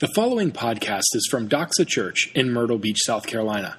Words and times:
The 0.00 0.08
following 0.14 0.50
podcast 0.50 1.04
is 1.12 1.28
from 1.30 1.46
Doxa 1.46 1.86
Church 1.86 2.32
in 2.34 2.54
Myrtle 2.54 2.78
Beach, 2.78 3.00
South 3.04 3.26
Carolina. 3.26 3.76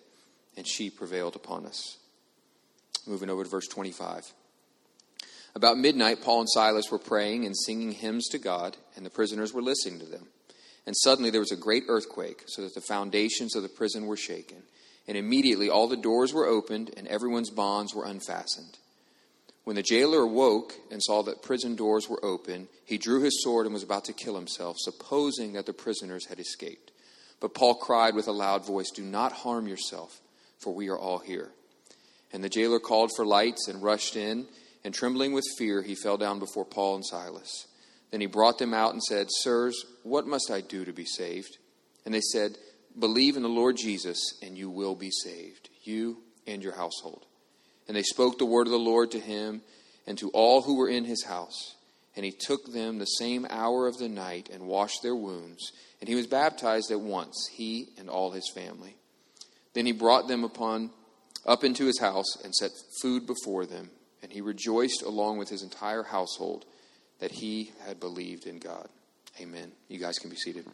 And 0.57 0.67
she 0.67 0.89
prevailed 0.89 1.37
upon 1.37 1.67
us. 1.67 1.99
Moving 3.07 3.29
over 3.29 3.45
to 3.45 3.51
verse 3.51 3.69
25. 3.69 4.33
About 5.55 5.79
midnight, 5.79 6.23
Paul 6.23 6.41
and 6.41 6.49
Silas 6.49 6.91
were 6.91 6.99
praying 6.99 7.45
and 7.45 7.55
singing 7.57 7.93
hymns 7.93 8.29
to 8.29 8.39
God, 8.39 8.79
and 8.97 9.05
the 9.05 9.11
prisoners 9.11 9.53
were 9.53 9.63
listening 9.63 9.99
to 10.01 10.07
them. 10.07 10.29
And 10.87 10.97
suddenly 10.97 11.31
there 11.31 11.41
was 11.41 11.53
a 11.53 11.57
great 11.57 11.85
earthquake, 11.89 12.45
so 12.47 12.63
that 12.63 12.75
the 12.75 12.81
foundations 12.81 13.57
of 13.57 13.63
the 13.63 13.69
prison 13.69 14.07
were 14.07 14.17
shaken. 14.17 14.63
And 15.09 15.17
immediately 15.17 15.69
all 15.69 15.89
the 15.89 15.97
doors 15.97 16.33
were 16.33 16.47
opened, 16.47 16.93
and 16.97 17.07
everyone's 17.09 17.51
bonds 17.51 17.95
were 17.95 18.05
unfastened. 18.05 18.79
When 19.65 19.75
the 19.75 19.83
jailer 19.83 20.23
awoke 20.23 20.75
and 20.93 21.03
saw 21.03 21.25
that 21.25 21.43
prison 21.43 21.75
doors 21.75 22.09
were 22.09 22.25
open, 22.25 22.69
he 22.85 22.99
drew 22.99 23.21
his 23.21 23.43
sword 23.43 23.67
and 23.67 23.75
was 23.75 23.83
about 23.83 24.05
to 24.05 24.13
kill 24.13 24.37
himself, 24.37 24.77
supposing 24.79 25.55
that 25.55 25.67
the 25.67 25.73
prisoners 25.73 26.27
had 26.27 26.39
escaped. 26.39 26.93
But 27.41 27.53
Paul 27.53 27.75
cried 27.75 28.15
with 28.15 28.29
a 28.29 28.33
loud 28.33 28.65
voice, 28.65 28.91
Do 28.95 29.03
not 29.03 29.33
harm 29.33 29.67
yourself, 29.67 30.21
for 30.59 30.73
we 30.73 30.89
are 30.89 30.99
all 30.99 31.19
here. 31.19 31.51
And 32.33 32.45
the 32.45 32.49
jailer 32.49 32.79
called 32.79 33.11
for 33.17 33.27
lights 33.27 33.67
and 33.67 33.83
rushed 33.83 34.15
in, 34.15 34.47
and 34.85 34.95
trembling 34.95 35.33
with 35.33 35.45
fear, 35.59 35.83
he 35.83 35.97
fell 35.97 36.17
down 36.17 36.39
before 36.39 36.65
Paul 36.65 36.97
and 36.97 37.05
Silas. 37.05 37.67
Then 38.11 38.21
he 38.21 38.27
brought 38.27 38.59
them 38.59 38.73
out 38.73 38.93
and 38.93 39.03
said, 39.03 39.29
Sirs, 39.31 39.85
what 40.03 40.27
must 40.27 40.51
I 40.51 40.61
do 40.61 40.85
to 40.85 40.93
be 40.93 41.05
saved? 41.05 41.59
And 42.05 42.15
they 42.15 42.21
said, 42.21 42.57
Believe 42.99 43.37
in 43.37 43.43
the 43.43 43.49
Lord 43.49 43.77
Jesus, 43.77 44.39
and 44.43 44.57
you 44.57 44.71
will 44.71 44.95
be 44.95 45.11
saved, 45.11 45.69
you 45.85 46.19
and 46.47 46.63
your 46.63 46.75
household. 46.75 47.27
And 47.89 47.97
they 47.97 48.03
spoke 48.03 48.39
the 48.39 48.47
word 48.47 48.67
of 48.67 48.73
the 48.73 48.79
Lord 48.79 49.11
to 49.11 49.21
him 49.21 49.63
and 50.07 50.17
to 50.19 50.31
all 50.31 50.63
who 50.63 50.77
were 50.77 50.89
in 50.89 51.05
his 51.05 51.25
house. 51.25 51.75
And 52.15 52.25
he 52.25 52.33
took 52.33 52.73
them 52.73 52.99
the 52.99 53.05
same 53.05 53.47
hour 53.51 53.87
of 53.87 53.99
the 53.99 54.09
night 54.09 54.49
and 54.51 54.67
washed 54.67 55.03
their 55.03 55.15
wounds. 55.15 55.73
And 56.01 56.09
he 56.09 56.15
was 56.15 56.27
baptized 56.27 56.91
at 56.91 57.01
once, 57.01 57.51
he 57.53 57.89
and 57.99 58.09
all 58.09 58.31
his 58.31 58.51
family. 58.55 58.97
Then 59.75 59.85
he 59.85 59.93
brought 59.93 60.27
them 60.27 60.43
upon 60.43 60.91
up 61.45 61.63
into 61.63 61.85
his 61.85 62.01
house 62.01 62.37
and 62.43 62.55
set 62.55 62.71
food 63.03 63.27
before 63.27 63.67
them. 63.67 63.91
And 64.23 64.33
he 64.33 64.41
rejoiced 64.41 65.03
along 65.03 65.39
with 65.39 65.51
his 65.51 65.63
entire 65.63 66.05
household 66.05 66.65
that 67.19 67.33
he 67.33 67.73
had 67.87 68.01
believed 68.01 68.47
in 68.47 68.59
God. 68.59 68.89
Amen. 69.41 69.73
You 69.89 69.99
guys 69.99 70.19
can 70.19 70.31
be 70.31 70.37
seated. 70.37 70.67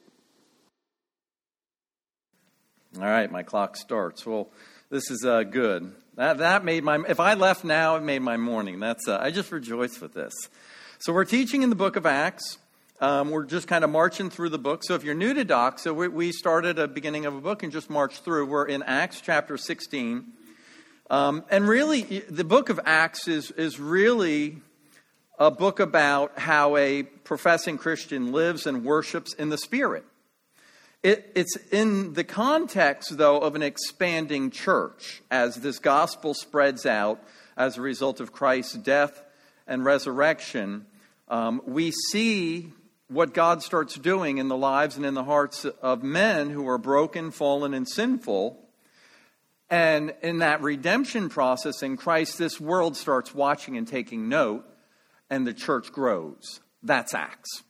All 2.97 3.05
right, 3.05 3.31
my 3.31 3.43
clock 3.43 3.77
starts. 3.77 4.27
Well, 4.27 4.51
this 4.91 5.11
is 5.11 5.25
uh, 5.25 5.45
good. 5.45 5.95
That, 6.17 6.39
that 6.39 6.65
made 6.65 6.85
my, 6.85 7.03
if 7.09 7.21
I 7.21 7.35
left 7.35 7.65
now, 7.65 7.97
it 7.97 8.03
made 8.03 8.21
my 8.21 8.37
morning. 8.37 8.79
That's, 8.81 9.09
uh, 9.09 9.19
I 9.19 9.31
just 9.31 9.51
rejoice 9.51 10.01
with 10.01 10.13
this. 10.13 10.35
So 10.99 11.13
we're 11.13 11.25
teaching 11.25 11.63
in 11.63 11.71
the 11.71 11.77
book 11.77 11.97
of 11.97 12.05
Acts. 12.05 12.59
Um, 13.01 13.31
we're 13.31 13.47
just 13.47 13.67
kind 13.67 13.83
of 13.83 13.91
marching 13.91 14.31
through 14.31 14.51
the 14.51 14.59
book. 14.59 14.85
So 14.85 14.95
if 14.95 15.03
you're 15.03 15.15
new 15.15 15.33
to 15.35 15.45
Doc, 15.45 15.79
so 15.79 15.95
we, 15.95 16.07
we 16.07 16.33
started 16.33 16.79
a 16.79 16.87
beginning 16.87 17.27
of 17.27 17.35
a 17.35 17.41
book 17.41 17.63
and 17.63 17.73
just 17.73 17.89
marched 17.89 18.25
through. 18.25 18.47
We're 18.47 18.67
in 18.67 18.83
Acts 18.83 19.21
chapter 19.21 19.57
16. 19.57 20.27
Um, 21.11 21.45
and 21.51 21.67
really, 21.67 22.03
the 22.03 22.45
book 22.45 22.69
of 22.69 22.79
Acts 22.85 23.27
is, 23.27 23.51
is 23.53 23.81
really 23.81 24.61
a 25.39 25.51
book 25.51 25.81
about 25.81 26.39
how 26.39 26.77
a 26.77 27.03
professing 27.03 27.79
Christian 27.79 28.33
lives 28.33 28.67
and 28.67 28.85
worships 28.85 29.33
in 29.35 29.49
the 29.49 29.59
Spirit. 29.59 30.05
It, 31.03 31.33
it's 31.35 31.57
in 31.73 32.13
the 32.13 32.23
context, 32.23 33.17
though, 33.17 33.39
of 33.41 33.57
an 33.57 33.63
expanding 33.63 34.51
church 34.51 35.23
as 35.31 35.57
this 35.57 35.79
gospel 35.79 36.33
spreads 36.33 36.87
out 36.87 37.21
as 37.57 37.77
a 37.77 37.81
result 37.81 38.21
of 38.21 38.33
Christ's 38.33 38.75
death 38.75 39.23
and 39.67 39.85
resurrection. 39.85 40.87
Um, 41.29 41.61
we 41.67 41.91
see 41.91 42.71
what 43.09 43.35
God 43.35 43.63
starts 43.63 43.97
doing 43.97 44.39
in 44.39 44.49
the 44.49 44.57
lives 44.57 44.97
and 44.97 45.05
in 45.05 45.15
the 45.15 45.25
hearts 45.25 45.65
of 45.65 46.03
men 46.03 46.51
who 46.51 46.69
are 46.69 46.79
broken, 46.79 47.31
fallen, 47.31 47.75
and 47.75 47.89
sinful. 47.89 48.59
And 49.69 50.15
in 50.23 50.39
that 50.39 50.63
redemption 50.63 51.29
process 51.29 51.83
in 51.83 51.97
Christ, 51.97 52.39
this 52.39 52.61
world 52.61 52.97
starts 52.97 53.35
watching 53.35 53.77
and 53.77 53.89
taking 53.89 54.29
note 54.29 54.65
and 55.33 55.47
the 55.47 55.55
church 55.55 55.91
grows. 55.91 56.61
That's 56.83 57.15
Acts. 57.15 57.63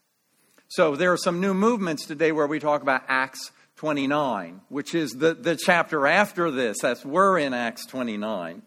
So 0.66 0.96
there 0.96 1.12
are 1.12 1.16
some 1.16 1.40
new 1.40 1.54
movements 1.54 2.06
today 2.06 2.32
where 2.32 2.48
we 2.48 2.58
talk 2.58 2.82
about 2.82 3.02
Acts 3.06 3.52
29, 3.76 4.62
which 4.68 4.96
is 4.96 5.12
the, 5.12 5.34
the 5.34 5.54
chapter 5.54 6.08
after 6.08 6.50
this. 6.50 6.78
That's 6.82 7.04
we're 7.04 7.38
in 7.38 7.54
Acts 7.54 7.86
29. 7.86 8.62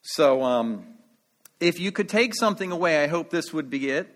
So 0.00 0.42
um, 0.42 0.86
if 1.60 1.78
you 1.78 1.92
could 1.92 2.08
take 2.08 2.34
something 2.34 2.72
away, 2.72 3.04
I 3.04 3.08
hope 3.08 3.28
this 3.28 3.52
would 3.52 3.68
be 3.68 3.90
it 3.90 4.08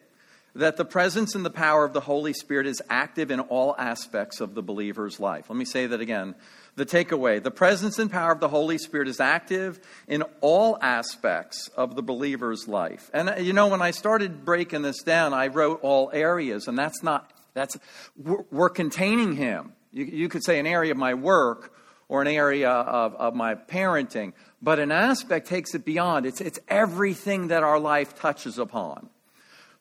that 0.55 0.77
the 0.77 0.85
presence 0.85 1.35
and 1.35 1.45
the 1.45 1.51
power 1.51 1.85
of 1.85 1.93
the 1.93 2.01
Holy 2.01 2.33
Spirit 2.33 2.67
is 2.67 2.81
active 2.89 3.31
in 3.31 3.41
all 3.41 3.75
aspects 3.77 4.41
of 4.41 4.55
the 4.55 4.63
believer's 4.63 5.19
life. 5.21 5.51
Let 5.51 5.57
me 5.57 5.65
say 5.65 5.87
that 5.87 6.01
again. 6.01 6.35
The 6.77 6.87
takeaway 6.87 7.41
the 7.43 7.53
presence 7.53 7.99
and 7.99 8.11
power 8.11 8.33
of 8.33 8.41
the 8.41 8.49
Holy 8.49 8.79
Spirit 8.79 9.07
is 9.07 9.21
active 9.21 9.81
in 10.09 10.23
all 10.41 10.77
aspects 10.81 11.69
of 11.77 11.95
the 11.95 12.03
believer's 12.03 12.67
life. 12.67 13.11
And 13.15 13.31
uh, 13.31 13.37
you 13.37 13.53
know, 13.53 13.69
when 13.69 13.81
I 13.81 13.93
started 13.93 14.45
breaking 14.45 14.83
this 14.83 15.03
down, 15.03 15.33
I 15.33 15.49
wrote 15.49 15.81
all 15.83 16.11
areas, 16.13 16.67
and 16.67 16.77
that's 16.77 17.03
not, 17.03 17.31
that's, 17.55 17.77
we're, 18.17 18.45
we're 18.51 18.71
containing 18.71 19.37
Him. 19.37 19.73
You, 19.93 20.05
you, 20.05 20.29
could 20.29 20.45
say 20.45 20.59
an 20.59 20.67
area 20.67 20.91
of 20.91 20.99
my 20.99 21.15
work 21.15 21.73
or 22.09 22.21
an 22.21 22.29
area 22.29 22.71
of, 22.71 23.15
of 23.15 23.35
my 23.35 23.55
parenting, 23.55 24.33
but 24.61 24.81
an 24.81 24.91
aspect 24.91 25.47
takes 25.47 25.75
it 25.75 25.85
beyond. 25.85 26.27
It's, 26.27 26.41
it's 26.41 26.59
everything 26.67 27.49
that 27.49 27.63
our 27.63 27.79
life 27.79 28.17
touches 28.17 28.59
upon. 28.59 29.09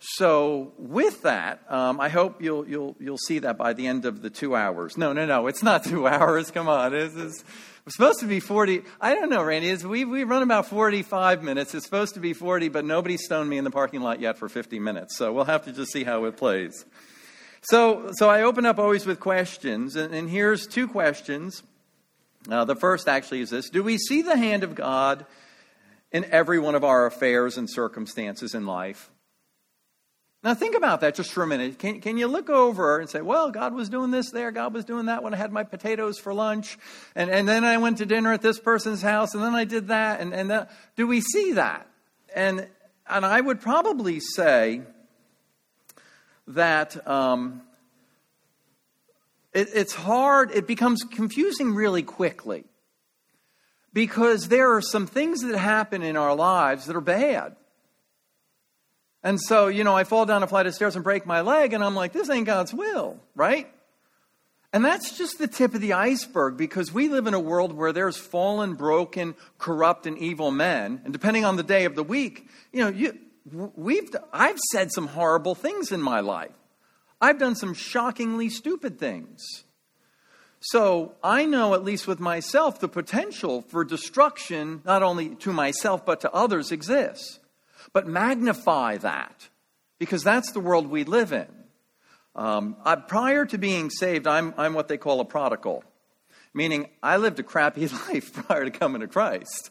So, 0.06 0.74
with 0.78 1.22
that, 1.22 1.62
um, 1.70 2.02
I 2.02 2.10
hope 2.10 2.42
you'll, 2.42 2.68
you'll, 2.68 2.98
you'll 3.00 3.18
see 3.18 3.40
that 3.40 3.58
by 3.58 3.72
the 3.72 3.88
end 3.88 4.04
of 4.04 4.22
the 4.22 4.30
two 4.30 4.54
hours. 4.54 4.98
No, 4.98 5.14
no, 5.14 5.26
no, 5.26 5.48
it's 5.48 5.64
not 5.64 5.84
two 5.86 6.06
hours. 6.08 6.52
Come 6.52 6.68
on. 6.68 6.94
It's, 6.94 7.16
it's 7.16 7.44
supposed 7.88 8.20
to 8.20 8.26
be 8.26 8.42
40. 8.42 8.82
I 9.00 9.16
don't 9.16 9.30
know, 9.30 9.42
Randy. 9.42 9.70
It's, 9.70 9.86
we, 9.86 10.04
we 10.04 10.26
run 10.26 10.44
about 10.44 10.66
45 10.66 11.42
minutes. 11.42 11.74
It's 11.74 11.86
supposed 11.86 12.16
to 12.16 12.20
be 12.20 12.34
40, 12.34 12.68
but 12.68 12.84
nobody 12.84 13.16
stoned 13.16 13.50
me 13.50 13.58
in 13.58 13.64
the 13.64 13.72
parking 13.72 14.02
lot 14.02 14.20
yet 14.20 14.38
for 14.38 14.50
50 14.50 14.78
minutes. 14.78 15.16
So, 15.16 15.32
we'll 15.32 15.46
have 15.46 15.64
to 15.66 15.72
just 15.72 15.94
see 15.94 16.04
how 16.04 16.26
it 16.26 16.36
plays. 16.36 16.84
So, 17.62 18.12
so 18.12 18.30
I 18.30 18.42
open 18.42 18.66
up 18.66 18.80
always 18.80 19.06
with 19.06 19.22
questions, 19.22 19.96
and, 19.96 20.14
and 20.14 20.30
here's 20.30 20.68
two 20.68 20.90
questions. 20.90 21.64
Uh, 22.50 22.66
the 22.66 22.76
first 22.76 23.08
actually 23.08 23.40
is 23.40 23.52
this 23.52 23.70
Do 23.70 23.82
we 23.82 23.98
see 23.98 24.22
the 24.22 24.36
hand 24.36 24.66
of 24.66 24.76
God 24.76 25.26
in 26.12 26.26
every 26.26 26.60
one 26.60 26.76
of 26.76 26.84
our 26.84 27.06
affairs 27.06 27.58
and 27.58 27.70
circumstances 27.70 28.54
in 28.54 28.66
life? 28.66 29.10
Now, 30.44 30.54
think 30.54 30.76
about 30.76 31.00
that 31.02 31.16
just 31.16 31.32
for 31.32 31.42
a 31.42 31.48
minute. 31.48 31.80
Can, 31.80 32.02
can 32.02 32.18
you 32.18 32.28
look 32.28 32.50
over 32.50 33.00
and 33.00 33.10
say, 33.10 33.22
well, 33.22 33.50
God 33.50 33.74
was 33.74 33.88
doing 33.88 34.12
this 34.12 34.30
there, 34.32 34.52
God 34.52 34.74
was 34.74 34.84
doing 34.84 35.06
that 35.06 35.24
when 35.24 35.34
I 35.34 35.38
had 35.38 35.54
my 35.54 35.64
potatoes 35.64 36.20
for 36.20 36.34
lunch, 36.34 36.78
and, 37.16 37.30
and 37.30 37.48
then 37.48 37.64
I 37.64 37.78
went 37.78 38.00
to 38.00 38.06
dinner 38.06 38.34
at 38.34 38.42
this 38.42 38.60
person's 38.60 39.02
house, 39.02 39.34
and 39.34 39.42
then 39.42 39.56
I 39.56 39.64
did 39.64 39.88
that, 39.88 40.20
and, 40.20 40.34
and 40.34 40.50
that. 40.50 40.72
do 40.98 41.08
we 41.08 41.22
see 41.22 41.54
that? 41.54 41.88
And, 42.36 42.68
and 43.08 43.26
I 43.26 43.40
would 43.40 43.62
probably 43.62 44.20
say 44.20 44.82
that 46.48 47.08
um, 47.08 47.62
it, 49.54 49.70
it's 49.74 49.94
hard, 49.94 50.52
it 50.52 50.68
becomes 50.68 51.04
confusing 51.04 51.74
really 51.74 52.04
quickly 52.04 52.66
because 53.94 54.50
there 54.50 54.76
are 54.76 54.82
some 54.82 55.08
things 55.08 55.42
that 55.42 55.58
happen 55.58 56.02
in 56.02 56.18
our 56.18 56.36
lives 56.36 56.88
that 56.88 56.98
are 56.98 57.02
bad. 57.02 57.56
And 59.24 59.40
so, 59.40 59.68
you 59.68 59.84
know, 59.84 59.96
I 59.96 60.04
fall 60.04 60.26
down 60.26 60.44
a 60.44 60.48
flight 60.48 60.68
of 60.68 60.76
stairs 60.76 60.96
and 60.96 61.04
break 61.04 61.26
my 61.26 61.42
leg, 61.42 61.74
and 61.74 61.84
I'm 61.84 61.96
like, 61.96 62.12
this 62.12 62.30
ain't 62.30 62.46
God's 62.46 62.74
will, 62.74 63.20
right? 63.36 63.70
And 64.74 64.84
that's 64.84 65.16
just 65.18 65.38
the 65.38 65.48
tip 65.48 65.76
of 65.76 65.82
the 65.82 65.94
iceberg 65.94 66.58
because 66.58 66.92
we 66.92 67.08
live 67.08 67.28
in 67.28 67.36
a 67.36 67.40
world 67.40 67.74
where 67.74 67.94
there's 67.94 68.18
fallen, 68.18 68.74
broken, 68.74 69.36
corrupt, 69.60 70.08
and 70.08 70.18
evil 70.18 70.50
men. 70.50 71.02
And 71.04 71.14
depending 71.14 71.46
on 71.46 71.58
the 71.58 71.64
day 71.64 71.86
of 71.86 71.96
the 71.96 72.04
week, 72.04 72.48
you 72.72 72.84
know, 72.84 72.90
you, 72.90 73.18
we've, 73.76 74.10
I've 74.34 74.60
said 74.72 74.92
some 74.92 75.08
horrible 75.08 75.54
things 75.54 75.92
in 75.92 76.02
my 76.02 76.22
life. 76.22 76.56
I've 77.22 77.38
done 77.38 77.56
some 77.56 77.76
shockingly 77.76 78.50
stupid 78.50 79.00
things. 79.00 79.64
So 80.60 81.14
I 81.24 81.46
know, 81.46 81.76
at 81.76 81.84
least 81.84 82.08
with 82.08 82.20
myself, 82.20 82.80
the 82.80 82.88
potential 82.88 83.62
for 83.62 83.86
destruction, 83.86 84.82
not 84.86 85.04
only 85.04 85.36
to 85.36 85.54
myself, 85.54 86.04
but 86.04 86.22
to 86.22 86.32
others, 86.32 86.72
exists. 86.72 87.40
But 87.92 88.08
magnify 88.08 88.98
that, 88.98 89.50
because 90.00 90.24
that's 90.24 90.52
the 90.52 90.60
world 90.60 90.88
we 90.88 91.04
live 91.04 91.34
in. 91.34 91.48
Um, 92.36 92.78
I, 92.84 92.96
prior 92.96 93.46
to 93.46 93.58
being 93.58 93.90
saved, 93.90 94.26
I'm, 94.26 94.54
I'm 94.58 94.74
what 94.74 94.88
they 94.88 94.98
call 94.98 95.20
a 95.20 95.26
prodigal, 95.26 95.84
meaning 96.54 96.90
I 97.02 97.18
lived 97.18 97.40
a 97.40 97.44
crappy 97.44 97.88
life 98.10 98.34
prior 98.34 98.66
to 98.66 98.72
coming 98.72 99.02
to 99.02 99.08
Christ. 99.08 99.70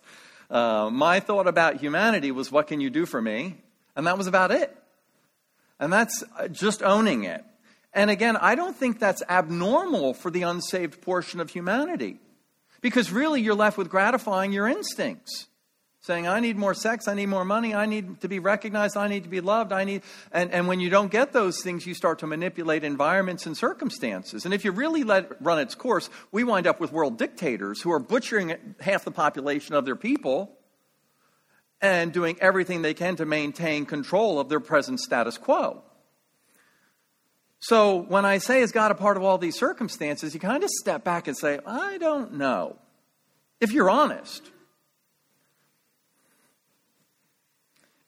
Uh, 0.51 0.91
my 0.93 1.21
thought 1.21 1.49
about 1.49 1.81
humanity 1.81 2.31
was, 2.31 2.53
what 2.53 2.67
can 2.67 2.81
you 2.81 2.91
do 2.91 3.07
for 3.07 3.21
me? 3.21 3.57
And 3.97 4.07
that 4.07 4.19
was 4.19 4.27
about 4.27 4.51
it. 4.51 4.77
And 5.81 5.93
that's 5.93 6.23
uh, 6.39 6.49
just 6.49 6.83
owning 6.83 7.25
it. 7.25 7.45
And 7.95 8.11
again, 8.11 8.37
I 8.37 8.55
don't 8.55 8.77
think 8.77 8.99
that's 8.99 9.23
abnormal 9.29 10.15
for 10.15 10.31
the 10.31 10.43
unsaved 10.43 11.01
portion 11.03 11.41
of 11.41 11.51
humanity. 11.51 12.19
Because 12.81 13.11
really, 13.11 13.41
you're 13.41 13.55
left 13.55 13.79
with 13.79 13.89
gratifying 13.89 14.53
your 14.53 14.69
instincts 14.69 15.47
saying, 16.03 16.27
I 16.27 16.41
need 16.41 16.57
more 16.57 16.75
sex, 16.75 17.07
I 17.07 17.15
need 17.15 17.27
more 17.27 17.45
money, 17.45 17.75
I 17.75 17.87
need 17.87 18.21
to 18.23 18.29
be 18.29 18.41
recognized, 18.41 18.97
I 18.97 19.07
need 19.07 19.23
to 19.23 19.29
be 19.29 19.41
loved, 19.41 19.73
I 19.73 19.85
need. 19.85 20.03
And, 20.33 20.51
and 20.51 20.67
when 20.67 20.81
you 20.81 20.91
don't 20.91 21.13
get 21.13 21.33
those 21.33 21.63
things, 21.63 21.87
you 21.87 21.95
start 21.95 22.19
to 22.21 22.27
manipulate 22.27 22.83
environments 22.83 23.47
and 23.47 23.57
circumstances. 23.57 24.45
And 24.45 24.53
if 24.53 24.65
you 24.65 24.73
really 24.73 25.05
let 25.05 25.31
it 25.31 25.37
run 25.41 25.61
its 25.61 25.77
course, 25.77 26.11
we 26.33 26.43
wind 26.43 26.67
up 26.67 26.81
with 26.81 26.91
world 26.91 27.19
dictators 27.19 27.81
who 27.81 27.93
are 27.93 28.01
butchering 28.01 28.75
half 28.81 29.05
the 29.05 29.13
population 29.13 29.77
of 29.77 29.85
their 29.85 29.95
people 29.95 30.59
and 31.81 32.13
doing 32.13 32.37
everything 32.41 32.83
they 32.83 32.95
can 32.95 33.15
to 33.17 33.25
maintain 33.25 33.87
control 33.87 34.41
of 34.41 34.49
their 34.49 34.61
present 34.61 34.99
status 34.99 35.39
quo. 35.39 35.85
So 37.61 37.99
when 38.03 38.25
I 38.25 38.39
say, 38.39 38.61
is 38.61 38.73
God 38.73 38.91
a 38.91 38.97
part 38.97 39.17
of 39.17 39.23
all 39.23 39.39
these 39.39 39.57
circumstances, 39.57 40.35
you 40.35 40.41
kind 40.41 40.65
of 40.65 40.71
step 40.71 41.05
back 41.05 41.29
and 41.29 41.37
say, 41.37 41.61
I 41.65 41.99
don't 41.99 42.35
know. 42.35 42.77
If 43.61 43.71
you're 43.71 43.89
honest. 43.89 44.51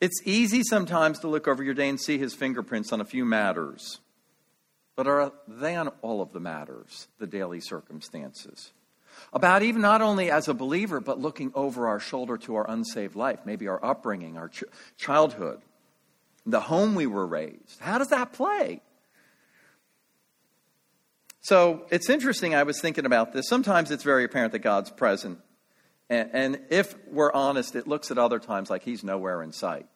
It's 0.04 0.20
easy 0.26 0.62
sometimes 0.62 1.20
to 1.20 1.28
look 1.28 1.48
over 1.48 1.62
your 1.62 1.72
day 1.72 1.88
and 1.88 1.98
see 1.98 2.18
his 2.18 2.34
fingerprints 2.34 2.92
on 2.92 3.00
a 3.00 3.06
few 3.06 3.24
matters. 3.24 4.00
But 4.96 5.06
are 5.06 5.32
they 5.48 5.76
on 5.76 5.88
all 6.02 6.20
of 6.20 6.34
the 6.34 6.40
matters, 6.40 7.08
the 7.18 7.26
daily 7.26 7.62
circumstances? 7.62 8.72
About 9.32 9.62
even 9.62 9.80
not 9.80 10.02
only 10.02 10.30
as 10.30 10.46
a 10.46 10.52
believer, 10.52 11.00
but 11.00 11.20
looking 11.20 11.52
over 11.54 11.88
our 11.88 11.98
shoulder 11.98 12.36
to 12.36 12.54
our 12.56 12.70
unsaved 12.70 13.16
life, 13.16 13.38
maybe 13.46 13.66
our 13.66 13.82
upbringing, 13.82 14.36
our 14.36 14.50
ch- 14.50 14.64
childhood, 14.98 15.62
the 16.44 16.60
home 16.60 16.94
we 16.94 17.06
were 17.06 17.26
raised. 17.26 17.80
How 17.80 17.96
does 17.96 18.08
that 18.08 18.34
play? 18.34 18.82
So 21.40 21.86
it's 21.90 22.10
interesting, 22.10 22.54
I 22.54 22.64
was 22.64 22.78
thinking 22.78 23.06
about 23.06 23.32
this. 23.32 23.48
Sometimes 23.48 23.90
it's 23.90 24.04
very 24.04 24.24
apparent 24.24 24.52
that 24.52 24.58
God's 24.58 24.90
present. 24.90 25.38
And, 26.10 26.28
and 26.34 26.60
if 26.68 26.94
we're 27.08 27.32
honest, 27.32 27.74
it 27.74 27.88
looks 27.88 28.10
at 28.10 28.18
other 28.18 28.38
times 28.38 28.68
like 28.68 28.82
He's 28.82 29.02
nowhere 29.02 29.42
in 29.42 29.52
sight. 29.54 29.86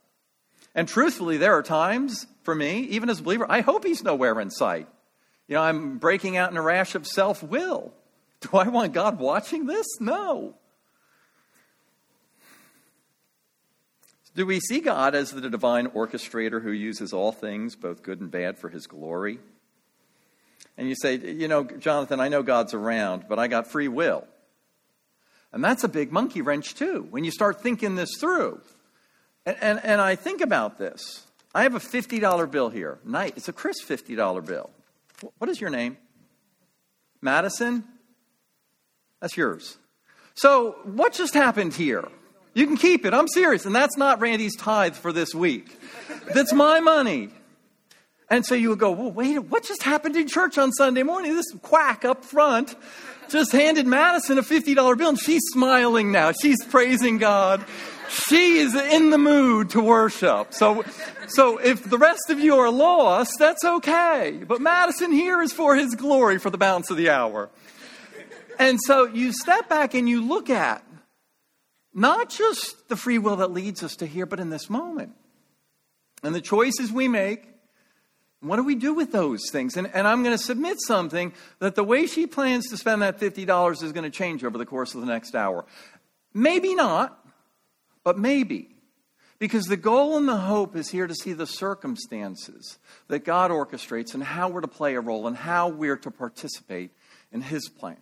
And 0.78 0.86
truthfully, 0.86 1.38
there 1.38 1.54
are 1.54 1.62
times 1.64 2.28
for 2.44 2.54
me, 2.54 2.82
even 2.82 3.10
as 3.10 3.18
a 3.18 3.22
believer, 3.24 3.46
I 3.48 3.62
hope 3.62 3.84
he's 3.84 4.04
nowhere 4.04 4.38
in 4.38 4.48
sight. 4.48 4.86
You 5.48 5.56
know, 5.56 5.62
I'm 5.62 5.98
breaking 5.98 6.36
out 6.36 6.52
in 6.52 6.56
a 6.56 6.62
rash 6.62 6.94
of 6.94 7.04
self 7.04 7.42
will. 7.42 7.92
Do 8.42 8.56
I 8.56 8.68
want 8.68 8.92
God 8.92 9.18
watching 9.18 9.66
this? 9.66 9.84
No. 9.98 10.54
Do 14.36 14.46
we 14.46 14.60
see 14.60 14.78
God 14.78 15.16
as 15.16 15.32
the 15.32 15.50
divine 15.50 15.88
orchestrator 15.88 16.62
who 16.62 16.70
uses 16.70 17.12
all 17.12 17.32
things, 17.32 17.74
both 17.74 18.04
good 18.04 18.20
and 18.20 18.30
bad, 18.30 18.56
for 18.56 18.68
his 18.68 18.86
glory? 18.86 19.40
And 20.76 20.88
you 20.88 20.94
say, 20.94 21.16
you 21.16 21.48
know, 21.48 21.64
Jonathan, 21.64 22.20
I 22.20 22.28
know 22.28 22.44
God's 22.44 22.72
around, 22.72 23.24
but 23.28 23.40
I 23.40 23.48
got 23.48 23.66
free 23.66 23.88
will. 23.88 24.28
And 25.52 25.64
that's 25.64 25.82
a 25.82 25.88
big 25.88 26.12
monkey 26.12 26.40
wrench, 26.40 26.76
too, 26.76 27.08
when 27.10 27.24
you 27.24 27.32
start 27.32 27.62
thinking 27.62 27.96
this 27.96 28.10
through. 28.20 28.60
And, 29.48 29.56
and, 29.62 29.80
and 29.82 30.00
I 30.00 30.14
think 30.14 30.42
about 30.42 30.76
this. 30.76 31.24
I 31.54 31.62
have 31.62 31.74
a 31.74 31.78
$50 31.78 32.50
bill 32.50 32.68
here. 32.68 32.98
Night. 33.02 33.32
It's 33.36 33.48
a 33.48 33.52
Chris 33.52 33.76
$50 33.82 34.44
bill. 34.44 34.68
What 35.38 35.48
is 35.48 35.58
your 35.58 35.70
name? 35.70 35.96
Madison? 37.22 37.82
That's 39.22 39.38
yours. 39.38 39.78
So, 40.34 40.76
what 40.84 41.14
just 41.14 41.32
happened 41.32 41.72
here? 41.72 42.06
You 42.52 42.66
can 42.66 42.76
keep 42.76 43.06
it. 43.06 43.14
I'm 43.14 43.26
serious. 43.26 43.64
And 43.64 43.74
that's 43.74 43.96
not 43.96 44.20
Randy's 44.20 44.54
tithe 44.54 44.94
for 44.94 45.12
this 45.12 45.34
week. 45.34 45.80
That's 46.34 46.52
my 46.52 46.80
money. 46.80 47.30
And 48.28 48.44
so 48.44 48.54
you 48.54 48.68
would 48.68 48.78
go, 48.78 48.90
well, 48.90 49.10
wait, 49.10 49.38
what 49.38 49.64
just 49.64 49.82
happened 49.82 50.14
in 50.14 50.28
church 50.28 50.58
on 50.58 50.72
Sunday 50.72 51.02
morning? 51.02 51.34
This 51.34 51.50
quack 51.62 52.04
up 52.04 52.22
front 52.22 52.76
just 53.30 53.52
handed 53.52 53.86
Madison 53.86 54.36
a 54.36 54.42
$50 54.42 54.98
bill 54.98 55.08
and 55.08 55.18
she's 55.18 55.42
smiling 55.52 56.12
now. 56.12 56.32
She's 56.32 56.62
praising 56.66 57.16
God 57.16 57.64
she 58.08 58.58
is 58.58 58.74
in 58.74 59.10
the 59.10 59.18
mood 59.18 59.70
to 59.70 59.80
worship. 59.80 60.54
So, 60.54 60.84
so 61.28 61.58
if 61.58 61.84
the 61.84 61.98
rest 61.98 62.30
of 62.30 62.40
you 62.40 62.56
are 62.56 62.70
lost, 62.70 63.36
that's 63.38 63.64
okay. 63.64 64.42
But 64.46 64.60
Madison 64.60 65.12
here 65.12 65.40
is 65.42 65.52
for 65.52 65.76
his 65.76 65.94
glory 65.94 66.38
for 66.38 66.50
the 66.50 66.58
balance 66.58 66.90
of 66.90 66.96
the 66.96 67.10
hour. 67.10 67.50
And 68.58 68.78
so 68.84 69.06
you 69.06 69.32
step 69.32 69.68
back 69.68 69.94
and 69.94 70.08
you 70.08 70.26
look 70.26 70.50
at 70.50 70.82
not 71.94 72.30
just 72.30 72.88
the 72.88 72.96
free 72.96 73.18
will 73.18 73.36
that 73.36 73.52
leads 73.52 73.82
us 73.82 73.96
to 73.96 74.06
here, 74.06 74.26
but 74.26 74.40
in 74.40 74.50
this 74.50 74.68
moment. 74.68 75.12
And 76.22 76.34
the 76.34 76.40
choices 76.40 76.90
we 76.90 77.08
make, 77.08 77.48
what 78.40 78.56
do 78.56 78.64
we 78.64 78.74
do 78.74 78.94
with 78.94 79.12
those 79.12 79.50
things? 79.50 79.76
And, 79.76 79.88
and 79.92 80.06
I'm 80.06 80.22
going 80.22 80.36
to 80.36 80.42
submit 80.42 80.78
something 80.80 81.32
that 81.58 81.74
the 81.74 81.84
way 81.84 82.06
she 82.06 82.26
plans 82.26 82.68
to 82.68 82.76
spend 82.76 83.02
that 83.02 83.18
$50 83.18 83.82
is 83.82 83.92
going 83.92 84.04
to 84.04 84.10
change 84.10 84.44
over 84.44 84.58
the 84.58 84.66
course 84.66 84.94
of 84.94 85.00
the 85.00 85.06
next 85.06 85.34
hour. 85.34 85.64
Maybe 86.34 86.74
not, 86.74 87.18
but 88.08 88.16
maybe. 88.16 88.74
Because 89.38 89.66
the 89.66 89.76
goal 89.76 90.16
and 90.16 90.26
the 90.26 90.38
hope 90.38 90.74
is 90.76 90.88
here 90.88 91.06
to 91.06 91.14
see 91.14 91.34
the 91.34 91.46
circumstances 91.46 92.78
that 93.08 93.18
God 93.18 93.50
orchestrates 93.50 94.14
and 94.14 94.24
how 94.24 94.48
we're 94.48 94.62
to 94.62 94.66
play 94.66 94.94
a 94.94 95.00
role 95.02 95.26
and 95.26 95.36
how 95.36 95.68
we're 95.68 95.98
to 95.98 96.10
participate 96.10 96.90
in 97.30 97.42
His 97.42 97.68
plan. 97.68 97.98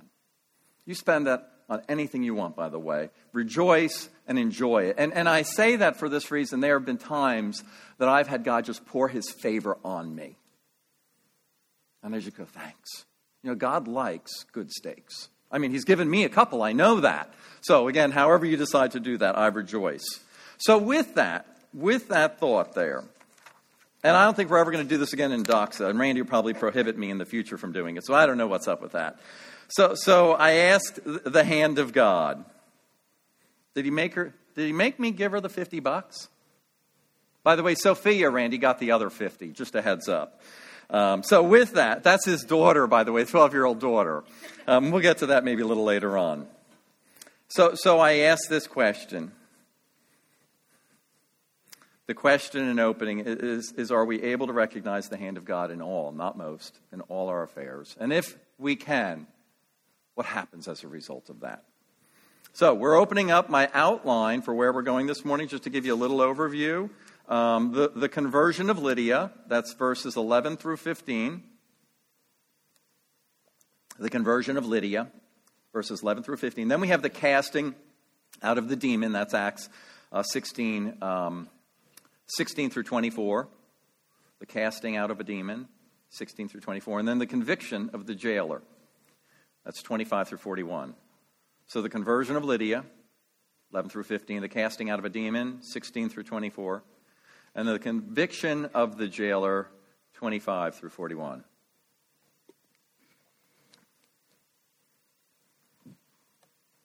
You 0.85 0.95
spend 0.95 1.27
that 1.27 1.51
on 1.69 1.83
anything 1.89 2.23
you 2.23 2.37
want, 2.37 2.55
by 2.55 2.69
the 2.69 2.79
way. 2.79 3.11
Rejoice 3.33 4.09
and 4.29 4.39
enjoy 4.39 4.85
it. 4.85 4.95
And, 4.97 5.13
and 5.13 5.29
I 5.29 5.43
say 5.43 5.75
that 5.75 5.97
for 5.97 6.09
this 6.09 6.31
reason. 6.31 6.61
There 6.61 6.79
have 6.79 6.87
been 6.87 6.99
times 6.99 7.65
that 7.99 8.09
I've 8.09 8.29
had 8.29 8.45
God 8.45 8.65
just 8.65 8.87
pour 8.87 9.09
His 9.09 9.29
favor 9.29 9.77
on 9.85 10.15
me. 10.15 10.37
And 12.05 12.15
I 12.15 12.21
just 12.21 12.37
go, 12.37 12.45
thanks. 12.45 13.07
You 13.43 13.51
know, 13.51 13.57
God 13.57 13.89
likes 13.89 14.45
good 14.53 14.71
steaks. 14.71 15.31
I 15.51 15.59
mean, 15.59 15.71
He's 15.71 15.85
given 15.85 16.09
me 16.09 16.25
a 16.25 16.29
couple, 16.29 16.63
I 16.63 16.73
know 16.73 17.01
that. 17.01 17.33
So, 17.61 17.89
again, 17.89 18.13
however 18.13 18.47
you 18.47 18.57
decide 18.57 18.93
to 18.93 19.01
do 19.01 19.19
that, 19.19 19.37
I 19.37 19.49
rejoice. 19.49 20.05
So, 20.59 20.79
with 20.79 21.15
that, 21.15 21.47
with 21.75 22.09
that 22.09 22.39
thought 22.39 22.75
there, 22.75 23.05
and 24.05 24.17
I 24.17 24.25
don't 24.25 24.37
think 24.37 24.51
we're 24.51 24.59
ever 24.59 24.71
going 24.71 24.85
to 24.85 24.89
do 24.89 24.99
this 24.99 25.13
again 25.13 25.33
in 25.33 25.43
Doxa, 25.43 25.91
and 25.91 25.99
Randy 25.99 26.23
will 26.23 26.29
probably 26.29 26.55
prohibit 26.55 26.97
me 26.97 27.11
in 27.11 27.19
the 27.19 27.25
future 27.25 27.59
from 27.59 27.73
doing 27.73 27.97
it, 27.97 28.07
so 28.07 28.15
I 28.15 28.27
don't 28.27 28.39
know 28.39 28.47
what's 28.47 28.69
up 28.69 28.81
with 28.81 28.93
that. 28.93 29.19
So, 29.69 29.95
so 29.97 30.33
I 30.33 30.53
asked 30.53 31.01
the 31.05 31.43
hand 31.43 31.79
of 31.79 31.93
God, 31.93 32.45
did 33.75 33.85
he 33.85 33.91
make 33.91 34.15
her? 34.15 34.33
Did 34.55 34.67
he 34.67 34.73
make 34.73 34.99
me 35.01 35.11
give 35.11 35.33
her 35.33 35.41
the 35.41 35.49
50 35.49 35.81
bucks? 35.81 36.29
By 37.43 37.57
the 37.57 37.63
way, 37.63 37.75
Sophia, 37.75 38.31
Randy, 38.31 38.59
got 38.59 38.79
the 38.79 38.93
other 38.93 39.11
50, 39.11 39.51
just 39.53 39.75
a 39.75 39.83
heads 39.83 40.09
up. 40.09 40.41
Um, 40.89 41.23
so, 41.23 41.43
with 41.43 41.73
that, 41.73 42.05
that's 42.05 42.25
his 42.25 42.43
daughter, 42.43 42.87
by 42.87 43.05
the 43.05 43.13
way, 43.13 43.25
12 43.25 43.53
year 43.53 43.65
old 43.65 43.81
daughter. 43.81 44.23
Um, 44.67 44.91
we'll 44.91 45.03
get 45.03 45.19
to 45.19 45.27
that 45.27 45.45
maybe 45.45 45.63
a 45.63 45.67
little 45.67 45.85
later 45.85 46.17
on. 46.17 46.47
So, 47.49 47.75
so 47.75 47.99
I 47.99 48.15
asked 48.19 48.49
this 48.49 48.67
question. 48.67 49.33
The 52.07 52.15
question 52.15 52.69
in 52.69 52.79
opening 52.79 53.21
is, 53.21 53.73
is 53.77 53.91
Are 53.91 54.05
we 54.05 54.23
able 54.23 54.47
to 54.47 54.53
recognize 54.53 55.09
the 55.09 55.17
hand 55.17 55.37
of 55.37 55.45
God 55.45 55.73
in 55.73 55.83
all, 55.83 56.13
not 56.13 56.39
most, 56.39 56.79
in 56.93 57.01
all 57.03 57.29
our 57.29 57.43
affairs? 57.43 57.97
And 57.99 58.13
if 58.13 58.37
we 58.59 58.77
can, 58.77 59.27
what 60.15 60.27
happens 60.27 60.69
as 60.69 60.85
a 60.85 60.89
result 60.89 61.31
of 61.31 61.41
that? 61.41 61.65
So, 62.53 62.75
we're 62.75 62.97
opening 62.97 63.33
up 63.33 63.51
my 63.51 63.69
outline 63.75 64.43
for 64.43 64.55
where 64.55 64.73
we're 64.73 64.83
going 64.83 65.09
this 65.09 65.25
morning, 65.25 65.49
just 65.49 65.65
to 65.65 65.71
give 65.71 65.85
you 65.85 65.95
a 65.95 65.97
little 65.97 66.19
overview. 66.19 66.91
Um, 67.29 67.73
the, 67.73 67.91
the 67.95 68.09
conversion 68.09 68.71
of 68.71 68.79
Lydia, 68.79 69.33
that's 69.49 69.75
verses 69.75 70.17
11 70.17 70.59
through 70.59 70.77
15. 70.77 71.43
the 73.99 74.11
conversion 74.11 74.57
of 74.57 74.67
Lydia, 74.67 75.09
verses 75.73 76.03
11 76.03 76.23
through 76.23 76.37
15. 76.37 76.69
Then 76.69 76.81
we 76.81 76.89
have 76.89 77.03
the 77.03 77.11
casting 77.11 77.75
out 78.43 78.59
of 78.59 78.69
the 78.69 78.77
demon, 78.77 79.13
that's 79.13 79.35
Acts 79.35 79.69
uh, 80.13 80.23
16, 80.23 80.99
um, 81.03 81.49
16 82.27 82.71
through 82.71 82.85
24. 82.85 83.49
The 84.39 84.47
casting 84.47 84.97
out 84.97 85.11
of 85.11 85.19
a 85.19 85.25
demon, 85.25 85.67
16 86.11 86.49
through 86.49 86.61
24. 86.61 87.01
And 87.01 87.09
then 87.09 87.19
the 87.19 87.27
conviction 87.27 87.91
of 87.93 88.07
the 88.07 88.15
jailer, 88.15 88.63
that's 89.65 89.83
25 89.83 90.29
through 90.29 90.39
41. 90.39 90.95
So 91.67 91.83
the 91.83 91.89
conversion 91.89 92.37
of 92.37 92.45
Lydia, 92.45 92.85
11 93.73 93.91
through 93.91 94.05
15, 94.05 94.43
the 94.43 94.49
casting 94.49 94.91
out 94.91 94.99
of 94.99 95.05
a 95.05 95.09
demon, 95.09 95.63
16 95.63 96.11
through 96.11 96.23
24, 96.25 96.83
and 97.57 97.67
the 97.67 97.79
conviction 97.79 98.67
of 98.75 98.99
the 98.99 99.09
jailer, 99.09 99.67
25 100.15 100.75
through 100.75 100.91
41. 100.91 101.43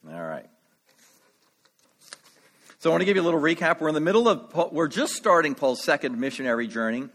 All 0.10 0.22
right. 0.22 0.48
So 2.80 2.90
I 2.90 2.92
want 2.92 3.02
to 3.02 3.06
give 3.06 3.18
you 3.18 3.22
a 3.22 3.24
little 3.24 3.40
recap. 3.40 3.82
We're 3.82 3.90
in 3.90 3.96
the 3.96 4.00
middle 4.00 4.28
of, 4.28 4.72
we're 4.72 4.88
just 4.88 5.14
starting 5.14 5.56
Paul's 5.56 5.84
second 5.84 6.18
missionary 6.18 6.68
journey. 6.68 7.10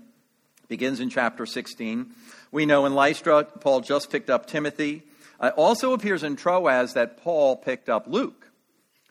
Begins 0.69 1.01
in 1.01 1.09
chapter 1.09 1.47
16. 1.47 2.13
We 2.53 2.67
know 2.67 2.85
in 2.85 2.95
Lystra, 2.95 3.45
Paul 3.45 3.81
just 3.81 4.11
picked 4.11 4.29
up 4.29 4.47
Timothy. 4.47 5.03
It 5.43 5.55
also 5.57 5.95
appears 5.95 6.23
in 6.23 6.37
Troas 6.37 6.93
that 6.93 7.17
Paul 7.17 7.57
picked 7.57 7.89
up 7.89 8.07
Luke. 8.07 8.51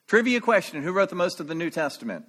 Trivia 0.07 0.39
question 0.39 0.83
Who 0.83 0.91
wrote 0.91 1.09
the 1.09 1.15
most 1.15 1.39
of 1.39 1.47
the 1.47 1.55
New 1.55 1.71
Testament? 1.71 2.25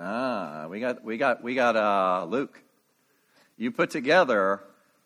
Ah, 0.00 0.68
we 0.70 0.78
got, 0.78 1.02
we 1.02 1.16
got, 1.16 1.42
we 1.42 1.56
got 1.56 1.74
uh, 1.74 2.24
Luke. 2.24 2.62
You 3.56 3.72
put 3.72 3.90
together 3.90 4.60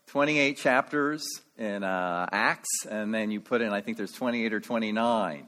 28 0.08 0.58
chapters 0.58 1.25
in 1.56 1.82
uh, 1.82 2.26
Acts, 2.30 2.68
and 2.90 3.14
then 3.14 3.30
you 3.30 3.40
put 3.40 3.62
in, 3.62 3.72
I 3.72 3.80
think 3.80 3.96
there's 3.96 4.12
28 4.12 4.52
or 4.52 4.61
29. 4.61 5.46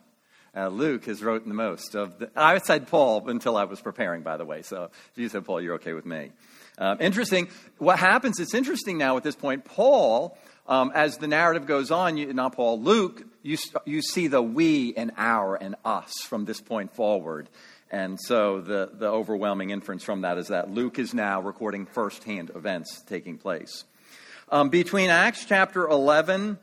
Uh, 0.57 0.69
Luke 0.69 1.05
has 1.05 1.23
written 1.23 1.51
the 1.51 1.55
most 1.55 1.95
of 1.95 2.19
the, 2.21 2.31
I 2.35 2.57
said 2.57 2.89
Paul 2.89 3.29
until 3.29 3.59
I 3.59 3.65
was 3.65 3.83
preparing, 3.83 4.23
by 4.23 4.39
the 4.39 4.47
way. 4.47 4.63
So 4.63 4.85
if 4.85 5.19
you 5.19 5.29
said 5.29 5.45
Paul, 5.45 5.61
you're 5.61 5.75
okay 5.75 5.93
with 5.93 6.07
me. 6.07 6.31
Um, 6.79 6.97
interesting. 7.03 7.49
What 7.77 7.99
happens, 7.99 8.41
it's 8.41 8.55
interesting 8.55 8.97
now 8.97 9.19
at 9.19 9.25
this 9.25 9.37
point, 9.37 9.67
Paul, 9.67 10.39
um, 10.67 10.91
as 10.95 11.19
the 11.19 11.29
narrative 11.29 11.67
goes 11.67 11.91
on, 11.91 12.17
you, 12.17 12.33
not 12.33 12.55
Paul, 12.55 12.81
Luke, 12.81 13.23
you, 13.43 13.59
you 13.85 14.01
see 14.01 14.29
the 14.29 14.41
we 14.41 14.95
and 14.97 15.13
our 15.19 15.55
and 15.55 15.75
us 15.85 16.13
from 16.23 16.47
this 16.47 16.63
point 16.63 16.95
forward. 16.95 17.51
And 17.91 18.19
so 18.21 18.61
the, 18.61 18.91
the 18.93 19.07
overwhelming 19.07 19.71
inference 19.71 20.03
from 20.03 20.23
that 20.23 20.39
is 20.39 20.49
that 20.49 20.71
Luke 20.71 20.99
is 20.99 21.15
now 21.15 21.41
recording 21.41 21.87
firsthand 21.87 22.51
events 22.55 23.03
taking 23.07 23.39
place. 23.39 23.85
Um, 24.51 24.69
between 24.69 25.11
Acts 25.11 25.45
chapter 25.45 25.87
11 25.87 26.59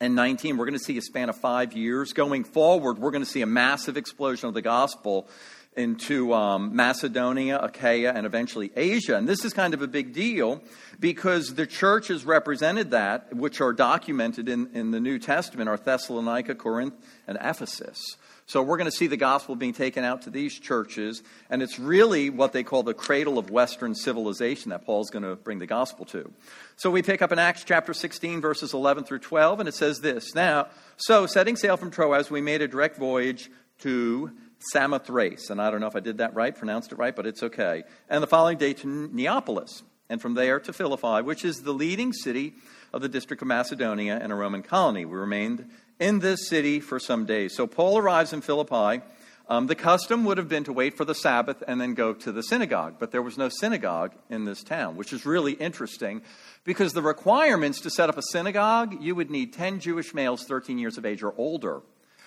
and 0.00 0.14
19, 0.14 0.56
we're 0.56 0.66
going 0.66 0.78
to 0.78 0.84
see 0.84 0.98
a 0.98 1.02
span 1.02 1.28
of 1.28 1.36
five 1.36 1.72
years. 1.72 2.12
Going 2.12 2.44
forward, 2.44 2.98
we're 2.98 3.10
going 3.10 3.24
to 3.24 3.30
see 3.30 3.42
a 3.42 3.46
massive 3.46 3.96
explosion 3.96 4.48
of 4.48 4.54
the 4.54 4.62
gospel 4.62 5.28
into 5.76 6.32
um, 6.32 6.74
Macedonia, 6.74 7.58
Achaia, 7.60 8.12
and 8.12 8.26
eventually 8.26 8.70
Asia. 8.76 9.16
And 9.16 9.28
this 9.28 9.44
is 9.44 9.52
kind 9.52 9.74
of 9.74 9.82
a 9.82 9.88
big 9.88 10.12
deal 10.12 10.62
because 11.00 11.54
the 11.54 11.66
churches 11.66 12.24
represented 12.24 12.92
that, 12.92 13.34
which 13.34 13.60
are 13.60 13.72
documented 13.72 14.48
in, 14.48 14.70
in 14.74 14.90
the 14.92 15.00
New 15.00 15.18
Testament, 15.18 15.68
are 15.68 15.76
Thessalonica, 15.76 16.54
Corinth, 16.54 16.94
and 17.26 17.38
Ephesus. 17.40 18.00
So 18.46 18.62
we're 18.62 18.76
going 18.76 18.90
to 18.90 18.96
see 18.96 19.06
the 19.06 19.16
gospel 19.16 19.56
being 19.56 19.72
taken 19.72 20.04
out 20.04 20.22
to 20.22 20.30
these 20.30 20.58
churches, 20.58 21.22
and 21.48 21.62
it's 21.62 21.78
really 21.78 22.28
what 22.28 22.52
they 22.52 22.62
call 22.62 22.82
the 22.82 22.92
cradle 22.92 23.38
of 23.38 23.50
Western 23.50 23.94
civilization 23.94 24.70
that 24.70 24.84
Paul's 24.84 25.08
going 25.08 25.22
to 25.22 25.34
bring 25.34 25.60
the 25.60 25.66
gospel 25.66 26.04
to. 26.06 26.30
So 26.76 26.90
we 26.90 27.00
pick 27.00 27.22
up 27.22 27.32
in 27.32 27.38
Acts 27.38 27.64
chapter 27.64 27.94
16, 27.94 28.42
verses 28.42 28.74
11 28.74 29.04
through 29.04 29.20
12, 29.20 29.60
and 29.60 29.68
it 29.68 29.74
says 29.74 30.00
this 30.00 30.34
Now, 30.34 30.68
so 30.98 31.26
setting 31.26 31.56
sail 31.56 31.78
from 31.78 31.90
Troas, 31.90 32.30
we 32.30 32.42
made 32.42 32.60
a 32.60 32.68
direct 32.68 32.98
voyage 32.98 33.50
to 33.80 34.30
Samothrace. 34.72 35.48
And 35.48 35.60
I 35.60 35.70
don't 35.70 35.80
know 35.80 35.86
if 35.86 35.96
I 35.96 36.00
did 36.00 36.18
that 36.18 36.34
right, 36.34 36.54
pronounced 36.54 36.92
it 36.92 36.96
right, 36.96 37.16
but 37.16 37.26
it's 37.26 37.42
okay. 37.42 37.84
And 38.10 38.22
the 38.22 38.26
following 38.26 38.58
day 38.58 38.74
to 38.74 38.86
Neapolis, 38.86 39.82
and 40.10 40.20
from 40.20 40.34
there 40.34 40.60
to 40.60 40.72
Philippi, 40.72 41.22
which 41.22 41.44
is 41.44 41.62
the 41.62 41.72
leading 41.72 42.12
city 42.12 42.54
of 42.92 43.02
the 43.02 43.08
district 43.08 43.42
of 43.42 43.48
Macedonia 43.48 44.18
and 44.20 44.32
a 44.32 44.34
Roman 44.34 44.62
colony. 44.62 45.04
We 45.04 45.16
remained 45.16 45.68
in 45.98 46.20
this 46.20 46.48
city 46.48 46.80
for 46.80 46.98
some 46.98 47.24
days. 47.26 47.54
So 47.54 47.66
Paul 47.66 47.98
arrives 47.98 48.32
in 48.32 48.40
Philippi. 48.40 49.02
Um, 49.46 49.66
the 49.66 49.74
custom 49.74 50.24
would 50.24 50.38
have 50.38 50.48
been 50.48 50.64
to 50.64 50.72
wait 50.72 50.96
for 50.96 51.04
the 51.04 51.14
Sabbath 51.14 51.62
and 51.68 51.78
then 51.78 51.92
go 51.92 52.14
to 52.14 52.32
the 52.32 52.42
synagogue, 52.42 52.94
but 52.98 53.10
there 53.10 53.20
was 53.20 53.36
no 53.36 53.50
synagogue 53.50 54.12
in 54.30 54.46
this 54.46 54.62
town, 54.62 54.96
which 54.96 55.12
is 55.12 55.26
really 55.26 55.52
interesting 55.52 56.22
because 56.64 56.92
the 56.94 57.02
requirements 57.02 57.80
to 57.82 57.90
set 57.90 58.08
up 58.08 58.16
a 58.16 58.22
synagogue, 58.22 59.02
you 59.02 59.14
would 59.14 59.30
need 59.30 59.52
10 59.52 59.80
Jewish 59.80 60.14
males 60.14 60.44
13 60.44 60.78
years 60.78 60.96
of 60.96 61.04
age 61.04 61.22
or 61.22 61.34
older. 61.36 61.82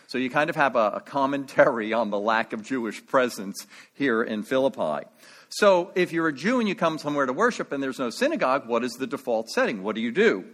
So 0.05 0.19
you 0.19 0.29
kind 0.29 0.49
of 0.49 0.55
have 0.55 0.75
a, 0.75 0.91
a 0.95 1.01
commentary 1.01 1.91
on 1.93 2.11
the 2.11 2.19
lack 2.19 2.53
of 2.53 2.61
Jewish 2.61 3.03
presence 3.05 3.65
here 3.93 4.21
in 4.21 4.43
Philippi. 4.43 5.07
So 5.49 5.91
if 5.95 6.11
you're 6.11 6.27
a 6.27 6.33
Jew 6.33 6.59
and 6.59 6.69
you 6.69 6.75
come 6.75 6.99
somewhere 6.99 7.25
to 7.25 7.33
worship 7.33 7.71
and 7.71 7.81
there's 7.81 7.99
no 7.99 8.09
synagogue, 8.09 8.67
what 8.67 8.83
is 8.83 8.93
the 8.93 9.07
default 9.07 9.49
setting? 9.49 9.81
What 9.81 9.95
do 9.95 10.01
you 10.01 10.11
do? 10.11 10.45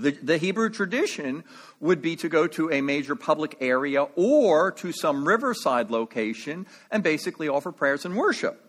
The, 0.00 0.12
the, 0.12 0.38
Hebrew 0.38 0.70
tradition 0.70 1.44
would 1.78 2.00
be 2.00 2.16
to 2.16 2.28
go 2.28 2.46
to 2.46 2.70
a 2.70 2.80
major 2.80 3.14
public 3.14 3.56
area 3.60 4.04
or 4.16 4.72
to 4.72 4.92
some 4.92 5.28
riverside 5.28 5.90
location 5.90 6.66
and 6.90 7.02
basically 7.02 7.48
offer 7.48 7.70
prayers 7.70 8.06
and 8.06 8.16
worship. 8.16 8.64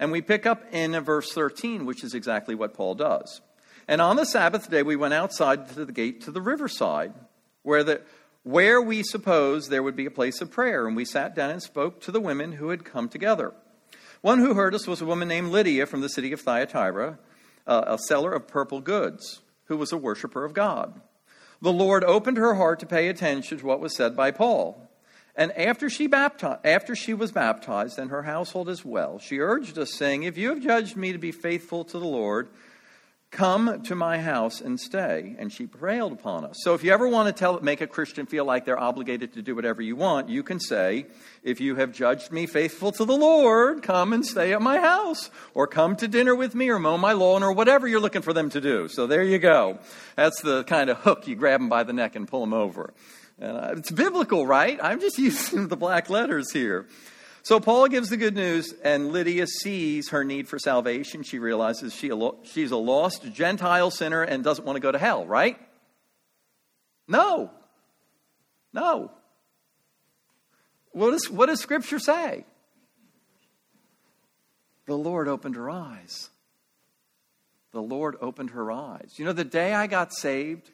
And 0.00 0.10
we 0.10 0.20
pick 0.20 0.46
up 0.46 0.64
in 0.72 0.98
verse 1.00 1.32
13, 1.32 1.86
which 1.86 2.02
is 2.02 2.12
exactly 2.12 2.56
what 2.56 2.74
Paul 2.74 2.96
does. 2.96 3.40
And 3.86 4.00
on 4.00 4.16
the 4.16 4.26
Sabbath 4.26 4.68
day, 4.68 4.82
we 4.82 4.96
went 4.96 5.14
outside 5.14 5.68
to 5.70 5.84
the 5.84 5.92
gate 5.92 6.22
to 6.22 6.32
the 6.32 6.40
riverside, 6.40 7.14
where, 7.62 7.84
the, 7.84 8.02
where 8.42 8.82
we 8.82 9.04
supposed 9.04 9.70
there 9.70 9.82
would 9.82 9.96
be 9.96 10.06
a 10.06 10.10
place 10.10 10.40
of 10.40 10.50
prayer. 10.50 10.88
And 10.88 10.96
we 10.96 11.04
sat 11.04 11.36
down 11.36 11.50
and 11.50 11.62
spoke 11.62 12.00
to 12.00 12.10
the 12.10 12.20
women 12.20 12.52
who 12.52 12.70
had 12.70 12.84
come 12.84 13.08
together. 13.08 13.52
One 14.22 14.40
who 14.40 14.54
heard 14.54 14.74
us 14.74 14.88
was 14.88 15.00
a 15.00 15.06
woman 15.06 15.28
named 15.28 15.52
Lydia 15.52 15.86
from 15.86 16.00
the 16.00 16.08
city 16.08 16.32
of 16.32 16.40
Thyatira, 16.40 17.18
uh, 17.64 17.84
a 17.86 17.98
seller 17.98 18.32
of 18.32 18.48
purple 18.48 18.80
goods 18.80 19.40
who 19.66 19.76
was 19.76 19.92
a 19.92 19.96
worshiper 19.96 20.44
of 20.44 20.54
God. 20.54 21.00
The 21.60 21.72
Lord 21.72 22.04
opened 22.04 22.36
her 22.36 22.54
heart 22.54 22.80
to 22.80 22.86
pay 22.86 23.08
attention 23.08 23.58
to 23.58 23.66
what 23.66 23.80
was 23.80 23.96
said 23.96 24.16
by 24.16 24.30
Paul. 24.30 24.88
And 25.36 25.50
after 25.52 25.90
she, 25.90 26.06
baptized, 26.06 26.60
after 26.64 26.94
she 26.94 27.14
was 27.14 27.32
baptized, 27.32 27.98
and 27.98 28.10
her 28.10 28.22
household 28.22 28.68
as 28.68 28.84
well, 28.84 29.18
she 29.18 29.40
urged 29.40 29.78
us, 29.78 29.92
saying, 29.92 30.22
If 30.22 30.38
you 30.38 30.50
have 30.50 30.62
judged 30.62 30.96
me 30.96 31.12
to 31.12 31.18
be 31.18 31.32
faithful 31.32 31.84
to 31.86 31.98
the 31.98 32.06
Lord, 32.06 32.48
Come 33.34 33.82
to 33.82 33.96
my 33.96 34.20
house 34.20 34.60
and 34.60 34.78
stay. 34.78 35.34
And 35.40 35.52
she 35.52 35.66
prevailed 35.66 36.12
upon 36.12 36.44
us. 36.44 36.54
So 36.62 36.74
if 36.74 36.84
you 36.84 36.92
ever 36.92 37.08
want 37.08 37.26
to 37.26 37.32
tell, 37.32 37.60
make 37.60 37.80
a 37.80 37.86
Christian 37.88 38.26
feel 38.26 38.44
like 38.44 38.64
they're 38.64 38.78
obligated 38.78 39.32
to 39.32 39.42
do 39.42 39.56
whatever 39.56 39.82
you 39.82 39.96
want, 39.96 40.28
you 40.28 40.44
can 40.44 40.60
say, 40.60 41.06
If 41.42 41.60
you 41.60 41.74
have 41.74 41.90
judged 41.90 42.30
me 42.30 42.46
faithful 42.46 42.92
to 42.92 43.04
the 43.04 43.16
Lord, 43.16 43.82
come 43.82 44.12
and 44.12 44.24
stay 44.24 44.52
at 44.52 44.62
my 44.62 44.78
house, 44.78 45.30
or 45.52 45.66
come 45.66 45.96
to 45.96 46.06
dinner 46.06 46.32
with 46.32 46.54
me, 46.54 46.68
or 46.68 46.78
mow 46.78 46.96
my 46.96 47.12
lawn, 47.12 47.42
or 47.42 47.50
whatever 47.50 47.88
you're 47.88 47.98
looking 47.98 48.22
for 48.22 48.32
them 48.32 48.50
to 48.50 48.60
do. 48.60 48.86
So 48.86 49.08
there 49.08 49.24
you 49.24 49.40
go. 49.40 49.80
That's 50.14 50.40
the 50.42 50.62
kind 50.62 50.88
of 50.88 50.98
hook 50.98 51.26
you 51.26 51.34
grab 51.34 51.58
them 51.58 51.68
by 51.68 51.82
the 51.82 51.92
neck 51.92 52.14
and 52.14 52.28
pull 52.28 52.40
them 52.40 52.54
over. 52.54 52.94
Uh, 53.42 53.74
it's 53.76 53.90
biblical, 53.90 54.46
right? 54.46 54.78
I'm 54.80 55.00
just 55.00 55.18
using 55.30 55.66
the 55.66 55.76
black 55.76 56.08
letters 56.08 56.52
here. 56.52 56.86
So 57.44 57.60
Paul 57.60 57.88
gives 57.88 58.08
the 58.08 58.16
good 58.16 58.34
news, 58.34 58.72
and 58.82 59.12
Lydia 59.12 59.46
sees 59.46 60.08
her 60.08 60.24
need 60.24 60.48
for 60.48 60.58
salvation. 60.58 61.22
She 61.22 61.38
realizes 61.38 61.94
she, 61.94 62.10
she's 62.44 62.70
a 62.70 62.76
lost 62.76 63.30
Gentile 63.34 63.90
sinner 63.90 64.22
and 64.22 64.42
doesn't 64.42 64.64
want 64.64 64.76
to 64.76 64.80
go 64.80 64.90
to 64.90 64.98
hell, 64.98 65.26
right? 65.26 65.58
No. 67.06 67.50
No. 68.72 69.10
What, 70.92 71.12
is, 71.12 71.28
what 71.28 71.46
does 71.46 71.60
Scripture 71.60 71.98
say? 71.98 72.46
The 74.86 74.96
Lord 74.96 75.28
opened 75.28 75.56
her 75.56 75.68
eyes. 75.68 76.30
The 77.72 77.82
Lord 77.82 78.16
opened 78.22 78.50
her 78.50 78.72
eyes. 78.72 79.12
You 79.16 79.26
know, 79.26 79.34
the 79.34 79.44
day 79.44 79.74
I 79.74 79.86
got 79.86 80.14
saved 80.14 80.70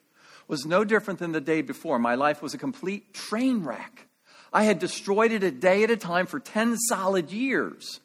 was 0.46 0.64
no 0.64 0.84
different 0.84 1.18
than 1.18 1.32
the 1.32 1.40
day 1.40 1.62
before. 1.62 1.98
My 1.98 2.14
life 2.14 2.40
was 2.40 2.54
a 2.54 2.58
complete 2.58 3.12
train 3.12 3.64
wreck. 3.64 4.06
I 4.52 4.64
had 4.64 4.78
destroyed 4.78 5.32
it 5.32 5.42
a 5.42 5.50
day 5.50 5.84
at 5.84 5.90
a 5.90 5.96
time 5.96 6.26
for 6.26 6.40
10 6.40 6.76
solid 6.76 7.30
years. 7.30 8.00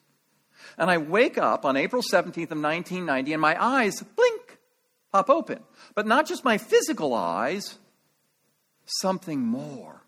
And 0.77 0.89
I 0.89 0.97
wake 0.97 1.37
up 1.37 1.65
on 1.65 1.77
April 1.77 2.01
17th 2.01 2.51
of 2.51 2.61
1990 2.61 3.33
and 3.33 3.41
my 3.41 3.61
eyes 3.61 4.01
blink, 4.15 4.57
pop 5.11 5.29
open. 5.29 5.59
But 5.93 6.05
not 6.05 6.27
just 6.27 6.43
my 6.43 6.57
physical 6.57 7.13
eyes, 7.13 7.77
something 8.85 9.39
more. 9.39 10.01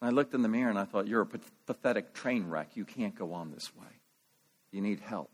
I 0.00 0.10
looked 0.10 0.34
in 0.34 0.42
the 0.42 0.48
mirror 0.48 0.68
and 0.68 0.78
I 0.78 0.84
thought, 0.84 1.08
You're 1.08 1.22
a 1.22 1.26
pathetic 1.66 2.12
train 2.12 2.48
wreck. 2.48 2.70
You 2.74 2.84
can't 2.84 3.14
go 3.14 3.32
on 3.32 3.52
this 3.52 3.74
way. 3.74 3.86
You 4.70 4.82
need 4.82 5.00
help. 5.00 5.30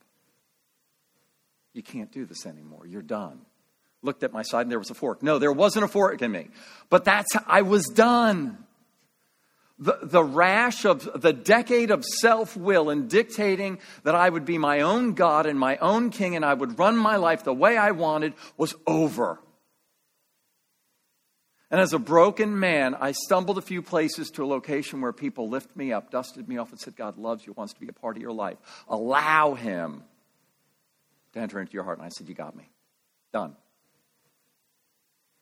You 1.73 1.83
can't 1.83 2.11
do 2.11 2.25
this 2.25 2.47
anymore. 2.47 2.87
You're 2.87 3.03
done. 3.03 3.41
Looked 4.03 4.23
at 4.23 4.33
my 4.33 4.43
side 4.43 4.63
and 4.63 4.71
there 4.71 4.79
was 4.79 4.91
a 4.91 4.95
fork. 4.95 5.23
No, 5.23 5.39
there 5.39 5.53
wasn't 5.53 5.85
a 5.85 5.89
fork 5.89 6.23
in 6.23 6.31
me. 6.31 6.49
But 6.89 7.05
that's, 7.05 7.29
I 7.47 7.63
was 7.63 7.85
done. 7.87 8.65
The, 9.81 9.99
the 10.03 10.23
rash 10.23 10.85
of 10.85 11.21
the 11.21 11.33
decade 11.33 11.91
of 11.91 12.05
self 12.05 12.57
will 12.57 12.91
and 12.91 13.09
dictating 13.09 13.79
that 14.05 14.15
I 14.15 14.29
would 14.29 14.45
be 14.45 14.59
my 14.59 14.83
own 14.83 15.15
God 15.15 15.47
and 15.47 15.59
my 15.59 15.79
own 15.79 16.11
king 16.11 16.37
and 16.37 16.45
I 16.45 16.55
would 16.55 16.79
run 16.79 16.97
my 16.97 17.17
life 17.17 17.43
the 17.45 17.55
way 17.55 17.77
I 17.79 17.93
wanted 17.93 18.35
was 18.59 18.75
over. 18.87 19.41
And 21.71 21.81
as 21.81 21.93
a 21.93 21.99
broken 21.99 22.59
man, 22.59 22.97
I 22.97 23.13
stumbled 23.13 23.57
a 23.57 23.63
few 23.63 23.81
places 23.81 24.31
to 24.33 24.45
a 24.45 24.47
location 24.47 25.01
where 25.01 25.13
people 25.13 25.49
lifted 25.49 25.77
me 25.77 25.93
up, 25.93 26.11
dusted 26.11 26.49
me 26.49 26.59
off, 26.59 26.71
and 26.71 26.81
said, 26.81 26.97
God 26.97 27.17
loves 27.17 27.47
you, 27.47 27.53
wants 27.53 27.73
to 27.75 27.81
be 27.81 27.89
a 27.89 27.93
part 27.93 28.17
of 28.17 28.23
your 28.23 28.33
life. 28.33 28.59
Allow 28.89 29.55
him 29.55 30.03
to 31.33 31.39
enter 31.39 31.61
into 31.61 31.73
your 31.73 31.85
heart. 31.85 31.99
And 31.99 32.07
I 32.07 32.11
said, 32.11 32.29
You 32.29 32.35
got 32.35 32.57
me. 32.57 32.69
Done. 33.33 33.55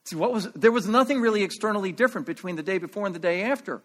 See, 0.04 0.16
what 0.16 0.32
was 0.32 0.52
there 0.52 0.70
was 0.70 0.86
nothing 0.86 1.20
really 1.20 1.42
externally 1.42 1.92
different 1.92 2.26
between 2.26 2.56
the 2.56 2.62
day 2.62 2.76
before 2.76 3.06
and 3.06 3.14
the 3.14 3.20
day 3.20 3.42
after. 3.42 3.82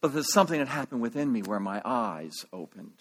But 0.00 0.14
there's 0.14 0.32
something 0.32 0.58
that 0.58 0.68
happened 0.68 1.02
within 1.02 1.30
me 1.30 1.42
where 1.42 1.60
my 1.60 1.82
eyes 1.84 2.46
opened. 2.52 2.92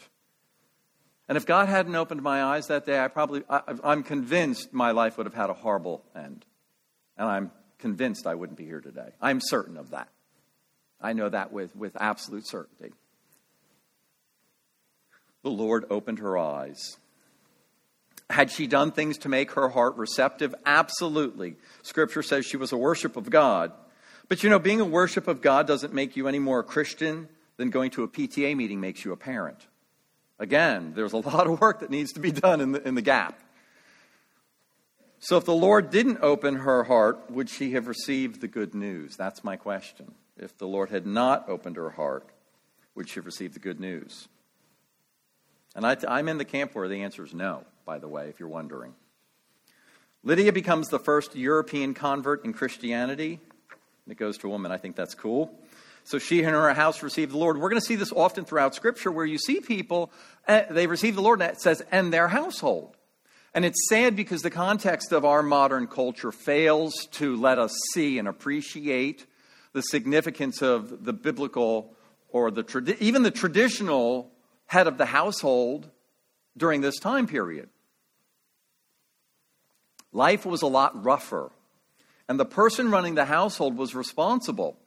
And 1.29 1.37
if 1.37 1.45
God 1.45 1.69
hadn't 1.69 1.95
opened 1.95 2.21
my 2.21 2.43
eyes 2.43 2.67
that 2.67 2.85
day, 2.85 2.99
I 2.99 3.07
probably, 3.07 3.43
I, 3.49 3.61
I'm 3.83 4.03
convinced 4.03 4.73
my 4.73 4.91
life 4.91 5.17
would 5.17 5.27
have 5.27 5.35
had 5.35 5.49
a 5.49 5.53
horrible 5.53 6.03
end. 6.15 6.43
And 7.17 7.27
I'm 7.27 7.51
convinced 7.77 8.27
I 8.27 8.35
wouldn't 8.35 8.57
be 8.57 8.65
here 8.65 8.81
today. 8.81 9.11
I'm 9.21 9.39
certain 9.39 9.77
of 9.77 9.91
that. 9.91 10.09
I 10.99 11.13
know 11.13 11.29
that 11.29 11.53
with, 11.53 11.75
with 11.75 11.95
absolute 11.99 12.47
certainty. 12.47 12.93
The 15.43 15.49
Lord 15.49 15.85
opened 15.89 16.19
her 16.19 16.37
eyes. 16.37 16.97
Had 18.29 18.51
she 18.51 18.67
done 18.67 18.91
things 18.91 19.19
to 19.19 19.29
make 19.29 19.51
her 19.51 19.69
heart 19.69 19.95
receptive? 19.95 20.53
Absolutely. 20.65 21.55
Scripture 21.81 22.21
says 22.21 22.45
she 22.45 22.57
was 22.57 22.71
a 22.71 22.77
worship 22.77 23.15
of 23.15 23.29
God. 23.29 23.71
But 24.29 24.43
you 24.43 24.49
know, 24.49 24.59
being 24.59 24.79
a 24.79 24.85
worship 24.85 25.27
of 25.27 25.41
God 25.41 25.67
doesn't 25.67 25.93
make 25.93 26.15
you 26.15 26.27
any 26.27 26.39
more 26.39 26.59
a 26.59 26.63
Christian 26.63 27.27
than 27.57 27.71
going 27.71 27.91
to 27.91 28.03
a 28.03 28.07
PTA 28.07 28.55
meeting 28.55 28.79
makes 28.79 29.03
you 29.03 29.11
a 29.11 29.17
parent. 29.17 29.67
Again, 30.37 30.93
there's 30.95 31.13
a 31.13 31.17
lot 31.29 31.47
of 31.47 31.59
work 31.59 31.81
that 31.81 31.89
needs 31.89 32.13
to 32.13 32.19
be 32.19 32.31
done 32.31 32.61
in 32.61 32.71
the, 32.71 32.87
in 32.87 32.95
the 32.95 33.01
gap. 33.01 33.37
So, 35.21 35.35
if 35.35 35.43
the 35.43 35.53
Lord 35.53 35.89
didn't 35.89 36.19
open 36.21 36.55
her 36.57 36.85
heart, 36.85 37.29
would 37.29 37.49
she 37.49 37.71
have 37.71 37.87
received 37.87 38.39
the 38.39 38.47
good 38.47 38.73
news? 38.73 39.17
That's 39.17 39.43
my 39.43 39.57
question. 39.57 40.13
If 40.37 40.57
the 40.57 40.67
Lord 40.67 40.89
had 40.89 41.05
not 41.05 41.49
opened 41.49 41.75
her 41.75 41.89
heart, 41.89 42.29
would 42.95 43.09
she 43.09 43.15
have 43.15 43.25
received 43.25 43.53
the 43.53 43.59
good 43.59 43.81
news? 43.81 44.29
And 45.75 45.85
I, 45.85 46.19
am 46.19 46.29
in 46.29 46.37
the 46.37 46.45
camp 46.45 46.73
where 46.73 46.87
the 46.87 47.03
answer 47.03 47.25
is 47.25 47.33
no, 47.33 47.65
by 47.85 47.99
the 47.99 48.07
way, 48.07 48.29
if 48.29 48.39
you're 48.39 48.47
wondering. 48.47 48.93
Lydia 50.23 50.53
becomes 50.53 50.87
the 50.87 50.99
first 50.99 51.35
European 51.35 51.93
convert 51.93 52.45
in 52.45 52.53
Christianity. 52.53 53.39
It 54.11 54.17
goes 54.17 54.37
to 54.39 54.47
a 54.47 54.49
woman. 54.49 54.71
I 54.71 54.77
think 54.77 54.95
that's 54.95 55.13
cool. 55.13 55.53
So 56.03 56.17
she 56.17 56.41
and 56.41 56.49
her 56.49 56.73
house 56.73 57.03
received 57.03 57.33
the 57.33 57.37
Lord. 57.37 57.57
We're 57.59 57.69
going 57.69 57.81
to 57.81 57.85
see 57.85 57.95
this 57.95 58.11
often 58.11 58.45
throughout 58.45 58.73
Scripture 58.73 59.11
where 59.11 59.25
you 59.25 59.37
see 59.37 59.59
people, 59.59 60.11
uh, 60.47 60.63
they 60.69 60.87
receive 60.87 61.15
the 61.15 61.21
Lord, 61.21 61.41
and 61.41 61.51
it 61.51 61.61
says, 61.61 61.83
and 61.91 62.11
their 62.11 62.27
household. 62.27 62.95
And 63.53 63.65
it's 63.65 63.89
sad 63.89 64.15
because 64.15 64.41
the 64.41 64.49
context 64.49 65.11
of 65.11 65.25
our 65.25 65.43
modern 65.43 65.87
culture 65.87 66.31
fails 66.31 67.07
to 67.13 67.35
let 67.35 67.59
us 67.59 67.75
see 67.93 68.17
and 68.17 68.27
appreciate 68.27 69.25
the 69.73 69.81
significance 69.81 70.61
of 70.61 71.03
the 71.03 71.13
biblical 71.13 71.93
or 72.29 72.51
the 72.51 72.97
even 72.99 73.23
the 73.23 73.31
traditional 73.31 74.31
head 74.67 74.87
of 74.87 74.97
the 74.97 75.05
household 75.05 75.89
during 76.57 76.81
this 76.81 76.99
time 76.99 77.27
period. 77.27 77.69
Life 80.11 80.45
was 80.45 80.61
a 80.61 80.67
lot 80.67 81.03
rougher 81.03 81.51
and 82.29 82.39
the 82.39 82.45
person 82.45 82.91
running 82.91 83.15
the 83.15 83.25
household 83.25 83.75
was 83.75 83.95
responsible 83.95 84.77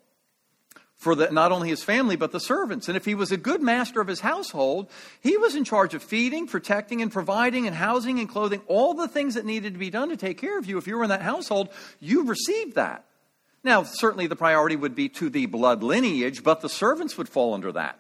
for 0.97 1.17
the, 1.17 1.29
not 1.33 1.51
only 1.51 1.69
his 1.69 1.83
family, 1.83 2.15
but 2.15 2.31
the 2.31 2.39
servants. 2.39 2.87
And 2.87 2.97
if 2.97 3.05
he 3.05 3.17
was 3.17 3.33
a 3.33 3.37
good 3.37 3.61
master 3.61 4.01
of 4.01 4.07
his 4.07 4.21
household, 4.21 4.89
he 5.21 5.37
was 5.37 5.57
in 5.57 5.65
charge 5.65 5.93
of 5.93 6.05
feeding, 6.05 6.47
protecting, 6.47 7.03
and 7.03 7.11
providing, 7.11 7.67
and 7.67 7.75
housing 7.75 8.21
and 8.21 8.29
clothing, 8.29 8.63
all 8.69 8.95
the 8.95 9.09
things 9.09 9.35
that 9.35 9.45
needed 9.45 9.73
to 9.73 9.81
be 9.81 9.91
done 9.91 10.11
to 10.11 10.17
take 10.17 10.39
care 10.39 10.57
of 10.57 10.67
you. 10.67 10.79
If 10.79 10.87
you 10.87 10.97
were 10.97 11.03
in 11.03 11.09
that 11.09 11.23
household, 11.23 11.71
you 11.99 12.25
received 12.25 12.77
that. 12.77 13.05
Now, 13.65 13.83
certainly 13.83 14.29
the 14.29 14.37
priority 14.37 14.77
would 14.77 14.95
be 14.95 15.09
to 15.09 15.29
the 15.29 15.47
blood 15.47 15.83
lineage, 15.83 16.45
but 16.45 16.61
the 16.61 16.69
servants 16.69 17.19
would 17.19 17.29
fall 17.29 17.55
under 17.55 17.73
that. 17.73 17.99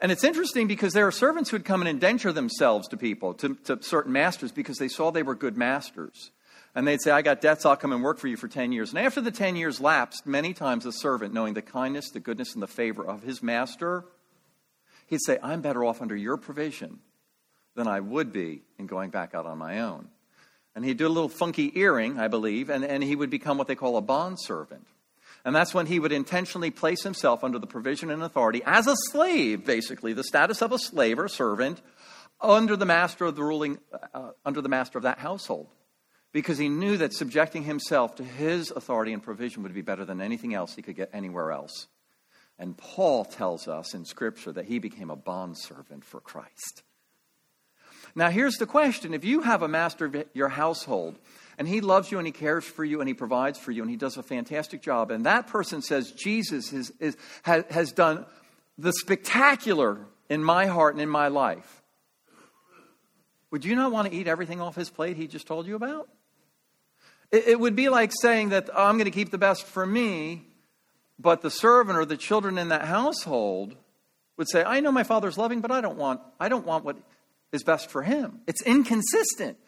And 0.00 0.10
it's 0.10 0.24
interesting 0.24 0.66
because 0.66 0.92
there 0.92 1.06
are 1.06 1.12
servants 1.12 1.50
who 1.50 1.54
would 1.54 1.64
come 1.64 1.82
and 1.82 1.88
indenture 1.88 2.32
themselves 2.32 2.88
to 2.88 2.96
people, 2.96 3.32
to, 3.34 3.54
to 3.64 3.80
certain 3.80 4.12
masters, 4.12 4.50
because 4.50 4.78
they 4.78 4.88
saw 4.88 5.12
they 5.12 5.22
were 5.22 5.36
good 5.36 5.56
masters 5.56 6.32
and 6.76 6.86
they'd 6.86 7.00
say, 7.00 7.10
I 7.10 7.22
got 7.22 7.40
debts, 7.40 7.64
I'll 7.64 7.74
come 7.74 7.92
and 7.92 8.04
work 8.04 8.18
for 8.18 8.28
you 8.28 8.36
for 8.36 8.48
10 8.48 8.70
years. 8.70 8.90
And 8.90 8.98
after 8.98 9.22
the 9.22 9.30
10 9.30 9.56
years 9.56 9.80
lapsed, 9.80 10.26
many 10.26 10.52
times 10.52 10.84
the 10.84 10.92
servant, 10.92 11.32
knowing 11.32 11.54
the 11.54 11.62
kindness, 11.62 12.10
the 12.10 12.20
goodness, 12.20 12.52
and 12.52 12.62
the 12.62 12.68
favor 12.68 13.04
of 13.04 13.22
his 13.22 13.42
master, 13.42 14.04
he'd 15.06 15.22
say, 15.24 15.38
I'm 15.42 15.62
better 15.62 15.82
off 15.84 16.02
under 16.02 16.14
your 16.14 16.36
provision 16.36 16.98
than 17.76 17.88
I 17.88 18.00
would 18.00 18.30
be 18.30 18.60
in 18.78 18.86
going 18.86 19.08
back 19.08 19.34
out 19.34 19.46
on 19.46 19.56
my 19.56 19.80
own. 19.80 20.08
And 20.74 20.84
he'd 20.84 20.98
do 20.98 21.06
a 21.06 21.08
little 21.08 21.30
funky 21.30 21.72
earring, 21.80 22.20
I 22.20 22.28
believe, 22.28 22.68
and, 22.68 22.84
and 22.84 23.02
he 23.02 23.16
would 23.16 23.30
become 23.30 23.56
what 23.56 23.68
they 23.68 23.74
call 23.74 23.96
a 23.96 24.02
bond 24.02 24.38
servant. 24.38 24.86
And 25.46 25.56
that's 25.56 25.72
when 25.72 25.86
he 25.86 25.98
would 25.98 26.12
intentionally 26.12 26.70
place 26.70 27.02
himself 27.02 27.42
under 27.42 27.58
the 27.58 27.66
provision 27.66 28.10
and 28.10 28.22
authority 28.22 28.60
as 28.66 28.86
a 28.86 28.96
slave, 29.10 29.64
basically, 29.64 30.12
the 30.12 30.24
status 30.24 30.60
of 30.60 30.72
a 30.72 30.78
slave 30.78 31.18
or 31.18 31.28
servant 31.28 31.80
under 32.38 32.76
the 32.76 32.84
master 32.84 33.24
of 33.24 33.34
the 33.34 33.42
ruling, 33.42 33.78
uh, 34.12 34.32
under 34.44 34.60
the 34.60 34.68
master 34.68 34.98
of 34.98 35.04
that 35.04 35.18
household 35.18 35.68
because 36.36 36.58
he 36.58 36.68
knew 36.68 36.98
that 36.98 37.14
subjecting 37.14 37.62
himself 37.62 38.16
to 38.16 38.22
his 38.22 38.70
authority 38.70 39.14
and 39.14 39.22
provision 39.22 39.62
would 39.62 39.72
be 39.72 39.80
better 39.80 40.04
than 40.04 40.20
anything 40.20 40.52
else 40.52 40.74
he 40.74 40.82
could 40.82 40.94
get 40.94 41.08
anywhere 41.14 41.50
else. 41.50 41.86
And 42.58 42.76
Paul 42.76 43.24
tells 43.24 43.66
us 43.66 43.94
in 43.94 44.04
Scripture 44.04 44.52
that 44.52 44.66
he 44.66 44.78
became 44.78 45.08
a 45.08 45.16
bondservant 45.16 46.04
for 46.04 46.20
Christ. 46.20 46.82
Now, 48.14 48.28
here's 48.28 48.56
the 48.56 48.66
question 48.66 49.14
if 49.14 49.24
you 49.24 49.40
have 49.40 49.62
a 49.62 49.68
master 49.68 50.04
of 50.04 50.24
your 50.34 50.50
household, 50.50 51.18
and 51.56 51.66
he 51.66 51.80
loves 51.80 52.12
you 52.12 52.18
and 52.18 52.26
he 52.26 52.32
cares 52.32 52.66
for 52.66 52.84
you 52.84 53.00
and 53.00 53.08
he 53.08 53.14
provides 53.14 53.58
for 53.58 53.72
you 53.72 53.80
and 53.80 53.90
he 53.90 53.96
does 53.96 54.18
a 54.18 54.22
fantastic 54.22 54.82
job, 54.82 55.10
and 55.10 55.24
that 55.24 55.46
person 55.46 55.80
says, 55.80 56.12
Jesus 56.12 56.70
is, 56.70 56.92
is, 57.00 57.16
has, 57.44 57.64
has 57.70 57.92
done 57.92 58.26
the 58.76 58.92
spectacular 58.92 60.00
in 60.28 60.44
my 60.44 60.66
heart 60.66 60.92
and 60.92 61.00
in 61.00 61.08
my 61.08 61.28
life, 61.28 61.82
would 63.50 63.64
you 63.64 63.74
not 63.74 63.90
want 63.90 64.10
to 64.10 64.14
eat 64.14 64.28
everything 64.28 64.60
off 64.60 64.76
his 64.76 64.90
plate 64.90 65.16
he 65.16 65.28
just 65.28 65.46
told 65.46 65.66
you 65.66 65.76
about? 65.76 66.10
It, 67.30 67.48
it 67.48 67.60
would 67.60 67.76
be 67.76 67.88
like 67.88 68.12
saying 68.12 68.50
that 68.50 68.70
oh, 68.74 68.84
I'm 68.84 68.96
going 68.96 69.06
to 69.06 69.10
keep 69.10 69.30
the 69.30 69.38
best 69.38 69.64
for 69.64 69.86
me, 69.86 70.46
but 71.18 71.42
the 71.42 71.50
servant 71.50 71.98
or 71.98 72.04
the 72.04 72.16
children 72.16 72.58
in 72.58 72.68
that 72.68 72.84
household 72.84 73.76
would 74.36 74.48
say, 74.48 74.62
I 74.62 74.80
know 74.80 74.92
my 74.92 75.02
father's 75.02 75.38
loving, 75.38 75.60
but 75.60 75.70
I 75.70 75.80
don't 75.80 75.96
want, 75.96 76.20
I 76.38 76.48
don't 76.48 76.66
want 76.66 76.84
what 76.84 76.96
is 77.52 77.62
best 77.62 77.90
for 77.90 78.02
him. 78.02 78.40
It's 78.46 78.62
inconsistent. 78.62 79.58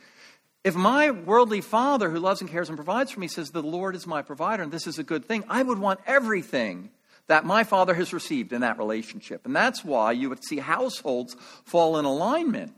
If 0.65 0.75
my 0.75 1.11
worldly 1.11 1.61
father 1.61 2.11
who 2.11 2.19
loves 2.19 2.41
and 2.41 2.51
cares 2.51 2.69
and 2.69 2.77
provides 2.77 3.11
for 3.11 3.21
me 3.21 3.29
says, 3.29 3.51
The 3.51 3.63
Lord 3.63 3.95
is 3.95 4.07
my 4.07 4.23
provider 4.23 4.63
and 4.63 4.73
this 4.73 4.87
is 4.87 4.99
a 4.99 5.05
good 5.05 5.25
thing, 5.25 5.45
I 5.49 5.63
would 5.63 5.79
want 5.79 6.01
everything 6.07 6.91
that 7.29 7.45
my 7.45 7.63
father 7.63 7.95
has 7.95 8.13
received 8.13 8.53
in 8.53 8.63
that 8.63 8.79
relationship. 8.79 9.47
And 9.47 9.55
that's 9.55 9.85
why 9.85 10.13
you 10.13 10.29
would 10.29 10.45
see 10.45 10.59
households 10.59 11.37
fall 11.65 11.99
in 11.99 12.05
alignment. 12.05 12.75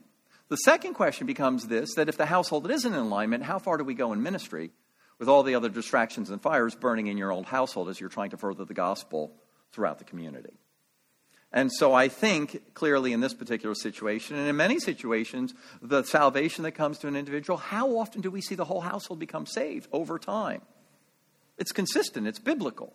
The 0.50 0.56
second 0.56 0.94
question 0.94 1.28
becomes 1.28 1.68
this 1.68 1.94
that 1.94 2.08
if 2.08 2.16
the 2.16 2.26
household 2.26 2.68
isn't 2.68 2.92
in 2.92 2.98
alignment, 2.98 3.44
how 3.44 3.60
far 3.60 3.76
do 3.76 3.84
we 3.84 3.94
go 3.94 4.12
in 4.12 4.22
ministry 4.22 4.72
with 5.18 5.28
all 5.28 5.44
the 5.44 5.54
other 5.54 5.68
distractions 5.68 6.28
and 6.28 6.42
fires 6.42 6.74
burning 6.74 7.06
in 7.06 7.16
your 7.16 7.30
old 7.30 7.46
household 7.46 7.88
as 7.88 8.00
you're 8.00 8.08
trying 8.08 8.30
to 8.30 8.36
further 8.36 8.64
the 8.64 8.74
gospel 8.74 9.32
throughout 9.72 9.98
the 9.98 10.04
community? 10.04 10.52
And 11.52 11.70
so 11.72 11.94
I 11.94 12.08
think 12.08 12.74
clearly 12.74 13.12
in 13.12 13.20
this 13.20 13.32
particular 13.32 13.76
situation, 13.76 14.36
and 14.36 14.48
in 14.48 14.56
many 14.56 14.80
situations, 14.80 15.54
the 15.80 16.02
salvation 16.02 16.64
that 16.64 16.72
comes 16.72 16.98
to 16.98 17.08
an 17.08 17.14
individual, 17.14 17.56
how 17.56 17.98
often 17.98 18.20
do 18.20 18.30
we 18.30 18.40
see 18.40 18.56
the 18.56 18.64
whole 18.64 18.80
household 18.80 19.20
become 19.20 19.46
saved 19.46 19.88
over 19.92 20.18
time? 20.18 20.62
It's 21.58 21.72
consistent, 21.72 22.26
it's 22.26 22.38
biblical. 22.40 22.94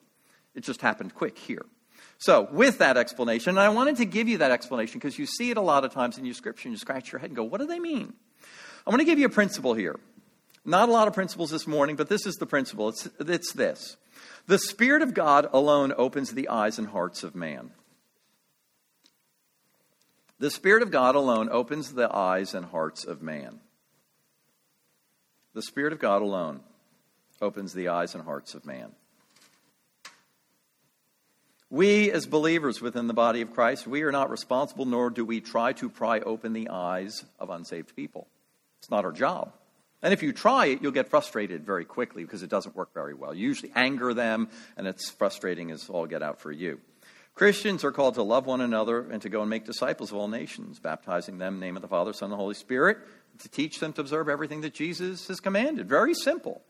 It 0.56 0.64
just 0.64 0.82
happened 0.82 1.16
quick 1.16 1.38
here. 1.38 1.66
So, 2.18 2.48
with 2.52 2.78
that 2.78 2.98
explanation, 2.98 3.52
and 3.52 3.60
I 3.60 3.70
wanted 3.70 3.98
to 3.98 4.06
give 4.06 4.28
you 4.28 4.38
that 4.38 4.52
explanation 4.52 5.00
because 5.00 5.20
you 5.20 5.26
see 5.26 5.52
it 5.52 5.58
a 5.58 5.62
lot 5.62 5.84
of 5.84 5.94
times 5.94 6.18
in 6.18 6.26
your 6.26 6.34
scripture 6.34 6.70
and 6.70 6.74
you 6.74 6.80
scratch 6.80 7.12
your 7.12 7.20
head 7.20 7.30
and 7.30 7.36
go, 7.36 7.44
what 7.44 7.60
do 7.60 7.68
they 7.68 7.80
mean? 7.80 8.14
I'm 8.88 8.92
going 8.92 9.00
to 9.00 9.06
give 9.06 9.20
you 9.20 9.26
a 9.26 9.30
principle 9.30 9.74
here. 9.74 10.00
Not 10.64 10.90
a 10.90 10.92
lot 10.92 11.08
of 11.08 11.14
principles 11.14 11.52
this 11.52 11.68
morning, 11.68 11.96
but 11.96 12.10
this 12.10 12.26
is 12.26 12.36
the 12.36 12.46
principle. 12.46 12.90
It's, 12.90 13.08
it's 13.20 13.54
this 13.54 13.98
The 14.48 14.58
Spirit 14.58 15.02
of 15.02 15.14
God 15.14 15.48
alone 15.52 15.94
opens 15.96 16.32
the 16.32 16.50
eyes 16.50 16.80
and 16.80 16.88
hearts 16.88 17.24
of 17.24 17.36
man. 17.36 17.72
The 20.40 20.50
Spirit 20.50 20.84
of 20.84 20.92
God 20.92 21.16
alone 21.16 21.50
opens 21.52 21.94
the 21.94 22.14
eyes 22.14 22.54
and 22.54 22.66
hearts 22.66 23.06
of 23.06 23.22
man. 23.22 23.60
The 25.54 25.62
Spirit 25.62 25.94
of 25.94 26.00
God 26.00 26.22
alone 26.22 26.62
opens 27.42 27.74
the 27.74 27.88
eyes 27.88 28.16
and 28.16 28.24
hearts 28.24 28.54
of 28.54 28.66
man. 28.66 28.92
We, 31.70 32.12
as 32.12 32.28
believers 32.28 32.80
within 32.80 33.08
the 33.08 33.14
body 33.14 33.42
of 33.42 33.54
Christ, 33.54 33.88
we 33.88 34.04
are 34.04 34.12
not 34.12 34.30
responsible, 34.30 34.86
nor 34.86 35.10
do 35.10 35.26
we 35.26 35.42
try 35.42 35.74
to 35.74 35.90
pry 35.90 36.20
open 36.20 36.54
the 36.54 36.70
eyes 36.70 37.26
of 37.40 37.50
unsaved 37.50 37.96
people. 37.96 38.28
It's 38.80 38.92
not 38.92 39.04
our 39.04 39.12
job. 39.12 39.52
And 40.04 40.14
if 40.14 40.22
you 40.22 40.32
try 40.34 40.68
it, 40.68 40.84
you'll 40.84 40.92
get 40.92 41.10
frustrated 41.10 41.66
very 41.66 41.84
quickly 41.84 42.24
because 42.24 42.44
it 42.44 42.50
doesn't 42.50 42.76
work 42.76 42.94
very 42.94 43.16
well. 43.16 43.34
You 43.34 43.48
usually 43.48 43.72
anger 43.76 44.14
them, 44.14 44.50
and 44.78 44.86
it's 44.86 45.10
frustrating 45.10 45.72
as 45.72 45.90
all 45.90 46.06
get 46.06 46.22
out 46.22 46.40
for 46.40 46.52
you. 46.52 46.80
Christians 47.34 47.84
are 47.84 47.92
called 47.92 48.14
to 48.14 48.24
love 48.24 48.46
one 48.46 48.62
another 48.62 49.10
and 49.10 49.22
to 49.24 49.30
go 49.30 49.42
and 49.42 49.50
make 49.50 49.66
disciples 49.66 50.12
of 50.12 50.18
all 50.18 50.28
nations, 50.28 50.80
baptizing 50.80 51.40
them 51.40 51.56
in 51.56 51.60
the 51.60 51.66
name 51.66 51.76
of 51.76 51.82
the 51.82 51.88
Father, 51.88 52.14
Son, 52.14 52.28
and 52.28 52.34
the 52.34 52.38
Holy 52.38 52.54
Spirit, 52.54 53.00
to 53.40 53.50
teach 53.50 53.80
them 53.80 53.92
to 53.94 54.02
observe 54.02 54.30
everything 54.30 54.62
that 54.62 54.74
Jesus 54.74 55.28
has 55.28 55.40
commanded. 55.40 55.90
Very 55.90 56.14
simple. 56.14 56.62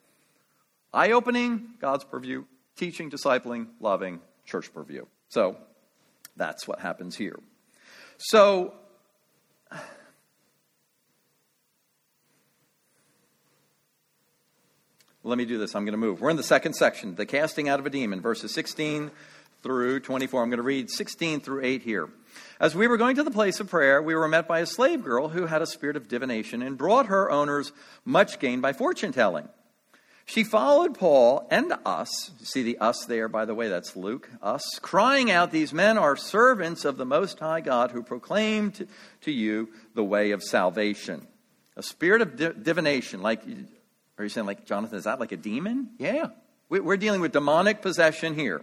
Eye 0.93 1.12
opening, 1.12 1.73
God's 1.79 2.05
purview, 2.05 2.45
teaching, 2.77 3.12
discipling, 3.12 3.67
loving, 3.79 4.21
church 4.45 4.73
purview. 4.73 5.05
So 5.29 5.58
that's 6.36 6.67
what 6.67 6.79
happens 6.79 7.15
here. 7.15 7.39
So, 8.17 8.73
let 15.23 15.38
me 15.38 15.45
do 15.45 15.58
this. 15.58 15.75
I'm 15.75 15.84
going 15.84 15.93
to 15.93 15.97
move. 15.97 16.21
We're 16.21 16.29
in 16.29 16.38
the 16.38 16.43
second 16.43 16.73
section, 16.73 17.15
the 17.15 17.25
casting 17.25 17.67
out 17.67 17.79
of 17.79 17.86
a 17.86 17.89
demon, 17.89 18.21
verses 18.21 18.53
16 18.53 19.12
through 19.63 19.99
24. 20.01 20.43
I'm 20.43 20.49
going 20.49 20.58
to 20.58 20.63
read 20.63 20.89
16 20.89 21.41
through 21.41 21.63
8 21.63 21.81
here. 21.81 22.08
As 22.60 22.75
we 22.75 22.88
were 22.88 22.97
going 22.97 23.15
to 23.15 23.23
the 23.23 23.31
place 23.31 23.60
of 23.60 23.69
prayer, 23.69 24.01
we 24.01 24.15
were 24.15 24.27
met 24.27 24.47
by 24.47 24.60
a 24.60 24.65
slave 24.65 25.03
girl 25.03 25.29
who 25.29 25.47
had 25.47 25.62
a 25.62 25.65
spirit 25.65 25.97
of 25.97 26.08
divination 26.08 26.62
and 26.62 26.77
brought 26.77 27.08
her 27.08 27.31
owners 27.31 27.71
much 28.05 28.39
gain 28.39 28.62
by 28.62 28.73
fortune 28.73 29.12
telling. 29.12 29.49
She 30.25 30.43
followed 30.43 30.97
Paul 30.97 31.47
and 31.51 31.71
us. 31.85 32.31
See 32.41 32.63
the 32.63 32.79
us 32.79 33.05
there, 33.05 33.27
by 33.27 33.45
the 33.45 33.53
way, 33.53 33.67
that's 33.67 33.95
Luke, 33.95 34.29
us, 34.41 34.63
crying 34.81 35.29
out, 35.29 35.51
These 35.51 35.71
men 35.71 35.99
are 35.99 36.15
servants 36.15 36.83
of 36.83 36.97
the 36.97 37.05
Most 37.05 37.39
High 37.39 37.61
God 37.61 37.91
who 37.91 38.01
proclaimed 38.01 38.88
to, 39.21 39.31
you 39.31 39.69
the 39.93 40.03
way 40.03 40.31
of 40.31 40.41
salvation. 40.41 41.27
A 41.77 41.83
spirit 41.83 42.21
of 42.21 42.35
di- 42.38 42.53
divination, 42.59 43.21
like, 43.21 43.43
are 44.17 44.23
you 44.23 44.29
saying, 44.29 44.47
like, 44.47 44.65
Jonathan, 44.65 44.97
is 44.97 45.03
that 45.03 45.19
like 45.19 45.31
a 45.31 45.38
demon? 45.38 45.91
Yeah. 45.99 46.27
We're 46.69 46.97
dealing 46.97 47.21
with 47.21 47.31
demonic 47.31 47.83
possession 47.83 48.33
here. 48.33 48.61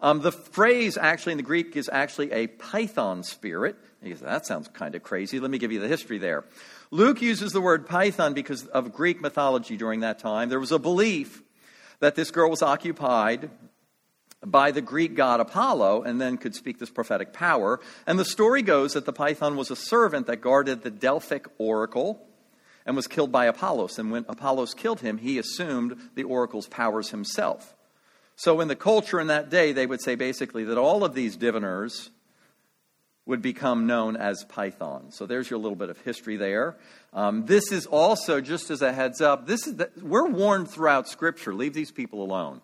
Um, 0.00 0.20
the 0.20 0.32
phrase 0.32 0.96
actually 0.96 1.32
in 1.32 1.38
the 1.38 1.42
Greek 1.42 1.76
is 1.76 1.90
actually 1.92 2.30
a 2.32 2.46
python 2.46 3.22
spirit. 3.24 3.76
That 4.02 4.46
sounds 4.46 4.68
kind 4.68 4.94
of 4.94 5.02
crazy. 5.02 5.40
Let 5.40 5.50
me 5.50 5.58
give 5.58 5.72
you 5.72 5.80
the 5.80 5.88
history 5.88 6.18
there. 6.18 6.44
Luke 6.90 7.22
uses 7.22 7.52
the 7.52 7.60
word 7.60 7.86
python 7.86 8.34
because 8.34 8.66
of 8.66 8.92
Greek 8.92 9.20
mythology 9.20 9.76
during 9.76 10.00
that 10.00 10.18
time. 10.18 10.48
There 10.48 10.58
was 10.58 10.72
a 10.72 10.78
belief 10.78 11.42
that 12.00 12.16
this 12.16 12.32
girl 12.32 12.50
was 12.50 12.62
occupied 12.62 13.50
by 14.44 14.70
the 14.70 14.80
Greek 14.80 15.14
god 15.14 15.38
Apollo 15.38 16.02
and 16.02 16.20
then 16.20 16.36
could 16.36 16.54
speak 16.54 16.78
this 16.78 16.90
prophetic 16.90 17.32
power. 17.32 17.78
And 18.06 18.18
the 18.18 18.24
story 18.24 18.62
goes 18.62 18.94
that 18.94 19.04
the 19.04 19.12
python 19.12 19.56
was 19.56 19.70
a 19.70 19.76
servant 19.76 20.26
that 20.26 20.40
guarded 20.40 20.82
the 20.82 20.90
Delphic 20.90 21.46
oracle 21.58 22.26
and 22.84 22.96
was 22.96 23.06
killed 23.06 23.30
by 23.30 23.44
Apollos. 23.44 23.98
And 23.98 24.10
when 24.10 24.24
Apollos 24.28 24.74
killed 24.74 25.00
him, 25.00 25.18
he 25.18 25.38
assumed 25.38 26.10
the 26.16 26.24
oracle's 26.24 26.66
powers 26.66 27.10
himself. 27.10 27.76
So, 28.34 28.60
in 28.60 28.68
the 28.68 28.76
culture 28.76 29.20
in 29.20 29.26
that 29.26 29.50
day, 29.50 29.72
they 29.72 29.86
would 29.86 30.00
say 30.00 30.14
basically 30.14 30.64
that 30.64 30.78
all 30.78 31.04
of 31.04 31.14
these 31.14 31.36
diviners 31.36 32.10
would 33.30 33.42
become 33.42 33.86
known 33.86 34.16
as 34.16 34.44
Python. 34.44 35.10
So, 35.10 35.24
there's 35.24 35.48
your 35.48 35.58
little 35.58 35.76
bit 35.76 35.88
of 35.88 35.98
history 36.02 36.36
there. 36.36 36.76
Um, 37.12 37.46
this 37.46 37.72
is 37.72 37.86
also, 37.86 38.40
just 38.40 38.70
as 38.70 38.82
a 38.82 38.92
heads 38.92 39.20
up, 39.20 39.46
this 39.46 39.66
is 39.66 39.76
the, 39.76 39.90
we're 40.02 40.28
warned 40.28 40.70
throughout 40.70 41.08
Scripture 41.08 41.54
leave 41.54 41.72
these 41.72 41.90
people 41.90 42.22
alone. 42.22 42.60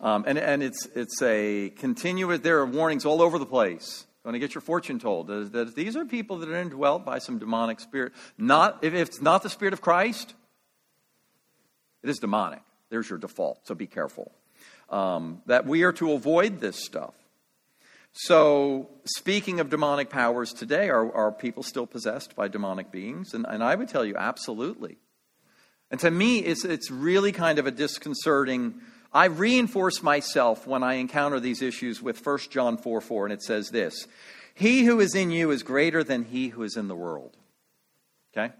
Um, 0.00 0.24
and 0.26 0.38
and 0.38 0.62
it's, 0.62 0.86
it's 0.94 1.20
a 1.22 1.70
continuous, 1.70 2.40
there 2.40 2.58
are 2.60 2.66
warnings 2.66 3.04
all 3.04 3.20
over 3.20 3.38
the 3.38 3.46
place. 3.46 4.06
Going 4.24 4.34
to 4.34 4.38
get 4.38 4.54
your 4.54 4.62
fortune 4.62 4.98
told 4.98 5.28
that, 5.28 5.74
these 5.74 5.96
are 5.96 6.04
people 6.04 6.38
that 6.38 6.48
are 6.50 6.56
indwelt 6.56 7.04
by 7.04 7.18
some 7.18 7.38
demonic 7.38 7.80
spirit. 7.80 8.12
Not, 8.36 8.84
if 8.84 8.92
it's 8.92 9.22
not 9.22 9.42
the 9.42 9.48
Spirit 9.48 9.72
of 9.72 9.80
Christ, 9.80 10.34
it 12.02 12.10
is 12.10 12.18
demonic. 12.18 12.60
There's 12.90 13.08
your 13.08 13.18
default, 13.18 13.66
so 13.66 13.74
be 13.74 13.86
careful 13.86 14.30
um, 14.90 15.42
that 15.46 15.66
we 15.66 15.82
are 15.82 15.92
to 15.94 16.12
avoid 16.12 16.60
this 16.60 16.84
stuff. 16.84 17.14
So, 18.12 18.88
speaking 19.04 19.60
of 19.60 19.70
demonic 19.70 20.10
powers 20.10 20.52
today, 20.52 20.88
are, 20.88 21.12
are 21.14 21.30
people 21.30 21.62
still 21.62 21.86
possessed 21.86 22.34
by 22.34 22.48
demonic 22.48 22.90
beings? 22.90 23.32
And, 23.32 23.46
and 23.48 23.62
I 23.62 23.74
would 23.74 23.88
tell 23.88 24.04
you, 24.04 24.16
absolutely. 24.16 24.98
And 25.90 26.00
to 26.00 26.10
me, 26.10 26.40
it's, 26.40 26.64
it's 26.64 26.90
really 26.90 27.32
kind 27.32 27.58
of 27.58 27.66
a 27.66 27.70
disconcerting. 27.70 28.80
I 29.12 29.26
reinforce 29.26 30.02
myself 30.02 30.66
when 30.66 30.82
I 30.82 30.94
encounter 30.94 31.40
these 31.40 31.62
issues 31.62 32.02
with 32.02 32.24
1 32.24 32.38
John 32.50 32.76
4 32.76 33.00
4, 33.00 33.26
and 33.26 33.32
it 33.32 33.42
says 33.42 33.70
this 33.70 34.06
He 34.54 34.84
who 34.84 35.00
is 35.00 35.14
in 35.14 35.30
you 35.30 35.50
is 35.50 35.62
greater 35.62 36.02
than 36.02 36.24
he 36.24 36.48
who 36.48 36.62
is 36.62 36.76
in 36.76 36.88
the 36.88 36.96
world. 36.96 37.36
Okay? 38.36 38.52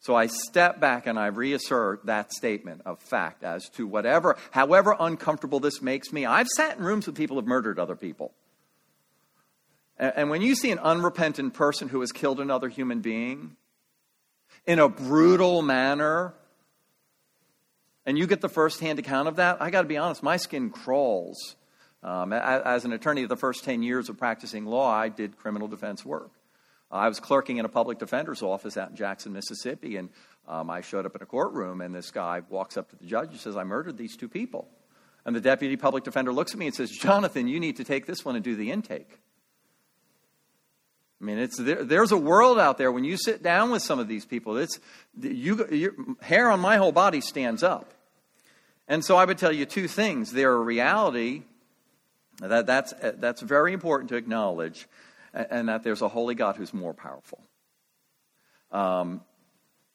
So 0.00 0.14
I 0.14 0.26
step 0.26 0.80
back 0.80 1.06
and 1.06 1.18
I 1.18 1.26
reassert 1.28 2.04
that 2.06 2.30
statement 2.30 2.82
of 2.84 2.98
fact 2.98 3.42
as 3.42 3.70
to 3.70 3.86
whatever, 3.86 4.36
however 4.50 4.94
uncomfortable 4.98 5.60
this 5.60 5.80
makes 5.80 6.12
me. 6.12 6.26
I've 6.26 6.48
sat 6.56 6.76
in 6.76 6.84
rooms 6.84 7.06
with 7.06 7.16
people 7.16 7.36
who 7.36 7.40
have 7.40 7.48
murdered 7.48 7.78
other 7.78 7.96
people. 7.96 8.34
And 9.96 10.28
when 10.28 10.42
you 10.42 10.54
see 10.54 10.70
an 10.72 10.78
unrepentant 10.80 11.54
person 11.54 11.88
who 11.88 12.00
has 12.00 12.10
killed 12.10 12.40
another 12.40 12.68
human 12.68 13.00
being 13.00 13.56
in 14.66 14.78
a 14.78 14.88
brutal 14.88 15.62
manner, 15.62 16.34
and 18.04 18.18
you 18.18 18.26
get 18.26 18.40
the 18.40 18.48
firsthand 18.48 18.98
account 18.98 19.28
of 19.28 19.36
that, 19.36 19.62
I 19.62 19.70
got 19.70 19.82
to 19.82 19.88
be 19.88 19.96
honest, 19.96 20.22
my 20.22 20.36
skin 20.36 20.70
crawls. 20.70 21.56
Um, 22.02 22.32
as 22.32 22.84
an 22.84 22.92
attorney, 22.92 23.24
the 23.24 23.36
first 23.36 23.64
10 23.64 23.82
years 23.82 24.08
of 24.08 24.18
practicing 24.18 24.66
law, 24.66 24.90
I 24.90 25.08
did 25.08 25.38
criminal 25.38 25.68
defense 25.68 26.04
work. 26.04 26.32
I 26.90 27.08
was 27.08 27.18
clerking 27.18 27.56
in 27.56 27.64
a 27.64 27.68
public 27.68 27.98
defender's 27.98 28.42
office 28.42 28.76
out 28.76 28.90
in 28.90 28.96
Jackson, 28.96 29.32
Mississippi, 29.32 29.96
and 29.96 30.10
um, 30.46 30.70
I 30.70 30.82
showed 30.82 31.06
up 31.06 31.16
in 31.16 31.22
a 31.22 31.26
courtroom, 31.26 31.80
and 31.80 31.94
this 31.94 32.10
guy 32.10 32.42
walks 32.50 32.76
up 32.76 32.90
to 32.90 32.96
the 32.96 33.06
judge 33.06 33.30
and 33.30 33.40
says, 33.40 33.56
I 33.56 33.64
murdered 33.64 33.96
these 33.96 34.16
two 34.16 34.28
people. 34.28 34.68
And 35.24 35.34
the 35.34 35.40
deputy 35.40 35.76
public 35.76 36.04
defender 36.04 36.32
looks 36.32 36.52
at 36.52 36.58
me 36.58 36.66
and 36.66 36.74
says, 36.74 36.90
Jonathan, 36.90 37.48
you 37.48 37.58
need 37.58 37.76
to 37.76 37.84
take 37.84 38.04
this 38.06 38.24
one 38.24 38.36
and 38.36 38.44
do 38.44 38.54
the 38.54 38.70
intake. 38.70 39.18
I 41.24 41.26
mean, 41.26 41.38
it's, 41.38 41.56
there, 41.56 41.82
there's 41.82 42.12
a 42.12 42.18
world 42.18 42.58
out 42.58 42.76
there 42.76 42.92
when 42.92 43.02
you 43.02 43.16
sit 43.16 43.42
down 43.42 43.70
with 43.70 43.80
some 43.80 43.98
of 43.98 44.08
these 44.08 44.26
people, 44.26 44.58
it's, 44.58 44.78
you, 45.18 45.66
your 45.70 45.94
hair 46.20 46.50
on 46.50 46.60
my 46.60 46.76
whole 46.76 46.92
body 46.92 47.22
stands 47.22 47.62
up. 47.62 47.94
And 48.88 49.02
so 49.02 49.16
I 49.16 49.24
would 49.24 49.38
tell 49.38 49.50
you 49.50 49.64
two 49.64 49.88
things. 49.88 50.32
They're 50.32 50.52
a 50.52 50.60
reality 50.60 51.44
that, 52.40 52.66
that's, 52.66 52.92
that's 53.00 53.40
very 53.40 53.72
important 53.72 54.10
to 54.10 54.16
acknowledge 54.16 54.86
and 55.32 55.70
that 55.70 55.82
there's 55.82 56.02
a 56.02 56.08
holy 56.08 56.34
God 56.34 56.56
who's 56.56 56.74
more 56.74 56.92
powerful. 56.92 57.40
Um, 58.70 59.22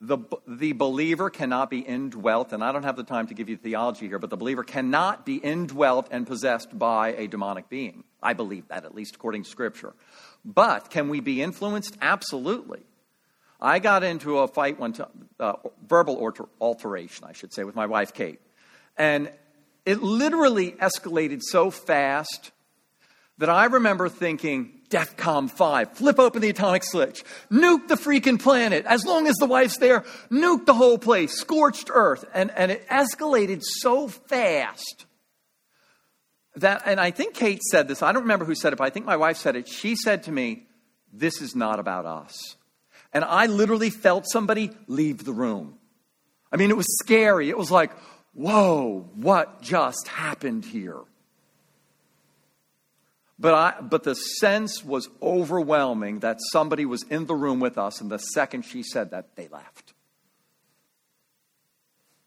the, 0.01 0.17
the 0.47 0.71
believer 0.71 1.29
cannot 1.29 1.69
be 1.69 1.79
indwelt, 1.79 2.53
and 2.53 2.63
I 2.63 2.71
don't 2.71 2.83
have 2.83 2.95
the 2.95 3.03
time 3.03 3.27
to 3.27 3.33
give 3.33 3.49
you 3.49 3.57
theology 3.57 4.07
here, 4.07 4.19
but 4.19 4.29
the 4.29 4.37
believer 4.37 4.63
cannot 4.63 5.25
be 5.25 5.35
indwelt 5.35 6.07
and 6.11 6.25
possessed 6.25 6.77
by 6.77 7.13
a 7.13 7.27
demonic 7.27 7.69
being. 7.69 8.05
I 8.23 8.33
believe 8.33 8.67
that, 8.69 8.85
at 8.85 8.95
least 8.95 9.15
according 9.15 9.43
to 9.43 9.49
Scripture. 9.49 9.93
But 10.45 10.89
can 10.89 11.09
we 11.09 11.19
be 11.19 11.41
influenced? 11.41 11.97
Absolutely. 12.01 12.81
I 13.59 13.79
got 13.79 14.03
into 14.03 14.39
a 14.39 14.47
fight 14.47 14.79
one 14.79 14.93
time, 14.93 15.27
uh, 15.37 15.53
verbal 15.85 16.15
alter- 16.15 16.47
alteration, 16.61 17.25
I 17.27 17.33
should 17.33 17.53
say, 17.53 17.65
with 17.65 17.75
my 17.75 17.85
wife 17.85 18.13
Kate. 18.13 18.39
And 18.97 19.29
it 19.85 20.01
literally 20.01 20.71
escalated 20.73 21.41
so 21.41 21.71
fast 21.71 22.51
that 23.39 23.49
I 23.49 23.65
remember 23.65 24.07
thinking, 24.09 24.71
DEFCON 24.89 25.49
5. 25.49 25.93
Flip 25.93 26.19
open 26.19 26.41
the 26.41 26.49
atomic 26.49 26.83
switch. 26.83 27.23
Nuke 27.51 27.87
the 27.87 27.95
freaking 27.95 28.41
planet. 28.41 28.85
As 28.85 29.05
long 29.05 29.27
as 29.27 29.35
the 29.35 29.45
wife's 29.45 29.77
there, 29.77 30.01
nuke 30.29 30.65
the 30.65 30.73
whole 30.73 30.97
place. 30.97 31.39
Scorched 31.39 31.89
earth. 31.93 32.25
And, 32.33 32.51
and 32.55 32.71
it 32.71 32.87
escalated 32.87 33.63
so 33.63 34.07
fast 34.07 35.05
that, 36.55 36.83
and 36.85 36.99
I 36.99 37.11
think 37.11 37.33
Kate 37.33 37.61
said 37.63 37.87
this. 37.87 38.03
I 38.03 38.11
don't 38.11 38.23
remember 38.23 38.45
who 38.45 38.55
said 38.55 38.73
it, 38.73 38.77
but 38.77 38.85
I 38.85 38.89
think 38.89 39.05
my 39.05 39.17
wife 39.17 39.37
said 39.37 39.55
it. 39.55 39.67
She 39.67 39.95
said 39.95 40.23
to 40.23 40.31
me, 40.31 40.67
This 41.11 41.41
is 41.41 41.55
not 41.55 41.79
about 41.79 42.05
us. 42.05 42.55
And 43.13 43.23
I 43.23 43.47
literally 43.47 43.89
felt 43.89 44.25
somebody 44.29 44.71
leave 44.87 45.25
the 45.25 45.33
room. 45.33 45.79
I 46.51 46.57
mean, 46.57 46.69
it 46.69 46.77
was 46.77 46.87
scary. 46.99 47.49
It 47.49 47.57
was 47.57 47.71
like, 47.71 47.91
whoa, 48.33 49.09
what 49.15 49.61
just 49.61 50.07
happened 50.07 50.65
here? 50.65 51.01
But, 53.39 53.53
I, 53.53 53.81
but 53.81 54.03
the 54.03 54.15
sense 54.15 54.83
was 54.83 55.07
overwhelming 55.21 56.19
that 56.19 56.39
somebody 56.51 56.85
was 56.85 57.03
in 57.03 57.25
the 57.25 57.35
room 57.35 57.61
with 57.61 57.77
us, 57.77 58.01
and 58.01 58.11
the 58.11 58.17
second 58.17 58.63
she 58.63 58.83
said 58.83 59.11
that, 59.11 59.37
they 59.37 59.47
left. 59.47 59.93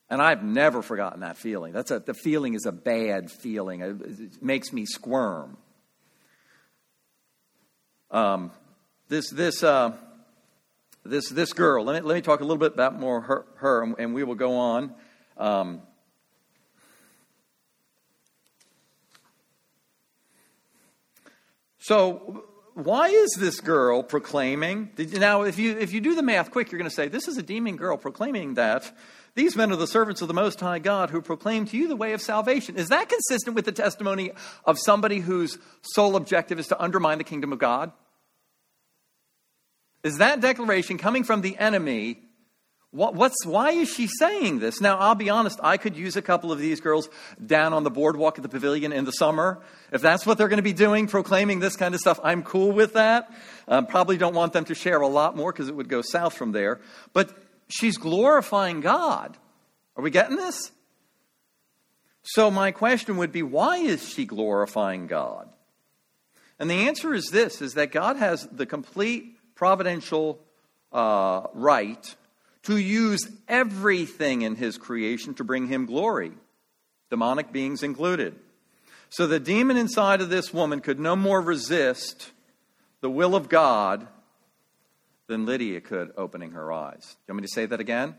And 0.08 0.22
I've 0.22 0.42
never 0.42 0.80
forgotten 0.80 1.20
that 1.20 1.36
feeling. 1.36 1.74
That's 1.74 1.90
a, 1.90 1.98
the 1.98 2.14
feeling 2.14 2.54
is 2.54 2.64
a 2.64 2.72
bad 2.72 3.30
feeling, 3.30 3.82
it, 3.82 4.00
it 4.00 4.42
makes 4.42 4.72
me 4.72 4.86
squirm. 4.86 5.58
Um, 8.10 8.50
this, 9.08 9.28
this, 9.30 9.62
uh, 9.62 9.92
this, 11.04 11.28
this 11.28 11.52
girl, 11.52 11.84
let 11.84 12.02
me, 12.02 12.08
let 12.08 12.14
me 12.14 12.22
talk 12.22 12.40
a 12.40 12.44
little 12.44 12.58
bit 12.58 12.72
about 12.72 12.98
more 12.98 13.20
her, 13.20 13.46
her 13.56 13.82
and 13.98 14.14
we 14.14 14.24
will 14.24 14.34
go 14.34 14.56
on. 14.56 14.94
Um, 15.36 15.82
So 21.82 22.44
why 22.74 23.08
is 23.08 23.36
this 23.40 23.60
girl 23.60 24.04
proclaiming? 24.04 24.90
Now, 24.96 25.42
if 25.42 25.58
you, 25.58 25.76
if 25.76 25.92
you 25.92 26.00
do 26.00 26.14
the 26.14 26.22
math 26.22 26.52
quick, 26.52 26.70
you're 26.70 26.78
going 26.78 26.88
to 26.88 26.94
say, 26.94 27.08
this 27.08 27.26
is 27.26 27.36
a 27.36 27.42
demon 27.42 27.76
girl 27.76 27.96
proclaiming 27.96 28.54
that 28.54 28.90
these 29.34 29.56
men 29.56 29.72
are 29.72 29.76
the 29.76 29.88
servants 29.88 30.22
of 30.22 30.28
the 30.28 30.34
Most 30.34 30.60
High 30.60 30.78
God 30.78 31.10
who 31.10 31.20
proclaim 31.20 31.66
to 31.66 31.76
you 31.76 31.88
the 31.88 31.96
way 31.96 32.12
of 32.12 32.22
salvation. 32.22 32.76
Is 32.76 32.88
that 32.90 33.08
consistent 33.08 33.56
with 33.56 33.64
the 33.64 33.72
testimony 33.72 34.30
of 34.64 34.78
somebody 34.78 35.18
whose 35.18 35.58
sole 35.82 36.14
objective 36.14 36.60
is 36.60 36.68
to 36.68 36.80
undermine 36.80 37.18
the 37.18 37.24
kingdom 37.24 37.52
of 37.52 37.58
God? 37.58 37.90
Is 40.04 40.18
that 40.18 40.40
declaration 40.40 40.98
coming 40.98 41.24
from 41.24 41.40
the 41.40 41.58
enemy 41.58 42.20
what, 42.92 43.14
what's, 43.14 43.46
why 43.46 43.70
is 43.70 43.88
she 43.88 44.06
saying 44.06 44.58
this? 44.58 44.82
Now, 44.82 44.98
I'll 44.98 45.14
be 45.14 45.30
honest, 45.30 45.58
I 45.62 45.78
could 45.78 45.96
use 45.96 46.14
a 46.16 46.22
couple 46.22 46.52
of 46.52 46.58
these 46.58 46.78
girls 46.78 47.08
down 47.44 47.72
on 47.72 47.84
the 47.84 47.90
boardwalk 47.90 48.38
at 48.38 48.42
the 48.42 48.50
pavilion 48.50 48.92
in 48.92 49.06
the 49.06 49.12
summer. 49.12 49.62
If 49.90 50.02
that's 50.02 50.26
what 50.26 50.36
they're 50.36 50.48
going 50.48 50.58
to 50.58 50.62
be 50.62 50.74
doing, 50.74 51.06
proclaiming 51.06 51.58
this 51.58 51.74
kind 51.74 51.94
of 51.94 52.00
stuff, 52.02 52.20
I'm 52.22 52.42
cool 52.42 52.70
with 52.70 52.92
that. 52.92 53.32
Um, 53.66 53.86
probably 53.86 54.18
don't 54.18 54.34
want 54.34 54.52
them 54.52 54.66
to 54.66 54.74
share 54.74 55.00
a 55.00 55.08
lot 55.08 55.34
more 55.34 55.52
because 55.52 55.68
it 55.68 55.74
would 55.74 55.88
go 55.88 56.02
south 56.02 56.34
from 56.34 56.52
there. 56.52 56.80
But 57.14 57.34
she's 57.68 57.96
glorifying 57.96 58.82
God. 58.82 59.38
Are 59.96 60.02
we 60.02 60.10
getting 60.10 60.36
this? 60.36 60.70
So, 62.24 62.50
my 62.50 62.72
question 62.72 63.16
would 63.16 63.32
be 63.32 63.42
why 63.42 63.78
is 63.78 64.06
she 64.06 64.26
glorifying 64.26 65.06
God? 65.06 65.48
And 66.58 66.70
the 66.70 66.86
answer 66.88 67.14
is 67.14 67.30
this 67.32 67.62
is 67.62 67.74
that 67.74 67.90
God 67.90 68.16
has 68.16 68.46
the 68.52 68.66
complete 68.66 69.38
providential 69.54 70.40
uh, 70.92 71.46
right 71.54 72.14
to 72.64 72.76
use 72.76 73.28
everything 73.48 74.42
in 74.42 74.56
his 74.56 74.78
creation 74.78 75.34
to 75.34 75.44
bring 75.44 75.66
him 75.66 75.86
glory, 75.86 76.32
demonic 77.10 77.52
beings 77.52 77.82
included. 77.82 78.36
So 79.10 79.26
the 79.26 79.40
demon 79.40 79.76
inside 79.76 80.20
of 80.20 80.30
this 80.30 80.54
woman 80.54 80.80
could 80.80 80.98
no 80.98 81.16
more 81.16 81.40
resist 81.40 82.30
the 83.00 83.10
will 83.10 83.34
of 83.34 83.48
God 83.48 84.06
than 85.26 85.44
Lydia 85.44 85.80
could 85.80 86.12
opening 86.16 86.52
her 86.52 86.72
eyes. 86.72 87.00
Do 87.02 87.32
you 87.32 87.34
want 87.34 87.42
me 87.42 87.46
to 87.46 87.52
say 87.52 87.66
that 87.66 87.80
again? 87.80 88.14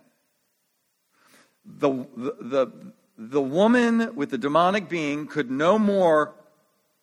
The, 1.65 1.89
the, 2.15 2.36
the, 2.41 2.71
the 3.17 3.41
woman 3.41 4.15
with 4.15 4.29
the 4.29 4.38
demonic 4.38 4.89
being 4.89 5.27
could 5.27 5.49
no 5.49 5.79
more 5.79 6.34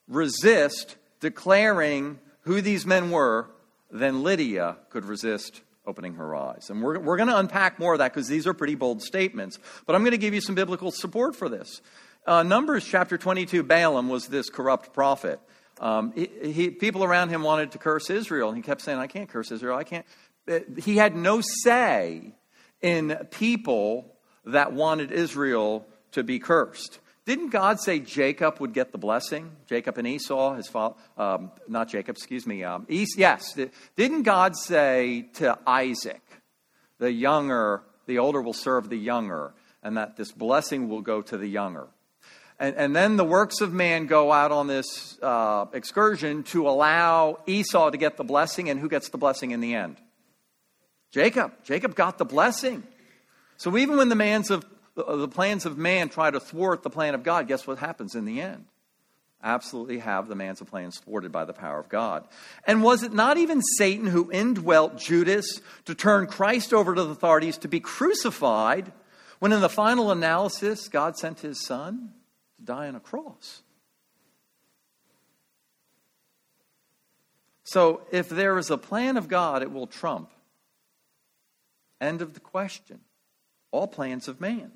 resist 0.07 0.97
declaring 1.21 2.19
who 2.43 2.61
these 2.61 2.85
men 2.85 3.11
were 3.11 3.49
than 3.91 4.23
Lydia 4.23 4.77
could 4.91 5.05
resist 5.05 5.63
opening 5.87 6.15
her 6.15 6.35
eyes. 6.37 6.71
And 6.71 6.83
we're, 6.83 6.99
we're 6.99 7.17
going 7.17 7.29
to 7.29 7.39
unpack 7.39 7.79
more 7.79 7.95
of 7.95 7.99
that 7.99 8.13
because 8.13 8.29
these 8.29 8.47
are 8.47 8.55
pretty 8.55 8.75
bold 8.75 9.03
statements. 9.03 9.59
But 9.87 9.95
I'm 9.95 10.03
going 10.03 10.13
to 10.13 10.19
give 10.19 10.35
you 10.35 10.41
some 10.41 10.55
biblical 10.55 10.91
support 10.91 11.37
for 11.37 11.49
this. 11.49 11.81
Uh, 12.27 12.43
Numbers 12.43 12.85
chapter 12.85 13.17
22, 13.17 13.63
Balaam 13.63 14.09
was 14.09 14.29
this 14.29 14.51
corrupt 14.51 14.93
prophet. 14.93 15.41
Um, 15.81 16.13
he, 16.15 16.53
he, 16.53 16.71
people 16.71 17.03
around 17.03 17.31
him 17.31 17.43
wanted 17.43 17.73
to 17.73 17.79
curse 17.79 18.11
Israel, 18.11 18.49
and 18.49 18.57
he 18.57 18.63
kept 18.63 18.83
saying, 18.83 18.99
I 18.99 19.07
can't 19.07 19.29
curse 19.29 19.51
Israel. 19.51 19.77
I 19.77 19.85
can't. 19.85 20.05
Uh, 20.47 20.61
he 20.79 20.97
had 20.97 21.17
no 21.17 21.41
say 21.41 22.35
in 22.83 23.17
people 23.31 24.15
that 24.45 24.73
wanted 24.73 25.11
Israel 25.13 25.87
to 26.13 26.23
be 26.23 26.39
cursed. 26.39 26.99
Didn't 27.31 27.51
God 27.51 27.79
say 27.81 28.01
Jacob 28.01 28.59
would 28.59 28.73
get 28.73 28.91
the 28.91 28.99
blessing? 28.99 29.53
Jacob 29.69 29.97
and 29.99 30.09
Esau, 30.09 30.57
his 30.57 30.67
father, 30.67 30.97
um, 31.17 31.53
not 31.69 31.87
Jacob, 31.87 32.17
excuse 32.17 32.45
me. 32.45 32.65
Um, 32.65 32.89
Es- 32.91 33.17
yes. 33.17 33.57
Didn't 33.95 34.25
God 34.25 34.57
say 34.57 35.29
to 35.35 35.57
Isaac, 35.65 36.23
the 36.99 37.13
younger, 37.13 37.83
the 38.07 38.19
older 38.19 38.43
will 38.43 38.53
serve 38.53 38.89
the 38.89 38.99
younger, 38.99 39.53
and 39.81 39.97
that 39.97 40.17
this 40.17 40.33
blessing 40.33 40.89
will 40.89 41.03
go 41.03 41.23
to 41.23 41.39
the 41.39 41.47
younger? 41.47 41.87
And, 42.59 42.75
and 42.75 42.97
then 42.97 43.17
the 43.17 43.25
works 43.25 43.61
of 43.61 43.73
man 43.73 44.07
go 44.07 44.33
out 44.33 44.51
on 44.51 44.67
this 44.67 45.17
uh, 45.23 45.67
excursion 45.73 46.43
to 46.43 46.69
allow 46.69 47.39
Esau 47.47 47.91
to 47.91 47.97
get 47.97 48.17
the 48.17 48.25
blessing, 48.25 48.69
and 48.71 48.81
who 48.81 48.89
gets 48.89 49.09
the 49.09 49.19
blessing 49.19 49.53
in 49.53 49.61
the 49.61 49.77
end? 49.77 49.99
Jacob. 51.13 51.53
Jacob 51.63 51.95
got 51.95 52.19
the 52.19 52.25
blessing. 52.25 52.83
So 53.57 53.77
even 53.77 53.97
when 53.99 54.09
the 54.09 54.17
man's 54.17 54.51
of 54.51 54.65
the, 54.95 55.29
plans 55.29 55.67
of 55.67 55.79
man 55.79 56.09
try 56.09 56.31
to 56.31 56.41
thwart 56.41 56.83
the 56.83 56.91
plan 56.91 57.15
of 57.15 57.23
God, 57.23 57.49
guess 57.49 57.67
what 57.67 57.79
happens 57.79 58.15
in 58.15 58.25
the 58.25 58.41
end? 58.41 58.67
Absolutely 59.43 59.99
have 59.99 60.29
the 60.29 60.35
man's 60.35 60.61
plans 60.61 60.99
thwarted 60.99 61.33
by 61.33 61.47
the 61.47 61.55
power 61.55 61.79
of 61.79 61.89
God. 61.89 62.29
And 62.67 62.83
was 62.83 63.03
it 63.03 63.13
not 63.13 63.39
even 63.39 63.63
Satan 63.63 64.07
who 64.07 64.31
indwelt 64.31 64.99
Judas 64.99 65.61
to 65.87 65.95
turn 65.95 66.27
Christ 66.27 66.75
over 66.75 66.95
to 66.95 67.05
the 67.05 67.11
authorities 67.11 67.57
to 67.59 67.69
be 67.69 67.81
crucified 67.81 68.93
when 69.39 69.53
in 69.53 69.63
the 69.63 69.71
final 69.71 70.11
analysis 70.11 70.89
God 70.89 71.17
sent 71.17 71.41
his 71.41 71.65
son 71.65 72.13
to 72.59 72.65
die 72.65 72.89
on 72.89 72.97
a 72.97 73.01
cross? 73.01 73.63
So 77.65 78.03
if 78.11 78.29
there 78.29 78.59
is 78.59 78.69
a 78.69 78.77
plan 78.77 79.17
of 79.17 79.29
God, 79.29 79.63
it 79.63 79.73
will 79.73 79.87
trump. 79.87 80.31
End 82.01 82.21
of 82.21 82.35
the 82.35 82.41
question. 82.41 83.01
All 83.71 83.87
plans 83.87 84.29
of 84.29 84.41
man. 84.41 84.73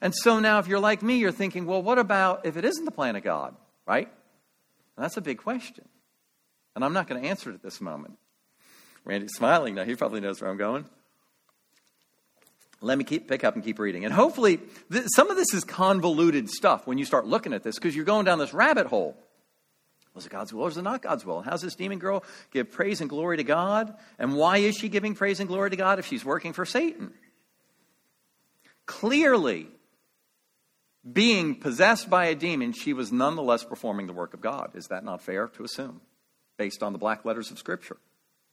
And 0.00 0.14
so 0.14 0.40
now, 0.40 0.58
if 0.58 0.66
you're 0.66 0.80
like 0.80 1.02
me, 1.02 1.18
you're 1.18 1.32
thinking, 1.32 1.66
well, 1.66 1.82
what 1.82 1.98
about 1.98 2.46
if 2.46 2.56
it 2.56 2.64
isn't 2.64 2.84
the 2.84 2.90
plan 2.90 3.16
of 3.16 3.22
God, 3.22 3.54
right? 3.86 4.08
And 4.96 5.04
that's 5.04 5.16
a 5.16 5.20
big 5.20 5.38
question. 5.38 5.86
And 6.74 6.84
I'm 6.84 6.92
not 6.92 7.08
going 7.08 7.22
to 7.22 7.28
answer 7.28 7.50
it 7.50 7.54
at 7.54 7.62
this 7.62 7.80
moment. 7.80 8.18
Randy's 9.04 9.34
smiling 9.34 9.74
now. 9.74 9.84
He 9.84 9.94
probably 9.96 10.20
knows 10.20 10.40
where 10.40 10.50
I'm 10.50 10.56
going. 10.56 10.84
Let 12.82 12.96
me 12.96 13.04
keep, 13.04 13.28
pick 13.28 13.44
up 13.44 13.54
and 13.56 13.64
keep 13.64 13.78
reading. 13.78 14.04
And 14.04 14.14
hopefully, 14.14 14.58
th- 14.90 15.04
some 15.14 15.30
of 15.30 15.36
this 15.36 15.52
is 15.52 15.64
convoluted 15.64 16.48
stuff 16.48 16.86
when 16.86 16.96
you 16.96 17.04
start 17.04 17.26
looking 17.26 17.52
at 17.52 17.62
this 17.62 17.74
because 17.74 17.94
you're 17.94 18.06
going 18.06 18.24
down 18.24 18.38
this 18.38 18.54
rabbit 18.54 18.86
hole. 18.86 19.16
Was 20.14 20.26
it 20.26 20.32
God's 20.32 20.52
will 20.52 20.62
or 20.62 20.66
was 20.66 20.76
it 20.76 20.82
not 20.82 21.02
God's 21.02 21.24
will? 21.24 21.40
How's 21.42 21.62
this 21.62 21.74
demon 21.74 21.98
girl 21.98 22.24
give 22.50 22.72
praise 22.72 23.00
and 23.00 23.08
glory 23.08 23.36
to 23.36 23.44
God? 23.44 23.94
And 24.18 24.34
why 24.34 24.58
is 24.58 24.76
she 24.76 24.88
giving 24.88 25.14
praise 25.14 25.40
and 25.40 25.48
glory 25.48 25.70
to 25.70 25.76
God 25.76 25.98
if 25.98 26.06
she's 26.06 26.24
working 26.24 26.52
for 26.52 26.64
Satan? 26.64 27.12
Clearly, 28.86 29.68
being 31.10 31.54
possessed 31.54 32.10
by 32.10 32.26
a 32.26 32.34
demon, 32.34 32.72
she 32.72 32.92
was 32.92 33.10
nonetheless 33.10 33.64
performing 33.64 34.06
the 34.06 34.12
work 34.12 34.34
of 34.34 34.40
God. 34.40 34.72
Is 34.74 34.88
that 34.88 35.04
not 35.04 35.22
fair 35.22 35.48
to 35.48 35.64
assume, 35.64 36.00
based 36.58 36.82
on 36.82 36.92
the 36.92 36.98
black 36.98 37.24
letters 37.24 37.50
of 37.50 37.58
Scripture, 37.58 37.96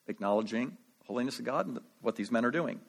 acknowledging 0.08 0.78
holiness 1.06 1.40
of 1.40 1.46
God 1.46 1.68
and 1.68 1.80
what 2.02 2.16
these 2.16 2.32
men 2.32 2.46
are 2.46 2.52
doing? 2.52 2.80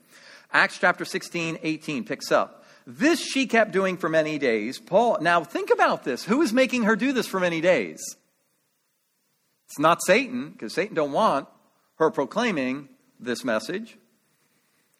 Acts 0.52 0.78
chapter 0.78 1.04
16, 1.04 1.58
18 1.62 2.04
picks 2.04 2.32
up. 2.32 2.64
This 2.86 3.20
she 3.20 3.46
kept 3.46 3.72
doing 3.72 3.96
for 3.96 4.08
many 4.08 4.38
days. 4.38 4.78
Paul, 4.78 5.18
now 5.20 5.44
think 5.44 5.70
about 5.70 6.04
this. 6.04 6.24
Who 6.24 6.40
is 6.40 6.52
making 6.52 6.84
her 6.84 6.96
do 6.96 7.12
this 7.12 7.26
for 7.26 7.38
many 7.38 7.60
days? 7.60 8.00
It's 9.66 9.78
not 9.78 10.02
Satan, 10.06 10.50
because 10.50 10.72
Satan 10.72 10.94
don't 10.94 11.12
want 11.12 11.48
her 11.96 12.10
proclaiming 12.10 12.88
this 13.20 13.44
message. 13.44 13.98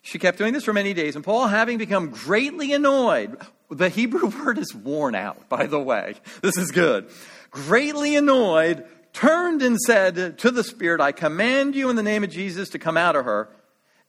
She 0.03 0.19
kept 0.19 0.37
doing 0.37 0.53
this 0.53 0.65
for 0.65 0.73
many 0.73 0.93
days, 0.95 1.17
and 1.17 1.25
Paul, 1.25 1.47
having 1.47 1.79
become 1.79 2.11
greatly 2.11 2.73
annoyed, 2.73 3.39
the 3.71 3.89
Hebrew 3.89 4.29
word 4.45 4.59
is 4.59 4.75
worn 4.75 5.15
out, 5.15 5.49
by 5.49 5.67
the 5.67 5.81
way. 5.81 6.15
This 6.43 6.57
is 6.57 6.71
good. 6.71 7.11
Greatly 7.51 8.17
annoyed, 8.17 8.87
turned 9.13 9.63
and 9.63 9.79
said 9.79 10.39
to 10.39 10.51
the 10.51 10.65
Spirit, 10.65 11.01
I 11.01 11.13
command 11.13 11.75
you 11.75 11.91
in 11.91 11.97
the 11.97 12.03
name 12.03 12.25
of 12.25 12.31
Jesus 12.31 12.71
to 12.71 12.79
come 12.79 12.97
out 12.97 13.17
of 13.17 13.25
her. 13.25 13.49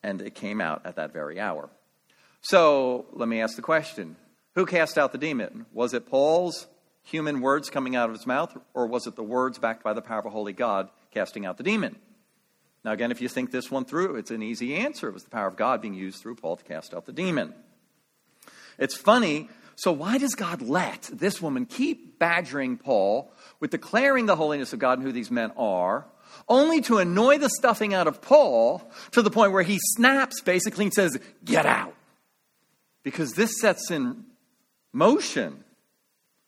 And 0.02 0.22
it 0.22 0.34
came 0.34 0.62
out 0.62 0.86
at 0.86 0.96
that 0.96 1.12
very 1.12 1.40
hour. 1.40 1.70
So 2.42 3.06
let 3.12 3.28
me 3.28 3.42
ask 3.42 3.56
the 3.56 3.62
question 3.62 4.16
Who 4.56 4.66
cast 4.66 4.98
out 4.98 5.12
the 5.12 5.18
demon? 5.18 5.66
Was 5.74 5.94
it 5.94 6.08
Paul's 6.08 6.68
human 7.04 7.42
words 7.42 7.70
coming 7.70 7.96
out 7.96 8.10
of 8.10 8.16
his 8.16 8.28
mouth, 8.28 8.56
or 8.74 8.88
was 8.88 9.08
it 9.08 9.16
the 9.16 9.24
words 9.24 9.58
backed 9.58 9.84
by 9.84 9.94
the 9.94 10.02
power 10.02 10.20
of 10.20 10.26
a 10.26 10.30
holy 10.30 10.54
God 10.54 10.90
casting 11.12 11.46
out 11.46 11.58
the 11.58 11.64
demon? 11.64 11.98
Now, 12.86 12.92
again, 12.92 13.12
if 13.12 13.22
you 13.22 13.28
think 13.28 13.52
this 13.52 13.70
one 13.70 13.84
through, 13.84 14.16
it's 14.16 14.32
an 14.32 14.42
easy 14.42 14.76
answer. 14.76 15.10
It 15.10 15.14
was 15.14 15.24
the 15.24 15.30
power 15.30 15.48
of 15.48 15.58
God 15.58 15.82
being 15.82 15.96
used 15.96 16.22
through 16.22 16.36
Paul 16.36 16.56
to 16.56 16.64
cast 16.64 16.94
out 16.94 17.06
the 17.06 17.12
demon. 17.12 17.54
It's 18.80 18.96
funny. 18.96 19.50
So, 19.76 19.92
why 19.92 20.18
does 20.18 20.36
God 20.36 20.62
let 20.62 21.10
this 21.14 21.42
woman 21.42 21.66
keep 21.66 22.18
badgering 22.18 22.78
Paul 22.78 23.32
with 23.60 23.72
declaring 23.72 24.26
the 24.26 24.36
holiness 24.36 24.74
of 24.74 24.80
God 24.80 24.98
and 24.98 25.08
who 25.08 25.14
these 25.14 25.30
men 25.30 25.52
are, 25.56 26.06
only 26.48 26.82
to 26.82 26.98
annoy 26.98 27.38
the 27.38 27.50
stuffing 27.50 27.94
out 27.94 28.08
of 28.08 28.22
Paul 28.22 28.90
to 29.12 29.22
the 29.22 29.30
point 29.30 29.52
where 29.52 29.64
he 29.64 29.80
snaps 29.96 30.42
basically 30.42 30.86
and 30.86 30.94
says, 30.94 31.18
Get 31.46 31.66
out? 31.66 31.96
Because 33.04 33.34
this 33.34 33.60
sets 33.60 33.92
in 33.92 34.26
motion 34.92 35.64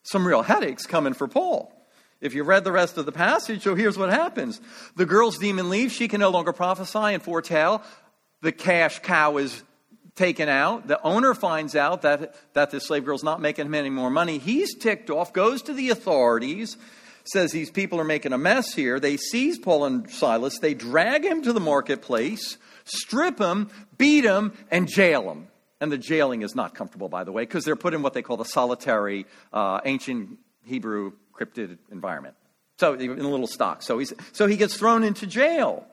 some 0.03 0.25
real 0.25 0.41
headaches 0.41 0.85
coming 0.85 1.13
for 1.13 1.27
Paul. 1.27 1.71
If 2.19 2.33
you 2.33 2.43
read 2.43 2.63
the 2.63 2.71
rest 2.71 2.97
of 2.97 3.05
the 3.05 3.11
passage, 3.11 3.63
so 3.63 3.75
here's 3.75 3.97
what 3.97 4.09
happens. 4.09 4.61
The 4.95 5.05
girl's 5.05 5.37
demon 5.37 5.69
leaves. 5.69 5.93
She 5.93 6.07
can 6.07 6.19
no 6.19 6.29
longer 6.29 6.53
prophesy 6.53 7.13
and 7.13 7.23
foretell. 7.23 7.83
The 8.41 8.51
cash 8.51 8.99
cow 8.99 9.37
is 9.37 9.63
taken 10.15 10.49
out. 10.49 10.87
The 10.87 11.01
owner 11.03 11.33
finds 11.33 11.75
out 11.75 12.01
that, 12.03 12.35
that 12.53 12.71
the 12.71 12.79
slave 12.79 13.05
girl's 13.05 13.23
not 13.23 13.41
making 13.41 13.65
him 13.65 13.75
any 13.75 13.89
more 13.89 14.09
money. 14.09 14.37
He's 14.37 14.75
ticked 14.75 15.09
off, 15.09 15.33
goes 15.33 15.61
to 15.63 15.73
the 15.73 15.89
authorities, 15.89 16.77
says 17.23 17.51
these 17.51 17.71
people 17.71 17.99
are 17.99 18.05
making 18.05 18.33
a 18.33 18.37
mess 18.37 18.73
here. 18.73 18.99
They 18.99 19.17
seize 19.17 19.57
Paul 19.57 19.85
and 19.85 20.09
Silas, 20.09 20.57
they 20.59 20.73
drag 20.73 21.23
him 21.23 21.41
to 21.43 21.53
the 21.53 21.59
marketplace, 21.59 22.57
strip 22.83 23.39
him, 23.39 23.69
beat 23.97 24.25
him, 24.25 24.53
and 24.69 24.87
jail 24.87 25.31
him. 25.31 25.47
And 25.79 25.91
the 25.91 25.97
jailing 25.97 26.43
is 26.43 26.53
not 26.53 26.75
comfortable, 26.75 27.09
by 27.09 27.23
the 27.23 27.31
way, 27.31 27.41
because 27.41 27.65
they're 27.65 27.75
put 27.75 27.95
in 27.95 28.03
what 28.03 28.13
they 28.13 28.21
call 28.21 28.37
the 28.37 28.45
solitary, 28.45 29.25
uh, 29.51 29.81
ancient 29.83 30.37
Hebrew 30.63 31.13
cryptid 31.33 31.79
environment. 31.91 32.35
So 32.77 32.93
in 32.93 33.09
a 33.09 33.29
little 33.29 33.47
stock. 33.47 33.81
So, 33.81 33.97
he's, 33.97 34.13
so 34.31 34.47
he 34.47 34.57
gets 34.57 34.75
thrown 34.75 35.03
into 35.03 35.25
jail. 35.25 35.85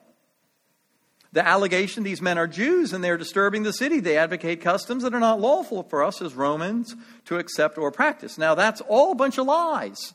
The 1.31 1.45
allegation 1.47 2.03
these 2.03 2.21
men 2.21 2.37
are 2.37 2.47
Jews 2.47 2.91
and 2.91 3.03
they're 3.03 3.17
disturbing 3.17 3.63
the 3.63 3.73
city. 3.73 3.99
They 3.99 4.17
advocate 4.17 4.61
customs 4.61 5.03
that 5.03 5.13
are 5.13 5.19
not 5.19 5.39
lawful 5.39 5.83
for 5.83 6.03
us 6.03 6.21
as 6.21 6.33
Romans 6.33 6.95
to 7.25 7.37
accept 7.37 7.77
or 7.77 7.91
practice. 7.91 8.37
Now, 8.37 8.55
that's 8.55 8.81
all 8.81 9.11
a 9.11 9.15
bunch 9.15 9.37
of 9.37 9.45
lies 9.45 10.13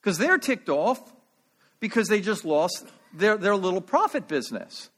because 0.00 0.18
they're 0.18 0.38
ticked 0.38 0.68
off 0.68 1.00
because 1.78 2.08
they 2.08 2.20
just 2.20 2.44
lost 2.44 2.86
their, 3.14 3.36
their 3.36 3.54
little 3.54 3.80
profit 3.80 4.26
business. 4.26 4.90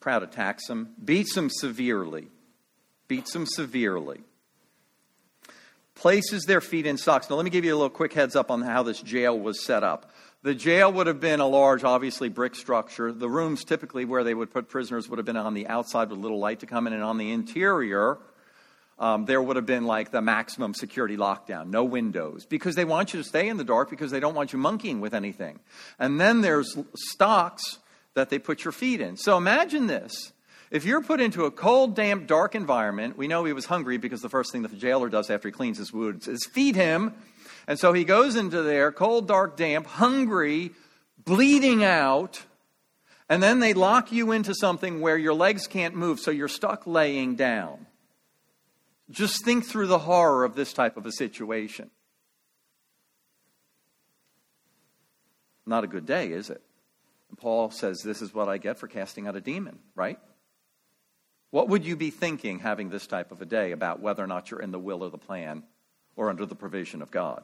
Proud 0.00 0.22
attacks 0.22 0.66
them, 0.66 0.90
beats 1.02 1.34
them 1.34 1.48
severely, 1.50 2.28
beats 3.08 3.32
them 3.32 3.46
severely 3.46 4.20
places 5.96 6.44
their 6.44 6.60
feet 6.60 6.86
in 6.86 6.96
stocks. 6.96 7.28
Now, 7.28 7.36
let 7.36 7.44
me 7.44 7.50
give 7.50 7.64
you 7.64 7.74
a 7.74 7.78
little 7.78 7.90
quick 7.90 8.12
heads 8.12 8.36
up 8.36 8.50
on 8.50 8.62
how 8.62 8.84
this 8.84 9.00
jail 9.00 9.36
was 9.36 9.64
set 9.64 9.82
up. 9.82 10.12
The 10.46 10.54
jail 10.54 10.92
would 10.92 11.08
have 11.08 11.18
been 11.18 11.40
a 11.40 11.46
large, 11.48 11.82
obviously, 11.82 12.28
brick 12.28 12.54
structure. 12.54 13.10
The 13.10 13.28
rooms, 13.28 13.64
typically 13.64 14.04
where 14.04 14.22
they 14.22 14.32
would 14.32 14.52
put 14.52 14.68
prisoners, 14.68 15.08
would 15.08 15.18
have 15.18 15.26
been 15.26 15.36
on 15.36 15.54
the 15.54 15.66
outside 15.66 16.08
with 16.08 16.20
little 16.20 16.38
light 16.38 16.60
to 16.60 16.66
come 16.66 16.86
in, 16.86 16.92
and 16.92 17.02
on 17.02 17.18
the 17.18 17.32
interior, 17.32 18.18
um, 19.00 19.24
there 19.24 19.42
would 19.42 19.56
have 19.56 19.66
been 19.66 19.86
like 19.86 20.12
the 20.12 20.22
maximum 20.22 20.72
security 20.72 21.16
lockdown, 21.16 21.70
no 21.70 21.82
windows, 21.82 22.46
because 22.46 22.76
they 22.76 22.84
want 22.84 23.12
you 23.12 23.20
to 23.20 23.28
stay 23.28 23.48
in 23.48 23.56
the 23.56 23.64
dark 23.64 23.90
because 23.90 24.12
they 24.12 24.20
don't 24.20 24.36
want 24.36 24.52
you 24.52 24.60
monkeying 24.60 25.00
with 25.00 25.14
anything. 25.14 25.58
And 25.98 26.20
then 26.20 26.42
there's 26.42 26.78
stocks 26.94 27.80
that 28.14 28.30
they 28.30 28.38
put 28.38 28.62
your 28.62 28.70
feet 28.70 29.00
in. 29.00 29.16
So 29.16 29.36
imagine 29.36 29.88
this. 29.88 30.32
If 30.70 30.84
you're 30.84 31.02
put 31.02 31.20
into 31.20 31.46
a 31.46 31.50
cold, 31.50 31.96
damp, 31.96 32.28
dark 32.28 32.54
environment, 32.54 33.18
we 33.18 33.26
know 33.26 33.44
he 33.44 33.52
was 33.52 33.64
hungry 33.64 33.98
because 33.98 34.22
the 34.22 34.28
first 34.28 34.52
thing 34.52 34.62
that 34.62 34.70
the 34.70 34.76
jailer 34.76 35.08
does 35.08 35.28
after 35.28 35.48
he 35.48 35.52
cleans 35.52 35.78
his 35.78 35.92
wounds 35.92 36.28
is 36.28 36.46
feed 36.46 36.76
him 36.76 37.14
and 37.66 37.78
so 37.78 37.92
he 37.92 38.04
goes 38.04 38.36
into 38.36 38.62
there, 38.62 38.92
cold, 38.92 39.26
dark, 39.26 39.56
damp, 39.56 39.86
hungry, 39.86 40.70
bleeding 41.24 41.82
out. 41.84 42.42
And 43.28 43.42
then 43.42 43.58
they 43.58 43.74
lock 43.74 44.12
you 44.12 44.30
into 44.30 44.54
something 44.54 45.00
where 45.00 45.18
your 45.18 45.34
legs 45.34 45.66
can't 45.66 45.96
move, 45.96 46.20
so 46.20 46.30
you're 46.30 46.46
stuck 46.46 46.86
laying 46.86 47.34
down. 47.34 47.86
Just 49.10 49.44
think 49.44 49.64
through 49.66 49.88
the 49.88 49.98
horror 49.98 50.44
of 50.44 50.54
this 50.54 50.72
type 50.72 50.96
of 50.96 51.06
a 51.06 51.12
situation. 51.12 51.90
Not 55.64 55.82
a 55.82 55.88
good 55.88 56.06
day, 56.06 56.30
is 56.30 56.50
it? 56.50 56.62
And 57.28 57.38
Paul 57.38 57.70
says, 57.70 58.00
This 58.04 58.22
is 58.22 58.32
what 58.32 58.48
I 58.48 58.58
get 58.58 58.78
for 58.78 58.86
casting 58.86 59.26
out 59.26 59.34
a 59.34 59.40
demon, 59.40 59.80
right? 59.96 60.18
What 61.50 61.68
would 61.68 61.84
you 61.84 61.96
be 61.96 62.10
thinking 62.10 62.60
having 62.60 62.90
this 62.90 63.06
type 63.06 63.32
of 63.32 63.42
a 63.42 63.46
day 63.46 63.72
about 63.72 64.00
whether 64.00 64.22
or 64.22 64.26
not 64.28 64.50
you're 64.50 64.60
in 64.60 64.70
the 64.70 64.78
will 64.78 65.02
or 65.02 65.10
the 65.10 65.18
plan 65.18 65.64
or 66.14 66.30
under 66.30 66.46
the 66.46 66.54
provision 66.54 67.02
of 67.02 67.10
God? 67.10 67.42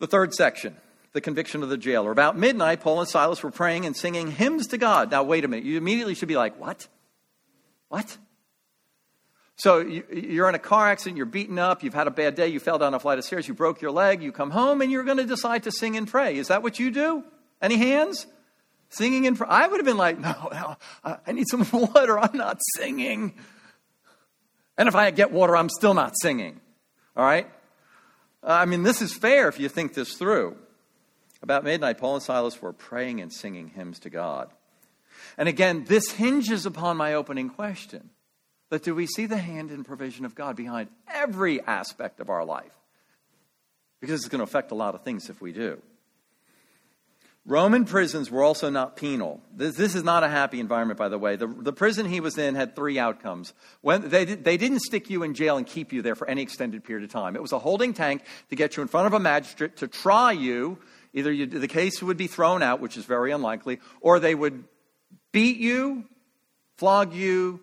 The 0.00 0.06
third 0.06 0.34
section, 0.34 0.76
the 1.12 1.20
conviction 1.20 1.62
of 1.62 1.68
the 1.68 1.78
jailer. 1.78 2.10
About 2.10 2.36
midnight, 2.36 2.80
Paul 2.80 3.00
and 3.00 3.08
Silas 3.08 3.42
were 3.42 3.50
praying 3.50 3.86
and 3.86 3.96
singing 3.96 4.32
hymns 4.32 4.66
to 4.68 4.78
God. 4.78 5.10
Now, 5.10 5.22
wait 5.22 5.44
a 5.44 5.48
minute. 5.48 5.64
You 5.64 5.76
immediately 5.76 6.14
should 6.14 6.28
be 6.28 6.36
like, 6.36 6.58
what? 6.58 6.88
What? 7.88 8.16
So 9.56 9.80
you're 9.80 10.48
in 10.48 10.54
a 10.54 10.58
car 10.58 10.88
accident, 10.88 11.18
you're 11.18 11.26
beaten 11.26 11.58
up, 11.58 11.82
you've 11.82 11.92
had 11.92 12.06
a 12.06 12.10
bad 12.10 12.34
day, 12.34 12.48
you 12.48 12.58
fell 12.58 12.78
down 12.78 12.94
a 12.94 12.98
flight 12.98 13.18
of 13.18 13.24
stairs, 13.24 13.46
you 13.46 13.52
broke 13.52 13.82
your 13.82 13.90
leg, 13.90 14.22
you 14.22 14.32
come 14.32 14.50
home, 14.50 14.80
and 14.80 14.90
you're 14.90 15.04
going 15.04 15.18
to 15.18 15.26
decide 15.26 15.64
to 15.64 15.70
sing 15.70 15.98
and 15.98 16.08
pray. 16.08 16.38
Is 16.38 16.48
that 16.48 16.62
what 16.62 16.78
you 16.78 16.90
do? 16.90 17.22
Any 17.60 17.76
hands? 17.76 18.26
Singing 18.88 19.26
and 19.26 19.36
pray? 19.36 19.48
I 19.50 19.66
would 19.66 19.76
have 19.76 19.84
been 19.84 19.98
like, 19.98 20.18
no, 20.18 20.76
I 21.04 21.32
need 21.32 21.46
some 21.46 21.66
water. 21.72 22.18
I'm 22.18 22.38
not 22.38 22.58
singing. 22.76 23.34
And 24.78 24.88
if 24.88 24.94
I 24.94 25.10
get 25.10 25.30
water, 25.30 25.54
I'm 25.54 25.68
still 25.68 25.92
not 25.92 26.14
singing. 26.22 26.58
All 27.14 27.24
right? 27.24 27.46
Uh, 28.42 28.52
I 28.52 28.64
mean, 28.64 28.82
this 28.82 29.02
is 29.02 29.12
fair 29.12 29.48
if 29.48 29.60
you 29.60 29.68
think 29.68 29.94
this 29.94 30.14
through. 30.14 30.56
About 31.42 31.64
midnight, 31.64 31.98
Paul 31.98 32.14
and 32.14 32.22
Silas 32.22 32.60
were 32.60 32.72
praying 32.72 33.20
and 33.20 33.32
singing 33.32 33.68
hymns 33.68 33.98
to 34.00 34.10
God. 34.10 34.50
And 35.38 35.48
again, 35.48 35.84
this 35.84 36.10
hinges 36.12 36.66
upon 36.66 36.96
my 36.96 37.14
opening 37.14 37.48
question 37.48 38.10
that 38.70 38.82
do 38.82 38.94
we 38.94 39.06
see 39.06 39.26
the 39.26 39.38
hand 39.38 39.70
and 39.70 39.84
provision 39.84 40.24
of 40.24 40.34
God 40.34 40.56
behind 40.56 40.88
every 41.12 41.60
aspect 41.62 42.20
of 42.20 42.30
our 42.30 42.44
life? 42.44 42.72
Because 44.00 44.20
it's 44.20 44.28
going 44.28 44.38
to 44.38 44.44
affect 44.44 44.70
a 44.70 44.76
lot 44.76 44.94
of 44.94 45.02
things 45.02 45.28
if 45.28 45.40
we 45.40 45.52
do. 45.52 45.80
Roman 47.50 47.84
prisons 47.84 48.30
were 48.30 48.44
also 48.44 48.70
not 48.70 48.94
penal. 48.94 49.40
This, 49.52 49.74
this, 49.74 49.96
is 49.96 50.04
not 50.04 50.22
a 50.22 50.28
happy 50.28 50.60
environment, 50.60 51.00
by 51.00 51.08
the 51.08 51.18
way. 51.18 51.34
The, 51.34 51.48
the 51.48 51.72
prison 51.72 52.06
he 52.06 52.20
was 52.20 52.38
in 52.38 52.54
had 52.54 52.76
three 52.76 52.96
outcomes. 52.96 53.54
When 53.80 54.08
they, 54.08 54.24
they 54.24 54.56
didn't 54.56 54.82
stick 54.82 55.10
you 55.10 55.24
in 55.24 55.34
jail 55.34 55.56
and 55.56 55.66
keep 55.66 55.92
you 55.92 56.00
there 56.00 56.14
for 56.14 56.30
any 56.30 56.42
extended 56.42 56.84
period 56.84 57.02
of 57.02 57.10
time. 57.10 57.34
It 57.34 57.42
was 57.42 57.50
a 57.50 57.58
holding 57.58 57.92
tank 57.92 58.22
to 58.50 58.56
get 58.56 58.76
you 58.76 58.82
in 58.82 58.88
front 58.88 59.08
of 59.08 59.14
a 59.14 59.18
magistrate 59.18 59.78
to 59.78 59.88
try 59.88 60.30
you. 60.30 60.78
Either 61.12 61.32
you, 61.32 61.46
the 61.46 61.66
case 61.66 62.00
would 62.00 62.16
be 62.16 62.28
thrown 62.28 62.62
out, 62.62 62.80
which 62.80 62.96
is 62.96 63.04
very 63.04 63.32
unlikely, 63.32 63.80
or 64.00 64.20
they 64.20 64.36
would 64.36 64.62
beat 65.32 65.56
you, 65.56 66.04
flog 66.76 67.12
you, 67.12 67.58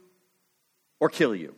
or 1.00 1.08
kill 1.08 1.34
you. 1.34 1.56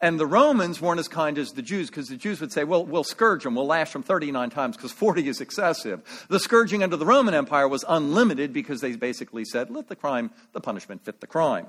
And 0.00 0.18
the 0.18 0.26
Romans 0.26 0.80
weren't 0.80 1.00
as 1.00 1.08
kind 1.08 1.38
as 1.38 1.52
the 1.52 1.62
Jews 1.62 1.88
because 1.88 2.08
the 2.08 2.16
Jews 2.16 2.40
would 2.40 2.52
say, 2.52 2.64
well, 2.64 2.84
we'll 2.84 3.04
scourge 3.04 3.44
them, 3.44 3.54
we'll 3.54 3.66
lash 3.66 3.92
them 3.92 4.02
39 4.02 4.50
times 4.50 4.76
because 4.76 4.92
40 4.92 5.28
is 5.28 5.40
excessive. 5.40 6.26
The 6.28 6.40
scourging 6.40 6.82
under 6.82 6.96
the 6.96 7.06
Roman 7.06 7.34
Empire 7.34 7.68
was 7.68 7.84
unlimited 7.88 8.52
because 8.52 8.80
they 8.80 8.96
basically 8.96 9.44
said, 9.44 9.70
let 9.70 9.88
the 9.88 9.96
crime, 9.96 10.30
the 10.52 10.60
punishment 10.60 11.04
fit 11.04 11.20
the 11.20 11.26
crime. 11.26 11.66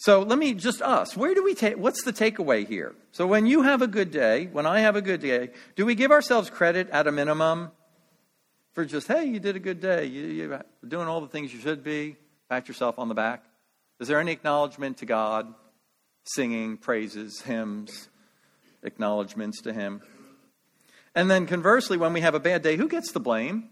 So 0.00 0.22
let 0.22 0.38
me 0.38 0.54
just 0.54 0.80
ask, 0.80 1.16
where 1.16 1.34
do 1.34 1.42
we 1.42 1.54
take, 1.54 1.76
what's 1.76 2.04
the 2.04 2.12
takeaway 2.12 2.66
here? 2.66 2.94
So 3.10 3.26
when 3.26 3.46
you 3.46 3.62
have 3.62 3.82
a 3.82 3.88
good 3.88 4.12
day, 4.12 4.46
when 4.46 4.64
I 4.64 4.80
have 4.80 4.94
a 4.94 5.02
good 5.02 5.20
day, 5.20 5.50
do 5.74 5.84
we 5.84 5.96
give 5.96 6.12
ourselves 6.12 6.50
credit 6.50 6.88
at 6.90 7.08
a 7.08 7.12
minimum 7.12 7.72
for 8.74 8.84
just, 8.84 9.08
hey, 9.08 9.24
you 9.24 9.40
did 9.40 9.56
a 9.56 9.58
good 9.58 9.80
day, 9.80 10.04
you, 10.04 10.26
you're 10.26 10.64
doing 10.86 11.08
all 11.08 11.20
the 11.20 11.26
things 11.26 11.52
you 11.52 11.58
should 11.58 11.82
be, 11.82 12.14
pat 12.48 12.68
yourself 12.68 12.96
on 13.00 13.08
the 13.08 13.14
back? 13.14 13.44
Is 13.98 14.06
there 14.06 14.20
any 14.20 14.30
acknowledgement 14.30 14.98
to 14.98 15.06
God? 15.06 15.52
Singing 16.34 16.76
praises, 16.76 17.40
hymns, 17.42 18.08
acknowledgments 18.82 19.62
to 19.62 19.72
Him. 19.72 20.02
And 21.14 21.30
then 21.30 21.46
conversely, 21.46 21.96
when 21.96 22.12
we 22.12 22.20
have 22.20 22.34
a 22.34 22.40
bad 22.40 22.62
day, 22.62 22.76
who 22.76 22.88
gets 22.88 23.12
the 23.12 23.20
blame? 23.20 23.70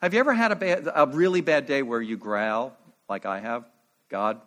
Have 0.00 0.14
you 0.14 0.20
ever 0.20 0.34
had 0.34 0.52
a, 0.52 0.56
bad, 0.56 0.88
a 0.94 1.06
really 1.06 1.40
bad 1.40 1.66
day 1.66 1.82
where 1.82 2.00
you 2.00 2.16
growl, 2.16 2.76
like 3.08 3.26
I 3.26 3.40
have? 3.40 3.64
God? 4.08 4.40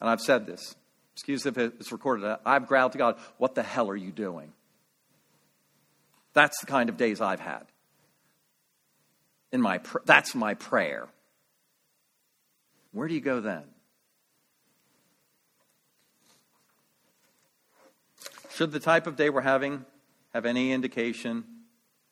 And 0.00 0.10
I've 0.10 0.20
said 0.20 0.46
this. 0.46 0.74
Excuse 1.14 1.46
if 1.46 1.56
it's 1.56 1.92
recorded. 1.92 2.38
I've 2.44 2.66
growled 2.66 2.92
to 2.92 2.98
God, 2.98 3.16
What 3.38 3.54
the 3.54 3.62
hell 3.62 3.88
are 3.88 3.96
you 3.96 4.12
doing? 4.12 4.52
That's 6.34 6.60
the 6.60 6.66
kind 6.66 6.90
of 6.90 6.98
days 6.98 7.22
I've 7.22 7.40
had. 7.40 7.62
In 9.52 9.62
my, 9.62 9.80
that's 10.04 10.34
my 10.34 10.52
prayer. 10.54 11.08
Where 12.92 13.08
do 13.08 13.14
you 13.14 13.22
go 13.22 13.40
then? 13.40 13.62
Should 18.56 18.72
the 18.72 18.80
type 18.80 19.06
of 19.06 19.16
day 19.16 19.28
we're 19.28 19.42
having 19.42 19.84
have 20.32 20.46
any 20.46 20.72
indication 20.72 21.44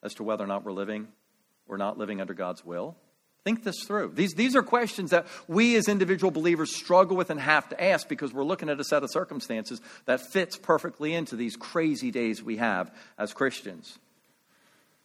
as 0.02 0.12
to 0.14 0.22
whether 0.22 0.44
or 0.44 0.46
not 0.46 0.62
we're 0.62 0.72
living 0.72 1.08
or 1.66 1.78
not 1.78 1.96
living 1.96 2.20
under 2.20 2.34
God's 2.34 2.62
will? 2.62 2.96
Think 3.44 3.64
this 3.64 3.82
through. 3.86 4.12
These, 4.14 4.34
these 4.34 4.54
are 4.54 4.62
questions 4.62 5.12
that 5.12 5.26
we 5.48 5.74
as 5.76 5.88
individual 5.88 6.30
believers 6.30 6.76
struggle 6.76 7.16
with 7.16 7.30
and 7.30 7.40
have 7.40 7.70
to 7.70 7.82
ask 7.82 8.10
because 8.10 8.34
we're 8.34 8.44
looking 8.44 8.68
at 8.68 8.78
a 8.78 8.84
set 8.84 9.02
of 9.02 9.10
circumstances 9.10 9.80
that 10.04 10.20
fits 10.20 10.58
perfectly 10.58 11.14
into 11.14 11.34
these 11.34 11.56
crazy 11.56 12.10
days 12.10 12.42
we 12.42 12.58
have 12.58 12.94
as 13.16 13.32
Christians. 13.32 13.98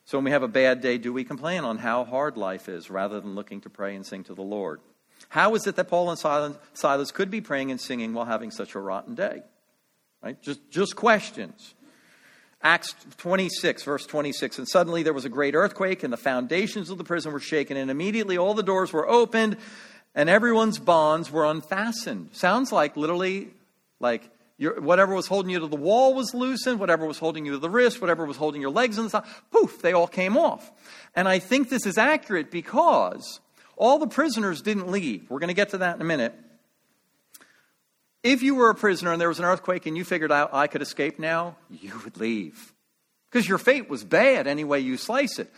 So 0.04 0.17
when 0.17 0.25
we 0.25 0.32
have 0.32 0.43
a 0.43 0.49
bad 0.49 0.82
day, 0.82 0.97
do 0.97 1.13
we 1.13 1.23
complain 1.23 1.63
on 1.63 1.78
how 1.78 2.04
hard 2.04 2.36
life 2.36 2.67
is 2.67 2.89
rather 2.89 3.21
than 3.21 3.36
looking 3.36 3.62
to 3.62 3.69
pray 3.69 3.95
and 3.95 4.06
sing 4.06 4.25
to 4.25 4.34
the 4.34 4.41
Lord? 4.41 4.82
How 5.30 5.56
is 5.56 5.65
it 5.67 5.78
that 5.78 5.88
Paul 5.88 6.10
and 6.10 6.58
Silas 6.73 7.12
could 7.12 7.32
be 7.32 7.39
praying 7.39 7.71
and 7.71 7.80
singing 7.80 8.13
while 8.13 8.25
having 8.25 8.52
such 8.52 8.75
a 8.75 8.80
rotten 8.82 9.15
day? 9.15 9.43
Right? 10.21 10.41
Just, 10.41 10.69
just 10.69 10.95
questions. 10.95 11.75
Acts 12.62 12.93
26, 13.17 13.84
verse 13.84 14.05
26. 14.05 14.60
And 14.60 14.67
suddenly 14.67 15.03
there 15.03 15.13
was 15.13 15.25
a 15.25 15.29
great 15.29 15.55
earthquake, 15.55 16.03
and 16.03 16.12
the 16.12 16.17
foundations 16.17 16.89
of 16.89 16.97
the 16.97 17.03
prison 17.03 17.32
were 17.32 17.39
shaken, 17.39 17.77
and 17.77 17.89
immediately 17.89 18.38
all 18.38 18.53
the 18.53 18.63
doors 18.63 18.91
were 18.91 19.08
opened, 19.08 19.58
and 20.13 20.29
everyone's 20.29 20.77
bonds 20.77 21.32
were 21.32 21.45
unfastened. 21.45 22.29
Sounds 22.34 22.71
like 22.71 22.97
literally 22.97 23.49
like 24.01 24.29
whatever 24.60 25.15
was 25.15 25.27
holding 25.27 25.51
you 25.51 25.60
to 25.60 25.67
the 25.67 25.75
wall 25.77 26.13
was 26.13 26.34
loosened, 26.34 26.79
whatever 26.79 27.05
was 27.05 27.17
holding 27.17 27.45
you 27.45 27.53
to 27.53 27.58
the 27.58 27.69
wrist, 27.69 28.01
whatever 28.01 28.25
was 28.25 28.36
holding 28.36 28.62
your 28.62 28.71
legs 28.71 28.97
and 28.97 29.08
stuff, 29.08 29.43
poof, 29.51 29.82
they 29.82 29.93
all 29.93 30.08
came 30.08 30.36
off. 30.36 30.69
And 31.15 31.29
I 31.29 31.39
think 31.39 31.69
this 31.69 31.86
is 31.86 31.97
accurate 31.97 32.51
because 32.51 33.39
all 33.78 33.99
the 33.99 34.07
prisoners 34.07 34.61
didn't 34.61 34.89
leave. 34.89 35.30
We're 35.30 35.39
going 35.39 35.47
to 35.47 35.53
get 35.53 35.70
to 35.70 35.78
that 35.78 35.95
in 35.95 36.01
a 36.01 36.05
minute. 36.05 36.36
If 38.24 38.43
you 38.43 38.55
were 38.55 38.70
a 38.70 38.76
prisoner 38.76 39.11
and 39.11 39.22
there 39.22 39.30
was 39.30 39.39
an 39.39 39.45
earthquake 39.45 39.86
and 39.86 39.95
you 39.95 40.03
figured 40.03 40.32
out 40.32 40.53
I 40.53 40.67
could 40.67 40.82
escape 40.82 41.20
now, 41.20 41.55
you 41.70 41.99
would 42.03 42.17
leave. 42.17 42.74
Because 43.32 43.47
your 43.47 43.57
fate 43.57 43.89
was 43.89 44.03
bad 44.03 44.47
any 44.47 44.63
way 44.63 44.80
you 44.80 44.97
slice 44.97 45.39
it. 45.39 45.51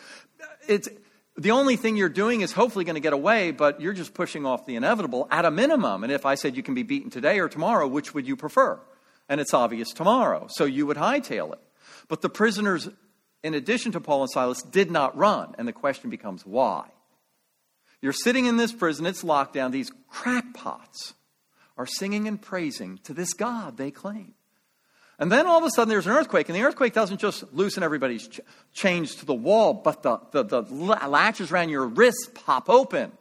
It's, 0.68 0.90
the 1.38 1.52
only 1.52 1.76
thing 1.76 1.98
you're 1.98 2.10
doing 2.10 2.42
is 2.42 2.52
hopefully 2.52 2.86
going 2.86 2.96
to 2.96 3.02
get 3.02 3.14
away, 3.14 3.52
but 3.52 3.82
you're 3.82 3.94
just 3.94 4.14
pushing 4.14 4.46
off 4.46 4.66
the 4.66 4.76
inevitable 4.76 5.28
at 5.32 5.46
a 5.46 5.52
minimum. 5.52 6.04
And 6.04 6.12
if 6.12 6.26
I 6.26 6.36
said 6.36 6.56
you 6.56 6.64
can 6.64 6.76
be 6.76 6.84
beaten 6.84 7.10
today 7.10 7.40
or 7.40 7.48
tomorrow, 7.50 7.88
which 7.88 8.14
would 8.14 8.28
you 8.28 8.36
prefer? 8.36 8.80
And 9.30 9.40
it's 9.40 9.54
obvious 9.54 9.92
tomorrow. 9.92 10.48
So 10.50 10.66
you 10.66 10.86
would 10.86 10.98
hightail 10.98 11.54
it. 11.54 11.60
But 12.10 12.22
the 12.22 12.30
prisoners, 12.30 12.90
in 13.44 13.54
addition 13.54 13.94
to 13.94 14.02
Paul 14.02 14.24
and 14.24 14.30
Silas, 14.30 14.62
did 14.62 14.92
not 14.92 15.18
run. 15.18 15.56
And 15.58 15.68
the 15.68 15.74
question 15.74 16.10
becomes 16.10 16.46
why? 16.46 16.90
You're 18.02 18.14
sitting 18.14 18.46
in 18.46 18.58
this 18.58 18.74
prison, 18.74 19.06
it's 19.06 19.24
locked 19.24 19.54
down. 19.54 19.72
These 19.72 19.92
crackpots 20.10 21.14
are 21.78 21.86
singing 21.86 22.28
and 22.28 22.42
praising 22.42 23.00
to 23.04 23.14
this 23.14 23.34
God 23.34 23.78
they 23.78 23.92
claim. 23.92 24.34
And 25.20 25.32
then 25.32 25.46
all 25.46 25.60
of 25.60 25.64
a 25.64 25.70
sudden 25.70 25.90
there's 25.90 26.08
an 26.08 26.14
earthquake, 26.14 26.50
and 26.50 26.56
the 26.56 26.64
earthquake 26.64 26.94
doesn't 26.94 27.20
just 27.20 27.54
loosen 27.54 27.84
everybody's 27.84 28.28
ch- 28.28 28.42
chains 28.74 29.16
to 29.16 29.26
the 29.26 29.36
wall, 29.36 29.74
but 29.74 30.02
the, 30.02 30.20
the, 30.32 30.44
the 30.44 30.62
latches 31.08 31.52
around 31.52 31.70
your 31.70 31.86
wrists 31.86 32.28
pop 32.34 32.70
open. 32.70 33.12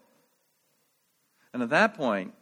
And 1.53 1.63
at 1.63 1.71
that 1.71 1.95
point, 1.95 2.33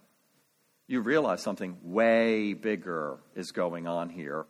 you 0.86 1.00
realize 1.00 1.42
something 1.42 1.76
way 1.82 2.52
bigger 2.54 3.18
is 3.34 3.50
going 3.50 3.86
on 3.86 4.10
here 4.10 4.46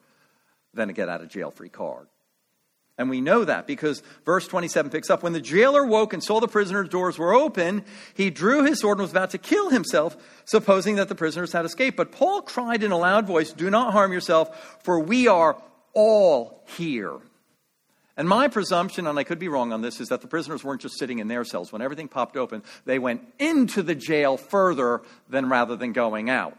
than 0.75 0.91
a 0.91 0.93
get 0.93 1.09
out 1.09 1.23
of 1.23 1.29
jail 1.29 1.51
free 1.51 1.69
card. 1.69 2.07
And 2.99 3.09
we 3.09 3.21
know 3.21 3.45
that 3.45 3.69
because 3.69 4.03
verse 4.25 4.49
27 4.49 4.91
picks 4.91 5.09
up 5.09 5.23
when 5.23 5.33
the 5.33 5.41
jailer 5.41 5.87
woke 5.87 6.13
and 6.13 6.23
saw 6.23 6.41
the 6.41 6.49
prisoner's 6.49 6.89
doors 6.89 7.17
were 7.17 7.33
open, 7.33 7.85
he 8.15 8.29
drew 8.29 8.65
his 8.65 8.81
sword 8.81 8.99
and 8.99 9.03
was 9.03 9.13
about 9.13 9.31
to 9.31 9.39
kill 9.39 9.71
himself, 9.71 10.17
supposing 10.45 10.97
that 10.97 11.09
the 11.09 11.15
prisoners 11.15 11.53
had 11.53 11.65
escaped. 11.65 11.97
But 11.97 12.11
Paul 12.11 12.43
cried 12.43 12.83
in 12.83 12.91
a 12.91 12.99
loud 12.99 13.25
voice, 13.25 13.53
Do 13.53 13.71
not 13.71 13.93
harm 13.93 14.13
yourself, 14.13 14.81
for 14.83 14.99
we 14.99 15.29
are 15.29 15.57
all 15.95 16.65
here. 16.77 17.19
And 18.17 18.29
my 18.29 18.49
presumption, 18.49 19.07
and 19.07 19.17
I 19.17 19.23
could 19.23 19.39
be 19.39 19.47
wrong 19.47 19.73
on 19.73 19.81
this, 19.81 20.01
is 20.01 20.09
that 20.09 20.21
the 20.21 20.27
prisoners 20.27 20.65
weren't 20.65 20.81
just 20.81 20.99
sitting 20.99 21.21
in 21.21 21.29
their 21.29 21.45
cells. 21.45 21.71
When 21.71 21.81
everything 21.81 22.09
popped 22.09 22.37
open, 22.37 22.65
they 22.85 22.99
went 22.99 23.23
into 23.39 23.81
the 23.81 23.95
jail 23.95 24.37
further 24.37 25.03
than 25.29 25.49
rather 25.49 25.77
than 25.77 25.93
going 25.93 26.29
out. 26.29 26.59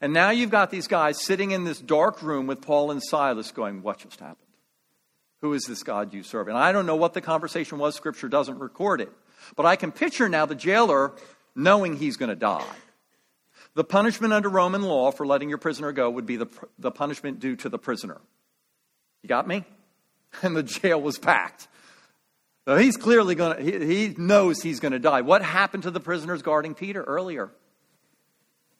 And 0.00 0.12
now 0.12 0.30
you've 0.30 0.50
got 0.50 0.70
these 0.70 0.86
guys 0.86 1.20
sitting 1.20 1.50
in 1.50 1.64
this 1.64 1.80
dark 1.80 2.22
room 2.22 2.46
with 2.46 2.62
Paul 2.62 2.92
and 2.92 3.02
Silas 3.02 3.50
going, 3.50 3.82
What 3.82 3.98
just 3.98 4.20
happened? 4.20 4.49
Who 5.40 5.52
is 5.54 5.64
this 5.64 5.82
God 5.82 6.12
you 6.12 6.22
serve? 6.22 6.48
And 6.48 6.56
I 6.56 6.72
don't 6.72 6.86
know 6.86 6.96
what 6.96 7.14
the 7.14 7.20
conversation 7.20 7.78
was, 7.78 7.94
Scripture 7.94 8.28
doesn't 8.28 8.58
record 8.58 9.00
it. 9.00 9.10
But 9.56 9.66
I 9.66 9.76
can 9.76 9.90
picture 9.90 10.28
now 10.28 10.46
the 10.46 10.54
jailer 10.54 11.12
knowing 11.54 11.96
he's 11.96 12.16
going 12.16 12.28
to 12.28 12.36
die. 12.36 12.64
The 13.74 13.84
punishment 13.84 14.32
under 14.32 14.48
Roman 14.48 14.82
law 14.82 15.10
for 15.12 15.26
letting 15.26 15.48
your 15.48 15.58
prisoner 15.58 15.92
go 15.92 16.10
would 16.10 16.26
be 16.26 16.36
the, 16.36 16.48
the 16.78 16.90
punishment 16.90 17.40
due 17.40 17.56
to 17.56 17.68
the 17.68 17.78
prisoner. 17.78 18.20
You 19.22 19.28
got 19.28 19.46
me? 19.46 19.64
and 20.42 20.56
the 20.56 20.62
jail 20.62 21.00
was 21.00 21.18
packed. 21.18 21.68
So 22.66 22.76
he's 22.76 22.96
clearly 22.96 23.34
going 23.34 23.56
to, 23.56 23.62
he, 23.62 24.08
he 24.08 24.14
knows 24.16 24.60
he's 24.60 24.80
going 24.80 24.92
to 24.92 24.98
die. 24.98 25.22
What 25.22 25.42
happened 25.42 25.84
to 25.84 25.90
the 25.90 26.00
prisoners 26.00 26.42
guarding 26.42 26.74
Peter 26.74 27.02
earlier? 27.02 27.50